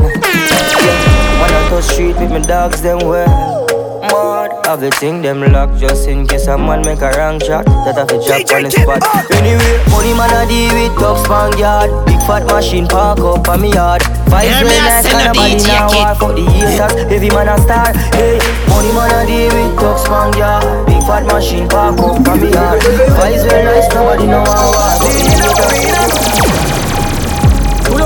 when 1.41 1.51
I 1.53 1.69
touch 1.69 1.85
street 1.85 2.17
with 2.17 2.31
my 2.31 2.41
dogs, 2.41 2.81
them 2.81 2.99
well. 3.01 3.65
Mad, 4.05 4.51
have 4.67 4.81
the 4.81 4.91
thing 4.91 5.23
them 5.23 5.41
locked 5.53 5.79
just 5.79 6.09
in 6.09 6.27
case 6.27 6.47
a 6.47 6.57
man 6.57 6.83
make 6.83 7.01
a 7.01 7.11
wrong 7.17 7.41
shot. 7.41 7.65
That 7.85 7.97
have 7.97 8.09
to 8.09 8.21
drop 8.21 8.49
on 8.57 8.65
the 8.65 8.71
spot. 8.71 9.01
Anyway, 9.33 9.77
money 9.93 10.13
man 10.17 10.33
a 10.33 10.49
deal 10.49 10.73
with 10.73 10.97
top 10.97 11.19
span 11.25 11.57
yard. 11.59 11.91
Big 12.07 12.21
fat 12.29 12.45
machine 12.47 12.87
park 12.87 13.21
up 13.21 13.49
on 13.49 13.61
me 13.61 13.73
yard. 13.73 14.03
Vibes 14.29 14.57
me, 14.61 14.73
real 14.73 14.81
I 14.81 14.89
nice 14.89 15.09
and 15.09 15.29
a 15.29 15.33
body 15.33 15.57
now 15.69 15.89
war 15.93 16.15
for 16.17 16.33
the 16.37 16.45
haters. 16.49 16.93
Heavy 17.09 17.29
man 17.29 17.49
a 17.49 17.57
star. 17.61 17.93
Hey, 18.13 18.41
money 18.69 18.93
man 18.93 19.13
a 19.13 19.21
deal 19.29 19.53
with 19.53 19.77
top 19.81 19.99
span 20.01 20.33
yard. 20.37 20.65
Big 20.87 21.03
fat 21.05 21.25
machine 21.29 21.69
park 21.69 21.99
up 22.01 22.25
on 22.29 22.41
me 22.41 22.53
yard. 22.53 22.81
Vibes 22.81 23.45
real 23.45 23.65
nice, 23.69 23.89
nobody 23.93 24.27
know 24.29 24.45
how 24.45 24.73
war 24.73 24.97
for 25.01 25.13
the 25.13 25.29
haters. 25.29 26.34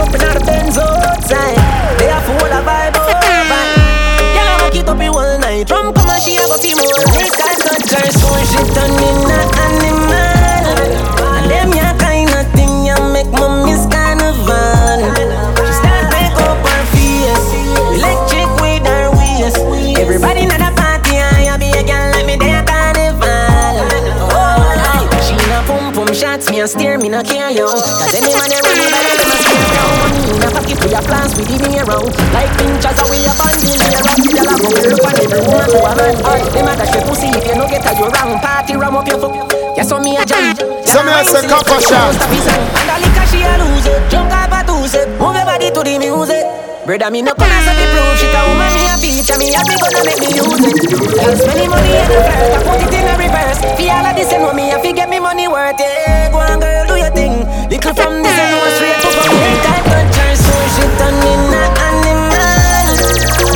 Up 0.09 0.15
in 0.15 0.21
the 0.25 0.41
Benz 0.41 0.79
outside. 0.79 1.61
They 2.01 2.09
are 2.09 2.23
full 2.25 2.41
of 2.41 2.65
vibe 2.65 2.97
over. 2.97 3.13
Girl, 4.33 4.49
I 4.57 4.71
it 4.73 4.89
up 4.89 5.01
in 5.05 5.13
one 5.13 5.39
night. 5.39 5.67
Drum 5.67 5.93
come 5.93 6.09
and 6.09 6.23
she 6.23 6.41
have 6.41 6.49
a 6.49 6.57
few 6.57 6.81
more. 6.81 6.97
Make 7.13 7.37
I 7.37 7.53
touch 7.61 7.93
her 7.93 8.09
so 8.17 8.33
she 8.49 8.57
turn 8.73 8.89
in 8.89 9.29
a 9.29 9.41
animal. 9.69 10.65
And 11.37 11.45
them 11.53 11.77
ya 11.77 11.93
kind 12.01 12.33
of 12.33 12.49
thing 12.57 12.89
ya 12.89 12.97
make 13.13 13.29
me 13.29 13.69
miss 13.69 13.85
carnival. 13.93 15.13
She 15.61 15.77
start 15.77 16.09
make 16.09 16.41
up 16.41 16.57
her 16.57 16.85
face, 16.97 17.53
electric 18.01 18.49
with 18.65 18.89
her 18.89 19.13
waist. 19.13 19.61
Everybody 20.01 20.49
in 20.49 20.57
the 20.57 20.73
party, 20.73 21.21
I 21.21 21.53
be 21.61 21.69
a 21.69 21.85
girl 21.85 22.17
like 22.17 22.25
me 22.25 22.41
there 22.41 22.65
carnival. 22.65 23.77
Oh, 24.33 25.05
she 25.21 25.37
a 25.37 25.61
pum 25.69 25.93
pum 25.93 26.09
shots, 26.17 26.49
me 26.49 26.65
a 26.65 26.67
stare, 26.67 26.97
me 26.97 27.13
no 27.13 27.21
care 27.21 27.53
yo. 27.53 27.69
Cause 27.69 28.17
any 28.17 28.33
man 28.33 28.49
they 28.49 28.57
run 28.65 28.73
me 28.73 28.89
a 29.69 29.77
down. 29.77 30.11
Money 30.41 30.53
pocket, 30.53 30.79
we 30.81 30.91
a 30.97 31.01
plans 31.05 31.33
with 31.37 31.49
the 31.49 31.57
mirror. 31.69 32.01
Like 32.33 32.51
pinchers, 32.57 33.01
we 33.13 33.19
a 33.29 33.33
bandolier. 33.37 34.01
Girl 34.33 34.49
a 34.49 34.55
go 34.57 34.69
look 34.73 35.05
on 35.05 35.17
every 35.21 35.41
woman 35.45 35.69
to 35.69 35.79
a 35.85 35.93
man. 35.93 36.15
Art, 36.25 36.45
them 36.53 36.69
a 36.69 36.73
dash 36.77 36.95
your 36.95 37.05
pussy 37.05 37.29
if 37.29 37.45
you 37.47 37.55
no 37.57 37.65
get 37.69 37.85
a 37.85 37.93
you 37.97 38.09
wrong. 38.09 38.41
Party 38.41 38.75
ram 38.77 38.97
up 38.97 39.07
your 39.07 39.19
foot. 39.21 39.35
Yes, 39.77 39.89
so 39.89 40.01
me 40.01 40.17
a 40.17 40.25
jam. 40.25 40.57
So 40.89 41.05
me 41.05 41.13
a 41.13 41.23
say 41.25 41.45
copper 41.47 41.81
shot. 41.81 42.17
And 42.17 42.91
a 42.91 42.97
liquor 42.99 43.27
she 43.31 43.45
a 43.45 43.55
lose 43.61 43.87
it. 43.87 44.01
Jump 44.11 44.33
off 44.33 44.51
a 44.51 44.61
two. 44.67 44.79
Move 45.21 45.37
your 45.37 45.47
body 45.47 45.71
to 45.71 45.81
the 45.85 45.99
music. 45.99 46.45
Brother, 46.89 47.11
me 47.11 47.21
no 47.21 47.35
come 47.37 47.53
as 47.53 47.69
a 47.69 47.73
the 47.77 47.85
proof. 47.93 48.17
She 48.17 48.27
a 48.33 48.41
woman, 48.49 48.73
me 48.73 48.89
a 48.89 48.97
feature. 48.97 49.39
Me 49.39 49.53
happy 49.53 49.77
gonna 49.77 50.01
make 50.09 50.21
me 50.25 50.33
use 50.35 50.65
it. 50.65 50.77
Spending 51.37 51.69
money 51.69 51.93
in 51.95 52.05
the 52.09 52.17
first. 52.27 52.57
I 52.57 52.61
put 52.65 52.81
it 52.81 52.95
in 52.97 53.07
a 53.07 53.15
reverse. 53.21 53.61
Feel 53.77 53.93
all 53.93 54.07
of 54.09 54.17
this 54.17 54.33
and 54.33 54.57
me. 54.57 54.73
I 54.73 54.81
fi 54.81 54.91
get 54.93 55.08
me 55.08 55.08
money 55.29 55.45
worth. 55.47 55.77
Yeah, 55.79 56.33
go 56.33 56.39
on, 56.41 56.59
girl, 56.59 56.87
do 56.89 56.97
your 56.97 57.13
thing. 57.13 57.45
Little 57.69 57.93
from 57.93 58.23
this 58.25 58.33
and 58.33 58.49
no 58.49 58.65
straight 58.77 58.97
to 59.05 59.09
from 59.13 59.37
here. 59.37 59.61
Type 59.61 59.85
touch 59.93 60.17
her 60.17 60.33
so 60.41 60.57
she 60.73 60.85
turn 60.97 61.17
in 61.29 61.53
a 61.53 61.65
animal. 61.85 62.89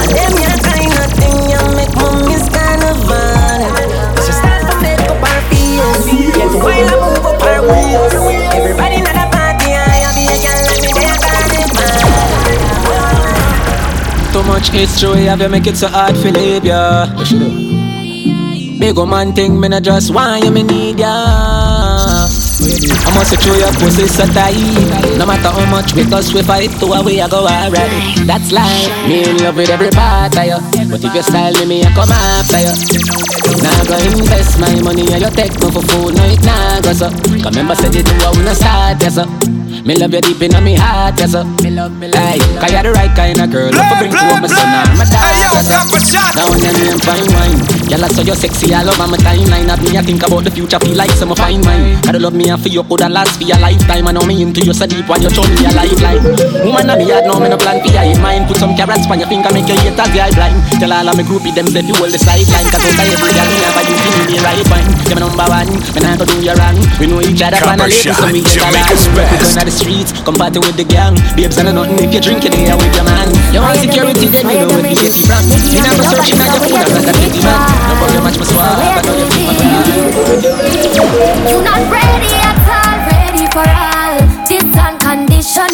And 0.05 0.13
them 0.13 0.35
ya 0.45 0.53
kind 0.69 0.93
of 1.01 1.09
thing 1.17 1.39
ya 1.49 1.61
make 1.73 1.95
me 1.97 2.09
miss 2.29 2.45
carnival. 2.53 3.61
She 4.21 4.33
start 4.37 4.61
to 4.69 4.75
make 4.85 5.01
up 5.09 5.25
her 5.25 5.41
face. 5.49 6.05
Get 6.37 6.53
while 6.61 6.93
I 6.93 6.97
move 7.09 7.25
up 7.25 7.41
her 7.41 7.61
waist. 7.65 8.21
Everybody 8.53 8.97
in 9.01 9.09
the 9.09 9.25
party, 9.33 9.73
I 9.73 10.13
be 10.13 10.29
a 10.29 10.37
girl 10.45 10.61
like 10.69 10.85
me 10.85 10.93
there 10.93 11.17
carnival. 11.25 11.97
Too 14.33 14.45
much 14.45 14.69
history, 14.77 15.25
have 15.25 15.41
you 15.41 15.49
make 15.49 15.67
it 15.67 15.77
so 15.77 15.89
hard 15.89 16.15
to 16.21 16.29
live, 16.33 16.65
yeah. 16.67 17.09
What 17.17 17.31
you 17.31 17.39
do? 17.39 17.92
Big 18.83 18.99
old 18.99 19.11
man 19.11 19.33
thing, 19.33 19.61
me 19.61 19.69
not 19.69 19.85
just 19.85 20.13
want 20.13 20.43
you, 20.43 20.51
me 20.51 20.65
need 20.65 20.99
ya. 20.99 21.07
I 21.07 22.27
must 23.15 23.31
show 23.39 23.55
your 23.55 23.71
pussy 23.79 24.11
so 24.11 24.27
tight. 24.35 24.59
No 25.15 25.23
matter 25.25 25.55
how 25.55 25.63
much 25.71 25.95
we 25.95 26.03
cuss, 26.03 26.35
we 26.35 26.43
fight 26.43 26.67
to 26.83 26.91
a 26.91 26.99
way 26.99 27.23
I 27.23 27.31
go 27.31 27.47
alright. 27.47 28.19
That's 28.27 28.51
life. 28.51 28.91
Me 29.07 29.23
in 29.23 29.39
love 29.39 29.55
with 29.55 29.71
every 29.71 29.95
part 29.95 30.35
of 30.35 30.43
you. 30.43 30.59
But 30.91 30.99
if 30.99 31.15
you 31.15 31.23
style 31.23 31.55
me, 31.63 31.79
me 31.79 31.87
I 31.87 31.95
come 31.95 32.11
after 32.11 32.59
you. 32.59 32.75
Now 33.63 33.87
go 33.87 33.95
invest 34.03 34.59
my 34.59 34.75
money 34.83 35.07
and 35.15 35.23
you 35.23 35.31
take 35.31 35.55
me 35.63 35.71
for 35.71 35.87
food. 35.87 36.19
No, 36.19 36.27
it 36.27 36.43
nah 36.43 36.83
go 36.83 36.91
so. 36.91 37.07
Cause 37.39 37.55
remember 37.55 37.79
said 37.79 37.95
you 37.95 38.03
do 38.03 38.11
I 38.19 38.35
wanna 38.35 38.51
start, 38.59 38.99
yes 38.99 39.15
sir. 39.15 39.31
Me 39.87 39.95
love 39.95 40.11
you 40.11 40.27
deep 40.27 40.43
in 40.43 40.59
my 40.59 40.75
heart, 40.75 41.23
yes 41.23 41.39
sir. 41.39 41.47
Me 41.63 41.71
love, 41.71 41.95
me 42.03 42.11
love. 42.11 42.19
Hey, 42.19 42.43
cause 42.59 42.75
you're 42.75 42.83
the 42.83 42.91
right 42.99 43.15
kind 43.15 43.39
of 43.39 43.47
girl. 43.47 43.71
Love 43.71 43.87
for 43.95 44.03
bring 44.03 44.11
to 44.11 44.43
my 44.43 44.51
son 44.51 44.67
and 44.67 44.99
my 44.99 45.07
daughter. 45.07 45.39
Yes, 45.39 45.71
sir. 45.71 45.79
Now 46.35 46.51
when 46.51 46.67
your 46.67 46.75
name 46.75 46.99
fine 46.99 47.31
wine. 47.31 47.82
Girl, 47.93 48.09
I 48.09 48.09
saw 48.09 48.25
you 48.25 48.33
sexy 48.33 48.73
all 48.73 48.89
over 48.89 49.05
my 49.05 49.21
timeline. 49.21 49.69
Have 49.69 49.85
me 49.85 49.93
I 49.93 50.01
think 50.01 50.25
about 50.25 50.49
the 50.49 50.51
future, 50.51 50.81
feel 50.81 50.97
like 50.97 51.13
some 51.13 51.37
fine 51.37 51.61
wine. 51.61 52.01
Gotta 52.01 52.17
love 52.17 52.33
me 52.33 52.49
and 52.49 52.57
for 52.57 52.73
you 52.73 52.81
coulda 52.89 53.05
last 53.05 53.37
for 53.37 53.45
your 53.45 53.61
lifetime. 53.61 54.09
I 54.09 54.17
know 54.17 54.25
me 54.25 54.41
into 54.41 54.65
you 54.65 54.73
so 54.73 54.89
deep 54.89 55.05
when 55.13 55.21
you 55.21 55.29
show 55.29 55.45
me 55.45 55.61
your 55.61 55.77
lifeline. 55.77 56.25
Woman, 56.65 56.89
I 56.89 56.97
me 56.97 57.13
had 57.13 57.29
no 57.29 57.37
me 57.37 57.53
no 57.53 57.61
plan 57.61 57.85
for 57.85 57.93
your 57.93 58.01
in 58.09 58.17
mind. 58.25 58.49
Put 58.49 58.65
some 58.65 58.73
carrots 58.81 59.05
on 59.13 59.21
your 59.21 59.29
finger, 59.29 59.53
make 59.53 59.69
your 59.69 59.77
haters 59.77 60.09
the 60.09 60.25
eye 60.25 60.33
blind. 60.33 60.57
Tell 60.81 60.89
all 60.89 61.05
of 61.05 61.21
me 61.21 61.25
groupie 61.29 61.53
them 61.53 61.69
say 61.69 61.85
you 61.85 61.93
hold 62.01 62.09
the 62.09 62.17
sideline. 62.17 62.65
Cause 62.73 62.81
out 62.81 62.97
of 62.97 63.13
every 63.13 63.29
girl 63.29 63.45
me 63.53 63.61
have 63.61 63.85
you 63.85 63.97
give 64.01 64.17
me 64.17 64.25
the 64.25 64.37
right 64.41 64.65
wine. 64.73 64.89
You're 65.13 65.21
my 65.21 65.29
number 65.29 65.47
one, 65.53 65.69
me 65.93 66.01
nah 66.01 66.17
go 66.17 66.25
do 66.25 66.41
you 66.41 66.57
wrong. 66.57 66.81
We 66.97 67.13
know 67.13 67.21
each 67.21 67.45
other 67.45 67.61
from 67.61 67.77
a 67.77 67.93
lady, 67.93 68.09
so 68.09 68.25
we 68.33 68.41
get 68.41 68.57
along. 68.73 69.05
We 69.13 69.37
go 69.37 69.69
the 69.69 69.69
streets, 69.69 70.17
come 70.25 70.41
party 70.41 70.65
with 70.65 70.81
the 70.81 70.89
gang. 70.89 71.21
Babes 71.37 71.61
and 71.61 71.69
nothing 71.77 72.01
if 72.01 72.09
you 72.09 72.25
drink 72.25 72.41
it 72.41 72.57
here 72.57 72.73
with 72.73 72.97
your 72.97 73.05
man. 73.05 73.29
You 73.53 73.61
want 73.61 73.77
security, 73.77 74.33
then 74.33 74.49
we 74.49 74.57
know 74.57 74.81
where 74.81 74.81
to 74.81 74.97
get 74.97 75.13
you. 75.13 75.29
Me 75.29 75.77
nah 75.77 75.93
go 75.93 76.03
searching 76.09 76.41
at 76.41 76.57
your 76.57 76.65
phone, 76.65 76.89
I'm 76.89 76.89
not 76.89 77.05
a 77.05 77.13
petty 77.13 77.41
man. 77.45 77.69
No 77.85 77.93
problem, 78.01 78.25
match 78.25 78.41
my 78.41 78.49
swag, 78.49 78.97
I 78.97 79.05
know 79.05 79.13
you 79.13 79.29
feel 79.29 79.45
my 79.45 79.53
You 81.53 81.61
not 81.61 81.85
ready 81.93 82.33
at 82.49 82.65
all, 82.65 82.97
ready 83.13 83.45
for 83.53 83.69
all. 83.69 84.25
This 84.49 84.65
unconditional 84.65 85.69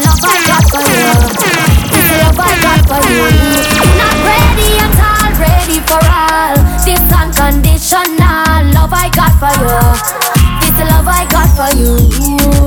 love 0.00 0.24
I 0.24 0.40
got 0.48 0.64
for 0.72 0.80
you. 0.80 1.12
This 1.92 2.08
love 2.24 2.40
I 2.40 2.56
got 2.64 2.88
for 2.88 3.04
you. 3.04 3.28
You 3.68 3.84
not 4.00 4.16
ready 4.24 4.80
at 4.80 4.96
all, 5.04 5.28
ready 5.44 5.76
for 5.84 6.00
all. 6.00 6.56
This 6.88 7.04
unconditional 7.04 8.16
love 8.72 8.96
I 8.96 9.12
got 9.12 9.36
for 9.36 9.52
you. 9.60 9.76
This 10.64 10.72
love 10.88 11.04
I 11.04 11.28
got 11.28 11.52
for 11.52 11.68
you. 11.76 12.59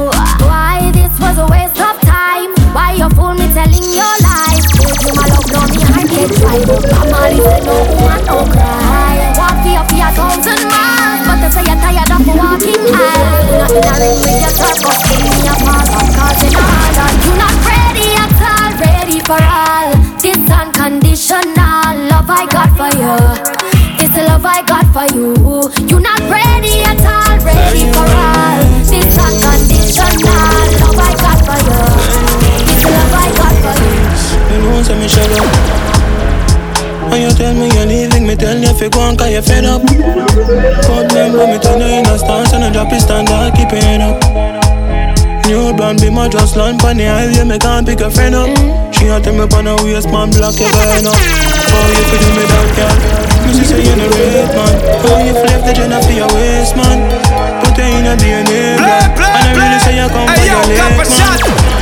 You 5.03 5.13
my 5.15 5.25
love, 5.27 5.47
know 5.51 5.63
me 5.67 5.79
I 5.83 6.01
get 6.07 6.29
try. 6.37 6.57
Mama, 6.63 7.19
listen, 7.35 7.61
no 7.67 7.75
woman, 7.91 8.21
no 8.25 8.37
cry. 8.51 9.33
Walk 9.37 9.59
here 9.63 9.83
for 9.87 9.99
a 9.99 10.09
thousand 10.15 10.61
miles, 10.71 11.21
but 11.27 11.37
they 11.43 11.49
say 11.51 11.63
you're 11.67 11.79
tired 11.83 12.11
of 12.13 12.21
walking 12.23 12.83
aisles. 12.93 13.51
Not 13.53 13.71
in 13.75 13.83
a 13.83 13.93
ring 13.99 14.19
with 14.23 14.39
your 14.43 14.53
circus, 14.53 14.99
give 15.07 15.21
me 15.23 15.47
a 15.47 15.55
pause, 15.59 15.91
I'm 15.91 16.07
causing 16.15 16.55
all 16.55 16.97
on. 17.03 17.13
You 17.23 17.33
not 17.35 17.55
ready 17.67 18.07
at 18.15 18.31
all, 18.39 18.71
ready 18.79 19.19
for 19.27 19.41
all. 19.41 19.89
This 20.23 20.39
unconditional 20.39 21.93
love 22.11 22.29
I 22.31 22.47
got 22.47 22.71
for 22.79 22.91
you. 22.95 23.15
This 23.99 24.15
love 24.27 24.45
I 24.45 24.63
got 24.63 24.87
for 24.95 25.07
you. 25.15 25.35
You're 25.89 25.99
not 25.99 26.21
ready 26.31 26.83
at 26.87 27.03
all, 27.03 27.35
ready 27.43 27.91
for 27.91 28.07
all. 28.07 28.59
This 28.87 29.17
unconditional 29.19 30.15
love 30.79 30.99
I 30.99 31.11
got 31.19 31.39
for 31.43 31.59
you. 31.67 31.92
Up. 35.31 35.73
When 37.13 37.21
you 37.21 37.31
tell 37.31 37.53
me 37.53 37.69
you're 37.69 37.85
leaving, 37.85 38.25
me 38.25 38.35
tell 38.35 38.57
you 38.57 38.73
if 38.73 38.81
you 38.81 38.89
go 38.89 38.99
on 38.99 39.15
cause 39.15 39.29
you're 39.29 39.45
fed 39.45 39.65
up. 39.65 39.85
But 39.85 41.13
remember 41.13 41.45
me 41.45 41.59
turn 41.59 41.79
you 41.79 42.01
in 42.01 42.07
a 42.09 42.17
stance 42.17 42.53
and 42.53 42.63
I 42.63 42.71
drop 42.73 42.89
the 42.89 42.99
standard, 42.99 43.53
keep 43.53 43.69
it 43.69 44.01
up. 44.01 44.17
New 45.45 45.75
brand 45.77 46.01
be 46.01 46.09
my 46.09 46.27
just 46.29 46.55
land 46.55 46.79
pon 46.79 46.97
the 46.97 47.05
highway, 47.05 47.43
me 47.43 47.59
can't 47.59 47.85
pick 47.85 48.01
a 48.01 48.09
friend 48.09 48.33
up. 48.33 48.49
She 48.95 49.07
a 49.07 49.21
tell 49.21 49.37
me 49.37 49.45
pon 49.45 49.67
a 49.67 49.75
waist, 49.83 50.09
man, 50.09 50.31
block 50.31 50.57
your 50.57 50.71
burn 50.71 51.05
up. 51.05 51.13
Oh, 51.13 51.87
you 51.93 52.03
do 52.09 52.17
me 52.33 52.43
that, 52.49 52.69
girl. 52.73 52.97
Me 53.45 53.51
see 53.53 53.65
say 53.67 53.83
you 53.83 53.93
no 53.93 54.07
rate, 54.09 54.49
man. 54.57 54.73
Oh, 55.05 55.21
you 55.21 55.33
flip 55.37 55.61
the 55.67 55.73
gender 55.75 56.01
for 56.01 56.15
your 56.17 56.31
waist, 56.33 56.73
man. 56.73 56.97
Put 57.61 57.77
her 57.77 57.85
in 57.85 58.09
a 58.09 58.17
DNA, 58.17 58.79
blood. 58.79 59.21
And 59.21 59.45
I 59.45 59.51
really 59.53 59.79
say 59.85 59.93
you 59.99 60.07
come 60.09 60.25
for 60.25 60.41
your 60.41 60.63
late, 60.65 61.05
man 61.05 61.72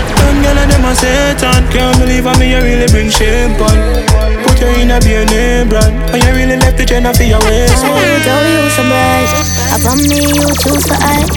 Them 0.42 0.58
gyal 0.58 0.64
and 0.64 0.72
them 0.72 0.86
a 0.86 0.96
Satan 0.96 1.62
Can't 1.70 1.98
believe 2.00 2.26
how 2.26 2.38
me 2.40 2.50
you 2.50 2.62
really 2.62 2.88
bring 2.90 3.10
shame 3.10 3.54
pon 3.62 3.78
Put 4.42 4.58
her 4.58 4.74
in 4.82 4.90
a 4.90 4.98
DNA 4.98 5.70
brand 5.70 5.94
And 6.10 6.24
you 6.24 6.34
really 6.34 6.58
left 6.58 6.78
the 6.78 6.86
gender 6.86 7.14
for 7.14 7.24
your 7.24 7.40
waist, 7.46 7.84
man 7.84 7.94
I 7.94 8.24
tell 8.26 8.42
you 8.50 8.62
so 8.74 8.82
bright. 8.82 9.30
Upon 9.78 9.98
me, 10.10 10.20
you 10.34 10.48
choose 10.66 10.84
to 10.90 10.98
hide. 10.98 11.30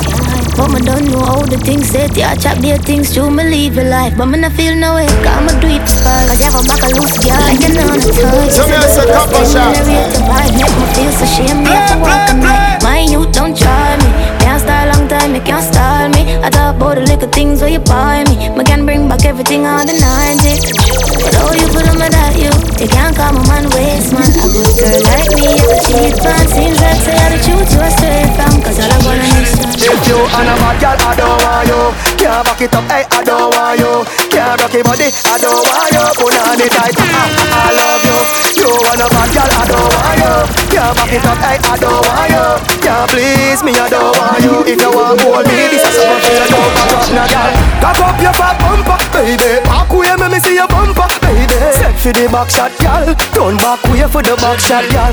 But 0.57 0.71
me 0.71 0.81
don't 0.87 1.07
know 1.11 1.23
all 1.23 1.45
the 1.47 1.59
things 1.59 1.93
that 1.93 2.17
you 2.17 2.27
chop 2.41 2.59
their 2.59 2.79
things 2.79 3.13
to 3.15 3.31
me 3.31 3.45
live 3.45 3.77
your 3.77 3.91
life. 3.91 4.17
But 4.17 4.27
me 4.27 4.39
not 4.39 4.53
feel 4.53 4.75
no 4.75 4.95
way. 4.95 5.07
Come 5.23 5.51
and 5.51 5.59
do 5.61 5.69
it 5.69 5.83
for 5.83 6.03
fun. 6.03 6.29
Cause 6.31 6.39
you 6.41 6.47
have 6.49 6.59
a 6.59 6.63
back 6.65 6.83
a 6.83 6.89
loose 6.95 7.19
girl. 7.21 7.39
Like 7.45 7.61
you 7.61 7.75
know 7.75 7.91
the 7.95 8.11
toy. 8.11 8.49
So 8.51 8.65
me 8.67 8.79
say 8.89 9.07
couple 9.11 9.45
shots. 9.45 9.85
to 9.85 10.21
vibe. 10.27 10.55
Make 10.57 10.75
me 10.75 10.87
feel 10.95 11.13
so 11.13 11.27
shame. 11.27 11.59
Me 11.63 11.71
have 11.71 11.91
to 11.93 11.97
walk 12.01 12.31
a 12.31 12.35
night. 12.39 12.83
My 12.83 13.03
youth 13.03 13.31
don't 13.31 13.55
try 13.55 13.99
me. 13.99 14.34
Can't 14.55 14.63
style 14.63 14.87
long 14.87 15.09
time. 15.09 15.35
You 15.35 15.41
can't 15.41 15.65
style 15.65 16.09
me. 16.11 16.37
I 16.37 16.49
talk 16.49 16.77
about 16.77 16.95
the 16.95 17.01
little 17.01 17.29
things 17.29 17.61
where 17.61 17.71
you 17.71 17.81
buy 17.81 18.23
me. 18.23 18.51
Me 18.57 18.63
can 18.63 18.87
bring 18.87 19.09
back 19.09 19.25
everything 19.25 19.67
on 19.67 19.85
the 19.85 19.95
90s. 19.95 21.14
All 21.41 21.55
you 21.57 21.69
put 21.73 21.89
on 21.89 21.99
my 21.99 22.09
that 22.09 22.35
you. 22.37 22.53
You 22.81 22.89
can't 22.89 23.15
call 23.17 23.33
my 23.33 23.43
man 23.49 23.65
waste 23.73 24.13
man. 24.13 24.29
A 24.29 24.47
good 24.53 24.73
girl 24.77 25.01
like 25.09 25.31
me. 25.33 25.49
A 25.49 25.77
cheat 25.87 26.17
man. 26.21 26.45
Seems 26.49 26.79
like 26.81 27.01
say 27.01 27.17
I 27.17 27.27
the 27.33 27.39
truth. 27.41 27.69
You 27.73 27.81
are 27.81 27.93
straight 27.95 28.31
from. 28.37 28.55
Cause 28.65 28.81
all 28.81 28.89
I 28.89 28.99
wanna 29.05 29.29
miss 29.37 29.53
If 29.77 30.01
you 30.09 30.17
and 30.17 30.49
a 30.49 30.55
bad 30.57 30.77
girl, 30.81 30.97
I 30.97 31.13
don't 31.15 31.37
want 31.45 31.69
you 31.69 31.81
Can't 32.17 32.43
back 32.49 32.61
it 32.65 32.73
up, 32.73 32.89
hey, 32.89 33.05
I 33.13 33.21
don't 33.21 33.53
want 33.53 33.77
you 33.77 33.93
Can't 34.33 34.57
rock 34.57 34.73
your 34.73 34.85
body, 34.89 35.09
I 35.13 35.37
don't 35.37 35.61
want 35.61 35.93
you 35.93 36.05
Put 36.17 36.33
on 36.33 36.61
it 36.65 36.73
tight, 36.73 36.97
I, 36.97 37.05
ah, 37.05 37.13
I, 37.13 37.29
ah, 37.29 37.45
ah, 37.45 37.61
I 37.61 37.77
love 37.77 38.05
you 38.09 38.19
You 38.57 38.71
and 38.73 39.05
a 39.05 39.07
bad 39.13 39.29
girl, 39.37 39.51
I 39.53 39.65
don't 39.69 39.85
want 39.85 40.17
you 40.17 40.35
Can't 40.73 40.93
back 40.97 41.13
it 41.13 41.27
up, 41.29 41.39
hey, 41.45 41.59
I 41.61 41.75
don't 41.77 42.01
want 42.09 42.33
you 42.33 42.47
Can't 42.81 43.07
please 43.13 43.61
me, 43.61 43.73
I 43.77 43.87
don't 43.93 44.17
want 44.17 44.41
you 44.41 44.55
If 44.65 44.81
you 44.81 44.91
want 44.97 45.21
hold 45.21 45.45
me, 45.45 45.55
this 45.69 45.85
is 45.85 45.95
something 46.01 46.35
you 46.41 46.47
Don't 46.49 46.73
back 46.73 46.93
up, 46.97 47.07
now, 47.13 47.29
girl 47.29 47.53
Cock 47.85 48.01
up 48.01 48.17
your 48.17 48.33
fat 48.33 48.57
bumper, 48.65 48.97
baby 49.13 49.61
Back 49.61 49.93
way, 49.93 50.09
me, 50.17 50.27
me 50.33 50.39
see 50.41 50.57
your 50.57 50.69
bumper, 50.73 51.05
baby 51.21 51.55
Set 51.75 51.95
for 51.99 52.13
the 52.13 52.29
back 52.29 52.51
shot, 52.51 52.73
girl. 52.79 53.15
Turn 53.33 53.57
back 53.57 53.83
way 53.89 54.05
for 54.07 54.23
the 54.23 54.35
back 54.37 54.59
shot, 54.61 54.85
girl. 54.93 55.13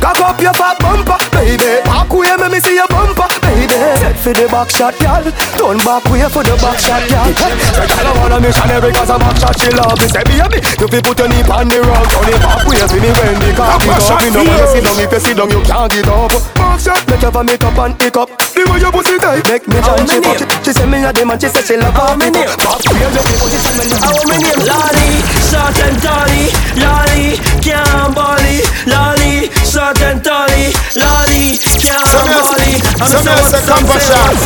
Cock 0.00 0.20
up 0.20 0.40
your 0.40 0.54
fat 0.54 0.76
bumper, 0.80 1.18
baby. 1.32 1.80
Back 1.84 2.10
way, 2.12 2.32
me, 2.40 2.48
me 2.48 2.58
see 2.60 2.76
your 2.76 2.88
bumper, 2.88 3.28
baby. 3.44 3.76
Set 4.00 4.16
for 4.16 4.32
the 4.32 4.46
back 4.48 4.70
shot, 4.70 4.94
girl. 5.00 5.24
Turn 5.56 5.78
back 5.84 6.04
way 6.08 6.24
for 6.32 6.44
the 6.44 6.54
back 6.60 6.78
shot, 6.80 7.02
girl. 7.08 7.28
Say, 7.34 7.86
girl, 7.86 8.08
I 8.08 8.12
wanna 8.18 8.38
missionary 8.40 8.92
Cause 8.92 9.10
a 9.10 9.16
back 9.18 9.36
shot, 9.36 9.54
she 9.60 9.70
love 9.74 9.96
me. 10.00 10.06
Say, 10.08 10.24
baby, 10.24 10.58
you 10.80 10.86
fi 10.88 10.98
put 11.02 11.18
your 11.18 11.28
knee 11.28 11.44
on 11.50 11.68
the 11.68 11.78
rug. 11.82 12.06
Turn 12.08 12.30
it 12.30 12.40
back 12.40 12.62
way 12.64 12.80
for 12.84 12.98
me 13.00 13.10
when 13.10 13.34
the 13.40 13.50
car 13.56 13.76
pick 13.78 13.94
up. 13.94 14.20
Me 14.22 14.28
know 14.30 14.42
when 14.44 14.58
you 14.58 14.68
sit 14.70 14.82
down, 14.84 14.96
if 15.00 15.12
you 15.12 15.20
sit 15.20 15.34
down, 15.36 15.50
you 15.50 15.60
can't 15.64 15.90
get 15.92 16.08
up. 16.08 16.32
Back 16.56 16.78
shot, 16.80 17.02
make 17.10 17.22
you 17.22 17.30
vomit 17.30 17.64
up 17.64 17.78
and 17.78 17.94
pick 17.98 18.16
up. 18.16 18.28
The 18.54 18.62
way 18.70 18.78
your 18.78 18.92
pussy 18.92 19.18
tight, 19.18 19.44
make 19.50 19.66
me 19.66 19.82
jump 19.82 20.06
she 20.06 20.22
fuck 20.22 20.38
She 20.62 20.72
say 20.72 20.86
me 20.86 21.02
a 21.02 21.12
dem 21.12 21.30
and 21.30 21.40
she 21.40 21.48
say 21.48 21.62
she 21.62 21.76
love 21.76 21.92
how 21.92 22.14
me 22.14 22.30
Back 22.30 22.80
way, 22.86 23.02
you 23.02 23.10
fi 23.10 23.32
position 23.34 23.74
when 23.74 23.88
you 23.90 23.98
how 23.98 24.14
me 24.30 24.36
name 24.38 24.62
Lolly, 24.84 25.16
short 25.48 25.78
and 25.80 25.96
tally, 26.04 26.52
lolly, 26.76 27.40
can't 27.64 28.12
bally, 28.14 28.60
lolly, 28.84 29.48
short 29.64 29.96
and 30.04 30.20
tally, 30.22 30.76
lolly, 31.00 31.56
can't 31.80 32.04
a- 32.04 32.28
bally. 32.28 32.74
so 33.08 33.16
me 33.24 33.32
a 33.32 33.44
say 33.48 33.64
come 33.64 33.84
for 33.88 33.96
shot. 33.96 34.36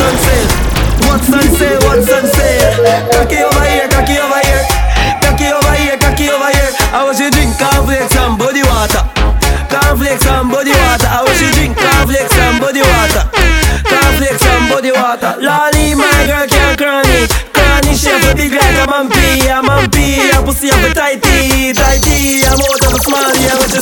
What's 1.11 1.27
sun 1.27 1.43
say? 1.59 1.75
What's 1.83 2.07
sun 2.07 2.25
say? 2.31 2.55
Cocky 3.11 3.43
over 3.43 3.65
here, 3.67 3.87
cocky 3.91 4.15
over 4.15 4.39
here, 4.47 4.63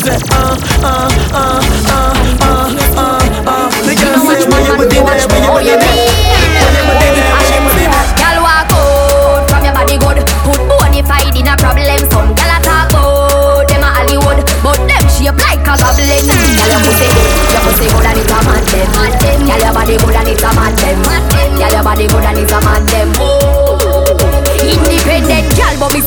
say? 0.08 0.24
Uh, 0.32 0.56
uh, 0.84 1.12
uh, 1.34 1.60
uh, 1.84 2.16
uh, 2.42 2.72
uh, 2.96 3.20
uh. 3.44 3.68
The 3.84 3.94
girl 3.96 4.16
say, 4.24 4.48
when 4.48 4.64
you 4.64 4.74
put 4.80 4.88
it 4.88 5.04
there, 5.04 5.04
when 5.04 5.44
you 5.44 5.52
put 5.52 5.68
it 5.68 5.80
there. 5.80 6.08
When 6.28 6.74
you 6.76 6.84
put 6.88 7.04
it 7.04 7.12
there, 7.18 7.32
when 7.36 7.52
you 7.52 7.62
put 7.68 7.76
it 7.76 7.92
there. 7.92 8.08
Girl 8.16 8.38
walk 8.44 8.72
out 8.72 9.44
from 9.52 9.64
your 9.68 9.76
body 9.76 9.98
good 10.00 10.20
Put 10.48 10.62
bonafide 10.70 11.36
in 11.36 11.48
a 11.48 11.56
problem 11.60 12.00
Some 12.12 12.32
girl 12.36 12.52
a 12.56 12.58
talk 12.64 12.94
out 12.96 13.68
Them 13.68 13.84
a 13.84 13.90
Hollywood 13.92 14.40
But 14.64 14.80
them 14.88 15.06
shape 15.12 15.36
like 15.36 15.60
a 15.68 15.74
goblin 15.76 16.24
Girl 16.24 16.72
your 16.72 16.80
pussy 16.88 17.08
Your 17.52 17.62
pussy 17.68 17.86
good 17.92 18.08
and 18.08 18.20
it's 18.20 18.32
a 18.32 18.40
man 18.48 18.64
them 18.64 19.40
Girl 19.44 19.60
your 19.60 19.74
body 19.76 19.96
good 20.00 20.16
and 20.16 20.30
it's 20.32 20.44
a 20.44 20.50
man 20.56 20.72
them 20.76 21.00
Girl 21.60 21.72
your 21.72 21.84
body 21.84 22.08
good 22.08 22.24
and 22.24 22.40
it's 22.40 22.52
a 22.52 22.60
man 22.64 22.87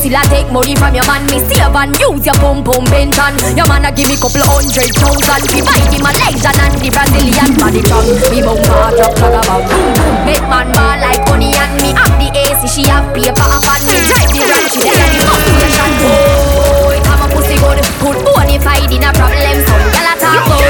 still 0.01 0.17
a 0.17 0.23
take 0.33 0.49
money 0.49 0.73
from 0.73 0.97
your 0.97 1.05
man. 1.05 1.21
Me 1.29 1.37
save 1.45 1.77
and 1.77 1.93
use 2.01 2.25
your 2.25 2.33
pum 2.41 2.65
pum 2.65 2.81
pension. 2.89 3.37
Your 3.53 3.69
man 3.69 3.85
a 3.85 3.93
give 3.93 4.09
me 4.09 4.17
couple 4.17 4.41
hundred 4.41 4.89
thousand. 4.97 5.45
He 5.53 5.61
buy 5.61 5.77
a 5.77 6.11
legend 6.17 6.57
and 6.57 6.75
the 6.81 6.89
Brazilian 6.89 7.51
body 7.61 7.81
tongue. 7.85 8.09
Me 8.33 8.41
bum 8.41 8.57
hard 8.65 8.97
like 8.97 9.13
a 9.21 9.27
bomb. 9.29 10.25
Make 10.25 10.45
man 10.49 10.73
ball 10.73 10.97
like 10.97 11.21
and 11.29 11.73
me 11.77 11.93
have 11.93 12.17
the 12.17 12.27
AC. 12.33 12.65
She 12.65 12.83
have 12.89 13.13
paper 13.13 13.45
up 13.45 13.61
and 13.61 13.83
me 13.85 14.01
drive 14.09 14.29
the 14.33 14.41
ranch. 14.41 14.73
She 14.73 14.81
the 14.81 15.21
motivation. 15.21 15.91
Boy, 16.01 16.97
come 17.05 17.21
a 17.21 17.27
pussy 17.29 17.55
good. 17.61 17.77
Put 18.01 18.17
bonafide 18.25 18.89
in 18.89 19.05
a 19.05 19.13
problem. 19.13 19.57
Some 19.69 19.85
gyal 19.93 20.09
a 20.09 20.13
talk 20.17 20.49
about. 20.49 20.65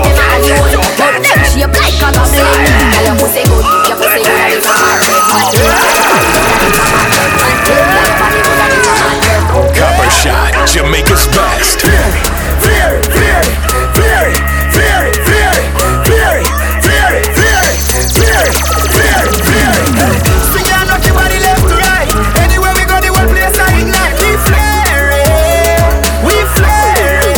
Them 0.00 0.16
all 0.24 0.40
you 0.40 0.80
want, 0.80 0.96
but 0.96 1.20
them 1.20 1.40
shape 1.44 1.76
like 1.76 2.00
a 2.00 2.08
goblin. 2.16 2.48
Gyal 2.96 3.04
your 3.04 3.16
pussy 3.20 3.44
good, 3.44 3.64
your 3.92 3.96
pussy 4.00 4.24
good 4.24 4.64
a 4.64 4.72
hard 4.72 5.20
Copper 9.50 10.10
Shot, 10.10 10.54
Jamaica's 10.70 11.26
best. 11.34 11.80
Fury, 11.82 12.22
Fury, 12.62 13.02
Fury, 13.10 13.50
Fury, 13.98 15.10
Fury, 15.26 15.66
Fury, 16.06 16.46
Fury, 16.86 17.18
Fury, 17.34 17.74
Fury, 18.14 18.54
Fury, 18.94 19.34
Fury. 19.42 19.90
And 20.70 20.86
knock 20.86 21.02
your 21.02 21.18
body 21.18 21.38
left 21.42 21.66
to 21.66 21.74
right. 21.74 22.06
Anywhere 22.38 22.70
we 22.78 22.86
go, 22.86 22.94
the 23.02 23.10
whole 23.10 23.26
place 23.26 23.58
I 23.58 23.74
ignite. 23.82 24.14
We 24.22 24.38
flaring, 24.46 25.82
we 26.22 26.36
flaring. 26.54 27.34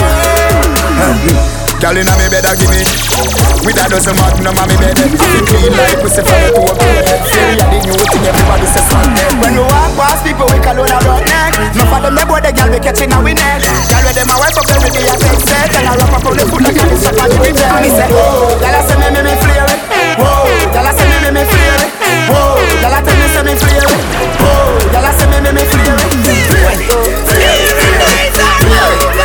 Girl 1.80 1.96
inna 1.96 2.12
me 2.20 2.28
bed 2.28 2.44
give 2.60 2.68
me 2.68 3.41
With 3.62 3.78
a 3.78 3.86
dozen 3.88 4.16
magnum 4.18 4.58
on 4.58 4.66
me 4.68 4.76
bed 4.76 4.98
clean 5.46 5.72
like 5.78 5.98
pussy 6.02 6.22
from 6.22 6.38
the 6.42 6.50
toe 6.50 6.66
to 6.66 6.82
the 6.82 7.02
head 7.06 7.22
Free 7.30 7.54
a 7.54 7.64
the 7.70 7.78
new 7.86 7.94
thing 7.94 8.24
everybody 8.26 8.66
say 8.66 8.82
something 8.90 9.34
When 9.38 9.54
we 9.54 9.62
walk 9.62 9.92
past 9.94 10.26
people, 10.26 10.46
we 10.50 10.58
call 10.58 10.78
on 10.82 10.90
a 10.90 11.14
neck. 11.30 11.54
No 11.78 11.86
for 11.86 12.00
them, 12.02 12.14
they 12.18 12.26
boy, 12.26 12.40
the 12.42 12.50
girl 12.50 12.68
we 12.74 12.78
catching 12.82 13.14
we 13.22 13.32
neck. 13.38 13.62
Girl, 13.62 14.02
with 14.02 14.16
them 14.18 14.28
a 14.28 14.36
wipe 14.40 14.58
up 14.58 14.66
every 14.66 14.90
day, 14.90 15.06
I 15.06 15.14
take 15.14 15.40
set. 15.46 15.70
And 15.78 15.88
I 15.88 15.94
wrap 15.94 16.10
up 16.10 16.26
on 16.26 16.34
the 16.36 16.44
foot 16.50 16.62
like 16.62 16.74
a 16.74 16.84
it's 16.90 17.06
up 17.06 17.16
on 17.22 17.30
the 17.30 17.38
reject. 17.38 17.70
Me 17.78 17.88
say, 17.90 18.08
whoa, 18.10 18.58
girl, 18.58 18.74
I 18.74 18.82
say 18.82 18.96
me, 18.98 19.08
me, 19.14 19.20
me 19.22 19.34
flare 19.38 19.68
it. 19.70 19.80
Whoa, 20.18 20.42
girl, 20.74 20.86
I 20.86 20.92
say 20.92 21.06
me, 21.06 21.16
me, 21.22 21.30
me 21.32 21.42
flare 21.46 21.78
it. 21.78 21.90
Whoa, 22.28 22.58
girl, 22.82 22.94
I 22.94 23.00
tell 23.06 23.14
me, 23.14 23.26
say 23.30 23.42
me 23.46 23.54
flare 23.54 23.86
it. 23.86 24.02
Whoa, 24.42 24.90
girl, 24.90 25.06
I 25.06 25.12
say 25.14 25.26
me, 25.30 25.38
me, 25.38 25.50
me 25.54 25.64
flare 25.70 25.96
it. 26.02 26.10
Flare 26.18 27.62
it, 27.62 27.78
flare 27.78 28.10
it, 28.26 28.34
flare 28.34 28.90
it, 29.06 29.21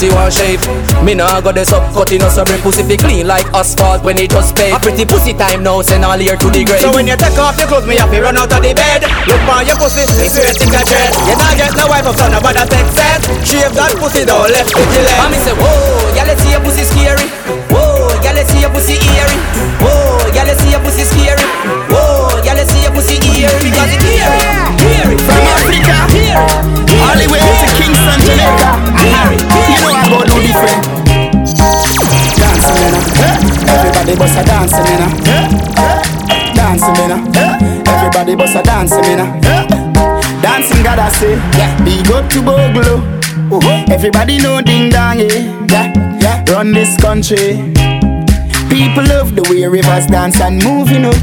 pussy 0.00 0.16
one 0.16 0.32
shape. 0.32 0.60
Me 1.04 1.12
nah 1.12 1.40
got 1.40 1.54
this 1.54 1.72
up 1.72 1.84
cutting 1.92 2.22
us 2.24 2.34
some 2.34 2.48
pussy 2.64 2.82
fi 2.82 2.96
clean 2.96 3.26
like 3.28 3.44
asphalt 3.52 4.02
when 4.04 4.16
it 4.16 4.30
just 4.30 4.56
pay 4.56 4.72
A 4.72 4.78
pretty 4.80 5.04
pussy 5.04 5.32
time 5.36 5.62
now 5.62 5.82
send 5.82 6.04
all 6.04 6.16
here 6.16 6.36
to 6.36 6.48
the 6.48 6.64
grave. 6.64 6.80
So 6.80 6.92
when 6.92 7.06
you 7.06 7.16
take 7.20 7.36
off 7.36 7.60
your 7.60 7.68
clothes, 7.68 7.86
me 7.86 8.00
have 8.00 8.08
to 8.08 8.20
run 8.20 8.36
out 8.36 8.48
of 8.48 8.60
the 8.64 8.72
bed. 8.72 9.04
Look 9.28 9.44
on 9.44 9.66
your 9.68 9.76
pussy, 9.76 10.08
me 10.16 10.28
sweat 10.32 10.56
in 10.56 10.72
the 10.72 10.80
dread. 10.88 11.12
You 11.28 11.36
not 11.36 11.52
get 11.52 11.76
no 11.76 11.84
wife 11.92 12.08
of 12.08 12.16
son, 12.16 12.32
but 12.40 12.56
that 12.56 12.72
sense. 12.72 13.28
Shave 13.44 13.76
that 13.76 13.92
pussy 14.00 14.24
down, 14.24 14.48
left 14.48 14.72
it 14.72 14.88
till 14.88 15.08
And 15.20 15.28
me 15.28 15.38
say 15.44 15.52
whoa, 15.52 15.68
y'all 16.16 16.28
you 16.28 16.36
see 16.40 16.52
your 16.56 16.64
pussy 16.64 16.84
scary. 16.88 17.24
Whoa, 17.68 18.16
y'all 18.24 18.36
you 18.36 18.44
see 18.48 18.64
your 18.64 18.72
pussy 18.72 18.96
eerie. 18.96 19.36
Whoa, 19.84 20.32
y'all 20.32 20.48
you 20.48 20.56
see 20.56 20.72
your 20.72 20.80
pussy 20.80 21.04
scary. 21.04 21.44
Whoa, 21.92 22.40
y'all 22.40 22.56
you 22.56 22.64
see 22.72 22.80
your 22.88 22.92
pussy 22.96 23.20
eerie. 23.36 23.60
Because 23.68 23.92
it 23.92 24.00
eerie, 24.00 24.48
eerie 24.80 25.20
From 25.28 25.44
Africa, 25.60 25.96
all 27.04 27.16
the 27.20 27.26
way 27.28 27.44
to 27.44 27.68
Kingston, 27.76 28.20
Jamaica. 28.24 29.49
You 29.70 29.78
know 29.78 29.94
I 29.94 30.04
go 30.10 30.18
do 30.26 30.36
different. 30.42 30.82
Dancing 32.36 32.76
me 32.80 32.86
now 32.90 33.02
ah. 33.22 33.38
Everybody 33.70 34.14
bust 34.16 34.38
a 34.38 34.42
dancing 34.44 34.84
me 34.84 34.94
now 34.98 35.12
ah. 35.78 36.02
Dancing 36.54 36.94
me 36.98 37.04
now 37.06 37.22
ah. 37.36 37.92
Everybody 37.94 38.34
bust 38.34 38.56
a 38.56 38.62
dancing 38.62 39.16
now 39.16 39.40
Dancing 40.42 40.82
God 40.82 40.98
I 40.98 41.08
say 41.10 41.36
Big 41.84 42.10
up 42.10 42.28
to 42.30 42.42
Bogle. 42.42 42.98
Uh-huh. 43.52 43.84
Everybody 43.94 44.38
know 44.38 44.60
ding 44.60 44.90
dong 44.90 45.20
eh. 45.20 45.26
yeah 45.70 45.92
yeah. 46.20 46.44
Run 46.52 46.72
this 46.72 46.96
country. 47.00 47.72
People 48.68 49.04
love 49.06 49.34
the 49.34 49.42
way 49.50 49.66
rivers 49.66 50.06
dance 50.06 50.40
and 50.40 50.62
move 50.64 50.90
you 50.90 50.98
know. 51.00 51.14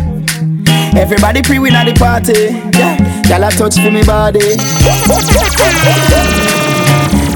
Everybody 0.96 1.42
pre-win 1.42 1.76
at 1.76 1.86
the 1.86 1.94
party. 1.94 2.56
Yeah. 2.78 2.98
Y'all 3.28 3.52
touch 3.52 3.76
for 3.76 3.92
me 3.92 4.04
body 4.04 4.40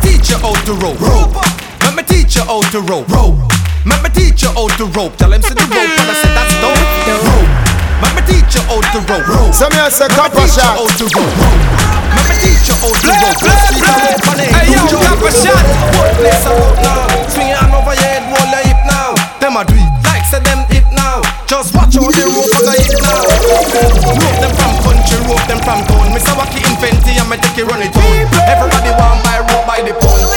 Teach 0.00 0.30
you 0.30 0.38
how 0.38 0.54
to 0.54 0.72
rope. 0.80 1.00
Rope. 1.00 1.34
Let 1.84 1.94
me 1.96 2.02
teach 2.02 2.36
you 2.36 2.44
how 2.44 2.60
to 2.72 2.80
rope. 2.80 3.08
Rope. 3.08 3.38
Let 3.86 4.02
me 4.04 4.10
teach 4.12 4.42
you 4.42 4.50
how 4.52 4.68
to 4.68 4.84
rope. 4.96 5.16
Tell 5.16 5.32
him 5.32 5.42
see 5.42 5.54
the 5.54 5.64
rope 5.68 5.94
and 6.00 6.08
I 6.10 6.14
said 6.20 6.32
that's 6.36 6.54
dope. 6.60 6.76
Rope. 7.24 7.50
Let 8.04 8.12
me 8.16 8.22
teach 8.28 8.54
you 8.56 8.62
how 8.68 8.80
to 8.80 8.98
rope. 9.08 9.26
Rope. 9.28 9.54
Some 9.54 9.72
of 9.72 9.78
you 9.78 9.90
say 9.90 10.08
Let 10.08 10.12
me 10.12 10.16
copper 10.16 10.46
shot. 10.48 10.76
how 10.76 10.86
to 10.88 11.04
rope. 11.16 11.34
Rope. 11.40 11.62
Let 12.16 12.24
me 12.28 12.34
teach 12.44 12.66
you 12.68 12.76
how 12.80 12.92
to 12.92 13.08
rope. 13.08 13.40
Let's 13.44 13.64
keep 13.72 13.84
a 13.84 13.94
rope 13.94 14.28
on. 14.28 14.38
Hey 14.40 14.66
yo, 14.72 14.82
copper 15.00 15.32
shot. 15.32 15.64
What 15.96 16.10
place 16.20 16.44
I 16.44 16.52
rope 16.56 16.78
now? 16.84 17.08
Swing 17.32 17.48
your 17.52 17.58
arm 17.60 17.72
over 17.76 17.94
your 17.96 18.08
head, 18.08 18.22
roll 18.28 18.48
your 18.48 18.62
hip 18.64 18.80
now. 18.88 19.14
Them 19.40 19.56
a 19.56 19.62
do 19.64 19.74
it 19.76 19.92
like 20.08 20.24
say 20.28 20.40
them 20.44 20.64
hip 20.68 20.84
now. 20.92 21.20
Just 21.48 21.74
watch 21.74 21.94
how 21.96 22.08
the 22.08 22.24
rope 22.30 22.52
them 25.50 25.58
from 25.66 25.82
town. 25.84 26.14
Miss 26.14 26.22
a 26.30 26.34
wacky 26.38 26.62
infantry 26.62 27.18
and 27.18 27.28
me 27.28 27.36
take 27.36 27.58
it 27.58 27.66
run 27.66 27.82
it 27.82 27.90
on. 27.90 28.02
Everybody 28.46 28.90
want 28.94 29.18
buy 29.26 29.42
rope 29.42 29.66
by 29.66 29.82
the 29.82 29.92
pound. 29.98 30.30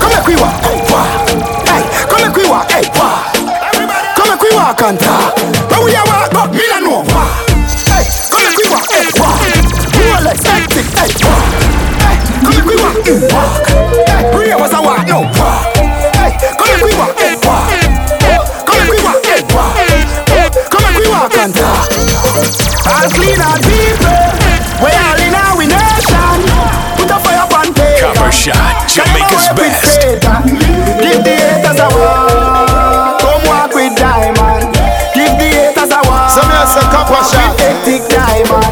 Come 0.00 0.10
make 0.10 0.26
we 0.26 0.36
walk, 0.40 0.56
hey, 1.68 1.84
come 2.08 2.22
make 2.24 2.36
we 2.36 2.48
walk, 2.48 2.70
hey. 2.70 2.84
Come 4.16 4.28
make 4.30 4.40
we 4.40 4.50
walk 4.56 4.80
and 4.82 4.98
talk. 4.98 5.53
Jamaica's 28.94 29.50
best. 29.58 29.98
Give 31.02 31.18
the 31.26 31.34
haters 31.34 31.82
a 31.82 31.88
walk. 31.98 33.18
Come 33.18 33.42
walk 33.50 33.74
with 33.74 33.90
diamond. 33.98 34.70
Give 35.10 35.34
the 35.34 35.50
haters 35.50 35.90
a 35.90 35.98
walk. 36.06 36.30
Some 36.30 36.46
of 36.46 36.54
you 36.54 36.70
say 36.70 36.86
copper 36.94 37.18
shot. 37.26 37.58
With 37.58 37.58
hectic 37.58 38.06
diamond. 38.06 38.70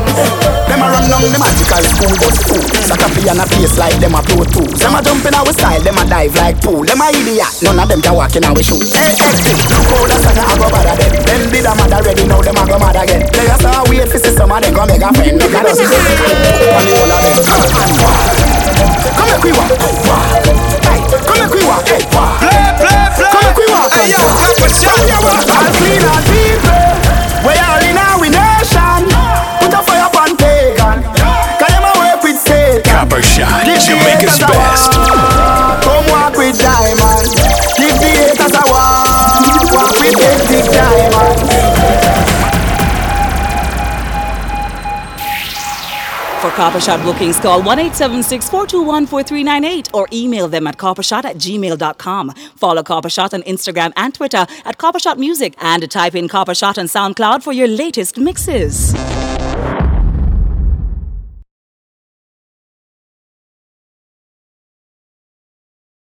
Them 0.70 0.78
a 0.78 0.86
run 0.94 1.10
down 1.10 1.26
the 1.26 1.38
magical 1.42 1.82
school 1.90 2.14
bus 2.22 2.38
fool. 2.46 2.62
Sat 2.86 3.02
up 3.02 3.10
and 3.18 3.42
a 3.42 3.44
pace 3.50 3.74
like 3.74 3.98
them 3.98 4.14
a 4.14 4.22
pro 4.22 4.46
too. 4.46 4.62
Them 4.78 4.94
a 4.94 5.02
jump 5.02 5.26
in 5.26 5.34
our 5.34 5.50
style, 5.58 5.82
them 5.82 5.98
a 5.98 6.04
dive 6.06 6.38
like 6.38 6.62
pool. 6.62 6.86
Them 6.86 7.02
a 7.02 7.10
idiot, 7.10 7.50
none 7.66 7.82
of 7.82 7.90
them 7.90 7.98
can 7.98 8.14
walk 8.14 8.38
in 8.38 8.46
our 8.46 8.62
shoes. 8.62 8.94
Hey, 8.94 9.18
hectic, 9.18 9.58
look 9.74 9.90
how 9.90 10.06
the 10.06 10.16
song 10.22 10.38
a 10.38 10.54
go 10.54 10.70
bad 10.70 11.02
them. 11.02 11.18
Them 11.18 11.42
did 11.50 11.66
a 11.66 11.74
mad 11.74 11.98
already, 11.98 12.30
now 12.30 12.38
them 12.38 12.54
a 12.54 12.62
go 12.62 12.78
mad 12.78 12.94
again. 12.94 13.26
They 13.26 13.42
just 13.50 13.66
a 13.66 13.74
wait 13.90 14.06
for 14.06 14.22
see 14.22 14.38
some 14.38 14.54
of 14.54 14.62
them 14.62 14.70
go 14.70 14.86
make 14.86 15.02
a 15.02 15.10
friend. 15.10 15.34
Make 15.34 15.50
a 15.50 15.60
just 15.66 15.82
on 15.82 16.82
the 16.86 16.94
whole 16.94 17.10
of 17.10 17.20
them. 17.26 17.42
Come 17.42 17.74
and 17.74 17.94
walk. 17.98 18.51
Come 19.16 19.28
make 19.30 19.44
we 19.44 19.52
walk. 19.52 19.70
Hey, 20.82 21.00
come 21.26 21.38
make 21.38 21.54
we 21.54 21.62
walk. 21.66 21.86
Hey. 21.86 22.02
Play, 22.10 22.62
play, 22.78 23.00
play. 23.16 23.30
Come 23.32 23.44
make 23.46 23.56
we 23.56 23.66
walk. 23.72 23.92
Hey. 23.92 24.12
All 24.12 25.72
clean 25.78 26.02
and 26.02 26.24
people. 26.26 26.81
Coppershot 46.53 47.03
bookings, 47.03 47.40
call 47.40 47.62
1 47.62 47.78
421 47.92 49.07
4398 49.07 49.88
or 49.94 50.07
email 50.12 50.48
them 50.48 50.66
at 50.66 50.76
coppershot 50.76 51.24
at 51.24 51.36
gmail.com. 51.36 52.30
Follow 52.57 52.82
Coppershot 52.82 53.32
on 53.32 53.42
Instagram 53.44 53.90
and 53.96 54.14
Twitter 54.14 54.46
at 54.66 54.76
Coppershot 54.76 55.16
Music 55.16 55.55
and 55.59 55.90
type 55.90 56.14
in 56.14 56.28
Coppershot 56.28 56.76
on 56.76 56.86
SoundCloud 56.86 57.42
for 57.42 57.55
your 57.55 57.68
latest 57.68 58.18
mixes. 58.18 58.92